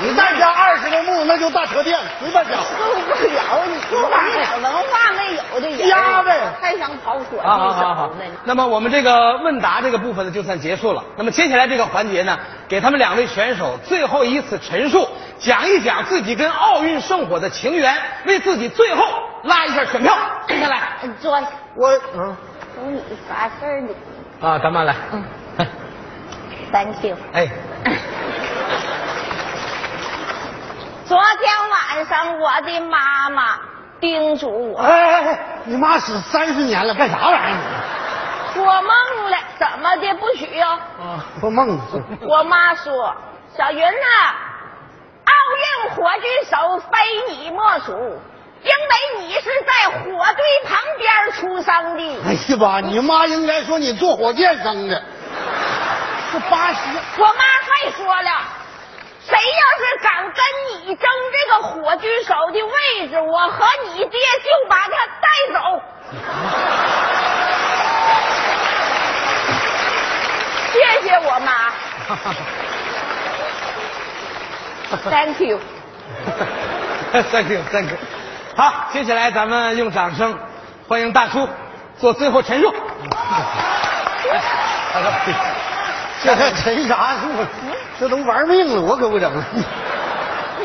[0.00, 2.50] 你再加二十个木，那就大车店，随便加。
[2.52, 5.60] 受不了，你一点文化没有。
[5.60, 8.10] 的眼，加呗还想跑火好好好好。
[8.42, 11.04] 那么我们这个问答这个部分呢，就算结束了。
[11.16, 12.36] 那么接下来这个环节呢，
[12.68, 17.94] 给他们两位选手最后一次陈述，讲一讲自己跟奥运圣火的情缘，
[18.26, 19.04] 为自己最后
[19.44, 20.16] 拉一下选票。
[20.48, 20.80] 接下来
[21.20, 21.40] 坐，
[21.76, 22.36] 我嗯，
[22.76, 23.88] 有你啥事儿呢
[24.40, 24.94] 啊，咱们来
[26.72, 27.16] ，？Thank you。
[27.32, 27.48] 哎，
[31.06, 33.58] 昨天晚上我的妈妈
[34.00, 38.54] 叮嘱我，哎哎哎，你妈死三十年了，干啥玩意儿？
[38.54, 40.78] 做梦了，怎么的不许呀？
[40.98, 41.78] 啊，做梦。
[42.22, 43.14] 我妈说
[43.56, 44.34] ：“小云呐、
[45.24, 47.92] 奥运火炬手非你莫属，
[48.62, 55.02] 因为你是在火堆旁边出生的。”哎呀妈，你妈应该说你坐火箭生的。
[56.32, 56.78] 是八十，
[57.18, 58.30] 我妈还说了，
[59.26, 60.38] 谁要是敢跟
[60.68, 64.90] 你争这个火炬手的位置，我和你爹就把他
[65.20, 65.82] 带走。
[70.72, 70.78] 谢
[71.08, 71.50] 谢我妈，
[75.10, 75.58] Thank you。
[77.32, 77.96] thank you，thank you。
[78.56, 80.38] 好，接下来咱们用掌声
[80.88, 81.48] 欢迎大叔
[81.98, 82.72] 做最后陈述。
[82.72, 82.78] 来，
[84.94, 85.32] 大哥，
[86.24, 87.28] 这还陈啥树？
[88.00, 89.44] 这都玩命了，我可不整了。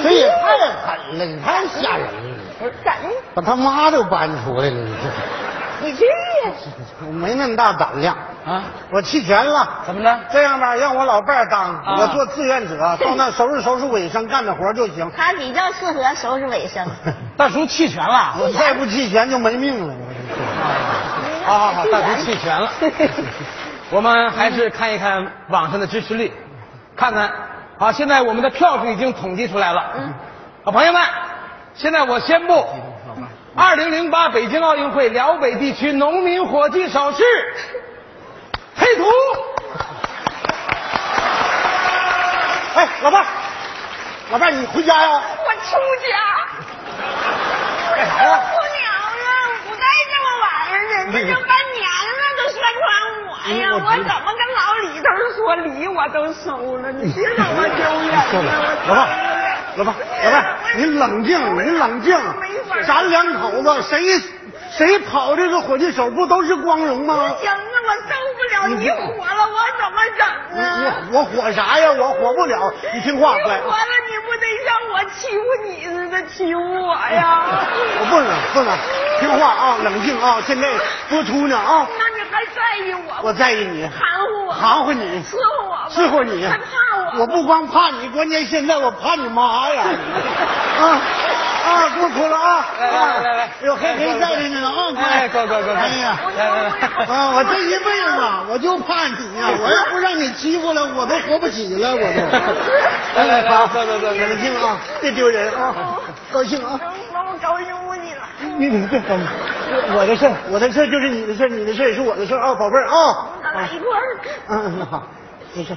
[0.01, 0.57] 这也太
[0.87, 2.93] 狠了，你太吓人了，怎？
[3.35, 5.09] 把他妈都搬出来了，你这。
[5.81, 6.51] 你去呀！
[7.07, 8.13] 我没那么大胆量
[8.45, 8.63] 啊！
[8.91, 9.79] 我弃权了。
[9.85, 10.19] 怎么着？
[10.29, 15.09] 这样吧，让我老伴儿当，我做志愿者，到那收拾收拾卫生，干点活就行。
[15.15, 16.85] 他比较适合收拾卫生。
[17.37, 18.35] 大叔弃权了。
[18.39, 19.93] 我再不弃权就没命了。
[21.45, 22.69] 好好好，大叔弃权了。
[23.91, 26.31] 我们还是看一看网上的支持率，
[26.95, 27.31] 看看。
[27.79, 29.93] 好，现在我们的票数已经统计出来了。
[29.97, 30.13] 嗯。
[30.63, 31.01] 好，朋友们，
[31.73, 32.67] 现在我宣布，
[33.55, 37.23] 二零零八北京奥运会辽北地区农民火炬手是
[38.75, 39.05] 黑土。
[42.75, 43.25] 哎，老伴儿，
[44.31, 45.21] 老伴儿，你回家呀？
[45.45, 46.15] 我出家。
[47.95, 48.39] 干啥呀？
[48.51, 48.85] 姑娘
[49.25, 49.31] 啊，
[49.67, 50.77] 不带这么玩意儿
[51.11, 52.21] 的，这都半年了，
[52.69, 52.87] 都宣传
[53.25, 55.05] 我呀，我怎么跟老李头
[55.35, 58.13] 说礼我都收了，你别让我丢脸
[58.45, 58.47] 了。
[58.87, 58.97] 老伴，
[59.75, 60.45] 老伴，老伴儿，
[60.77, 62.17] 您冷静，你冷静，
[62.85, 64.21] 咱两口子谁
[64.71, 67.15] 谁跑这个火炬手不都是光荣吗？
[67.15, 70.93] 不行啊，我受不了你火了，我怎么整啊？
[71.11, 71.91] 我我火啥呀？
[71.97, 73.57] 我火不了，你听话，乖。
[73.57, 77.41] 你火了，你不得像我欺负你似的欺负我呀？
[77.99, 78.77] 我不能不能，
[79.19, 80.69] 听话啊，冷静啊，现在
[81.09, 81.87] 播出呢啊。
[81.97, 83.13] 那你还在意我？
[83.23, 86.63] 我在意你，含糊我，含糊你，伺候我，伺候你，还怕
[87.15, 87.21] 我？
[87.21, 89.83] 我不光怕你，关键现在我怕你妈呀！
[90.79, 91.01] 啊
[91.65, 92.65] 啊，不哭了啊！
[92.79, 94.93] 来来来来，有黑黑在里呢啊！
[94.97, 95.71] 哎，够够够！
[95.73, 96.69] 哎呀，来来来，
[97.05, 99.49] 啊，我这一辈子我就怕你呀！
[99.59, 102.37] 我要不让你欺负了，我都活不起了，我都。
[103.15, 105.97] 来来来，好，走走走，冷静啊，别丢人啊，
[106.31, 106.79] 高兴啊！
[107.13, 108.19] 那我高兴不起来。
[108.57, 109.27] 你你别高兴，
[109.95, 113.27] 我的事儿，我的事儿就是你的事儿，你的事儿也是我的事儿啊，宝贝儿啊。
[113.43, 114.17] 咱俩一块儿。
[114.49, 115.03] 嗯，那好，
[115.53, 115.75] 没事。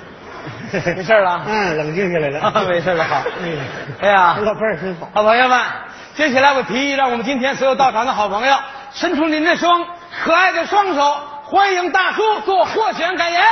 [0.97, 3.23] 没事了，嗯，冷静下来了，啊，没事了，好。
[3.43, 3.59] 嗯，
[4.01, 5.09] 哎呀，老伴儿真好。
[5.15, 5.59] 好朋友们，
[6.15, 8.55] 接下来我提议，让我们今天所有到场的好朋友
[8.93, 9.83] 伸出您的双
[10.23, 13.43] 可爱的双手，欢迎大叔做获选感言。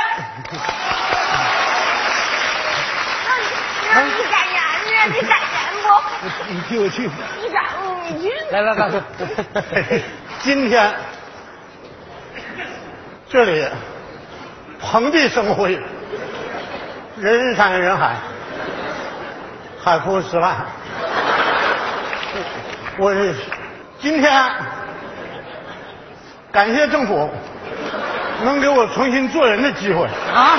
[3.92, 4.60] 让你敢言
[5.08, 5.14] 呢？
[5.14, 5.48] 你感言
[5.82, 6.52] 不？
[6.52, 7.08] 你替我去。
[7.40, 7.64] 你敢？
[8.08, 8.30] 你去。
[8.50, 9.00] 来来，大叔，
[10.40, 10.94] 今天
[13.30, 13.66] 这里
[14.78, 15.80] 蓬荜生辉，
[17.16, 18.16] 人山人海，
[19.82, 20.66] 海枯石烂。
[22.98, 23.14] 我
[24.00, 24.50] 今天
[26.52, 27.30] 感谢政府
[28.44, 30.58] 能给我重新做人的机会啊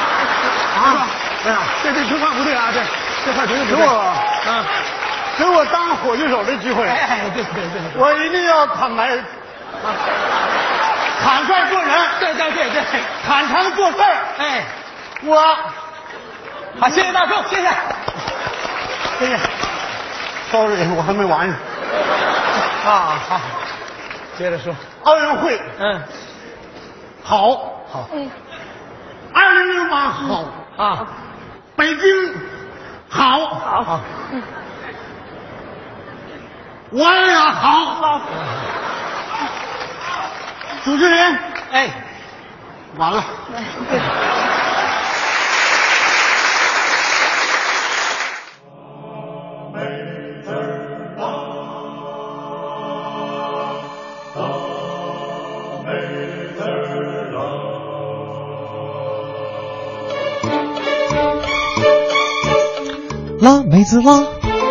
[0.78, 1.08] 啊！
[1.46, 2.80] 哎呀，这这这话不对啊，这
[3.26, 3.78] 这话绝对不对。
[3.78, 4.66] 给我啊，
[5.38, 6.88] 给我当火炬手的机会。
[6.88, 9.10] 哎，对对对，我一定要坦白，
[11.24, 11.90] 坦率做人。
[12.20, 12.84] 对对对对，
[13.28, 14.18] 坦诚做事儿。
[14.38, 14.64] 哎，
[15.24, 15.42] 我
[16.80, 17.70] 好，谢谢大叔，谢谢，
[19.20, 19.40] 谢谢。
[20.52, 21.56] Sorry，我还没完呢。
[22.86, 23.40] 啊好，
[24.38, 25.62] 接着说，奥运会。
[25.80, 26.02] 嗯，
[27.24, 27.52] 好，
[27.90, 28.30] 好，嗯，
[29.34, 30.44] 二零零八好，
[30.78, 31.08] 啊，
[31.78, 32.36] 北京
[33.08, 34.02] 好，好，
[36.90, 38.22] 我也好。
[40.84, 41.40] 主持人，
[41.72, 41.90] 哎，
[42.98, 43.24] 完了。
[63.72, 64.20] 辣妹子辣，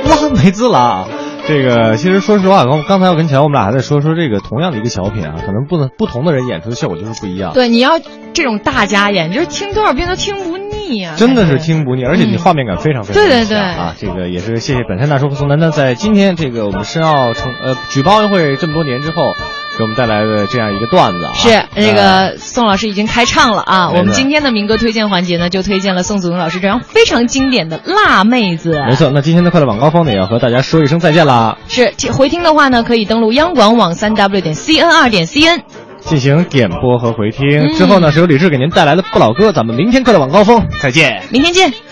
[0.05, 1.07] 辣妹子辣。
[1.49, 7.55] 这个其实说实话，刚刚才我跟乔我们俩还在说说这个同样的一个小品啊，可能不能不同的人演出的效果就是不一样。
[7.55, 7.93] 对，你要
[8.35, 11.15] 这种大家演，就是听多少遍都听不腻啊！
[11.17, 13.95] 真的是听不腻，而且你画面感非常非常对对对啊！
[13.99, 19.33] 这个也是谢谢本山大叔和宋丹丹在今天这个我们申奥成呃举办奥运会这么多年之后，
[19.81, 21.33] 给我们带来的这样一个段子啊。
[21.33, 23.89] 是那个宋老师已经开唱了啊！
[23.89, 28.73] 我们今天的民歌推荐环节呢，就推荐了宋祖英老师这样非常经典的《辣妹子》。
[28.87, 31.57] 没错，那今天的快乐晚高峰呢，也要和大家说一声再见啦。
[31.69, 35.63] 是回听的话呢，可以登录央广网三 w 点 cn 二点 cn。
[36.01, 41.23] 进行点播和回听、嗯之后呢，是由李志给您带来的不老歌，咱们明天快乐晚高峰再见。
[41.31, 41.90] 明天见。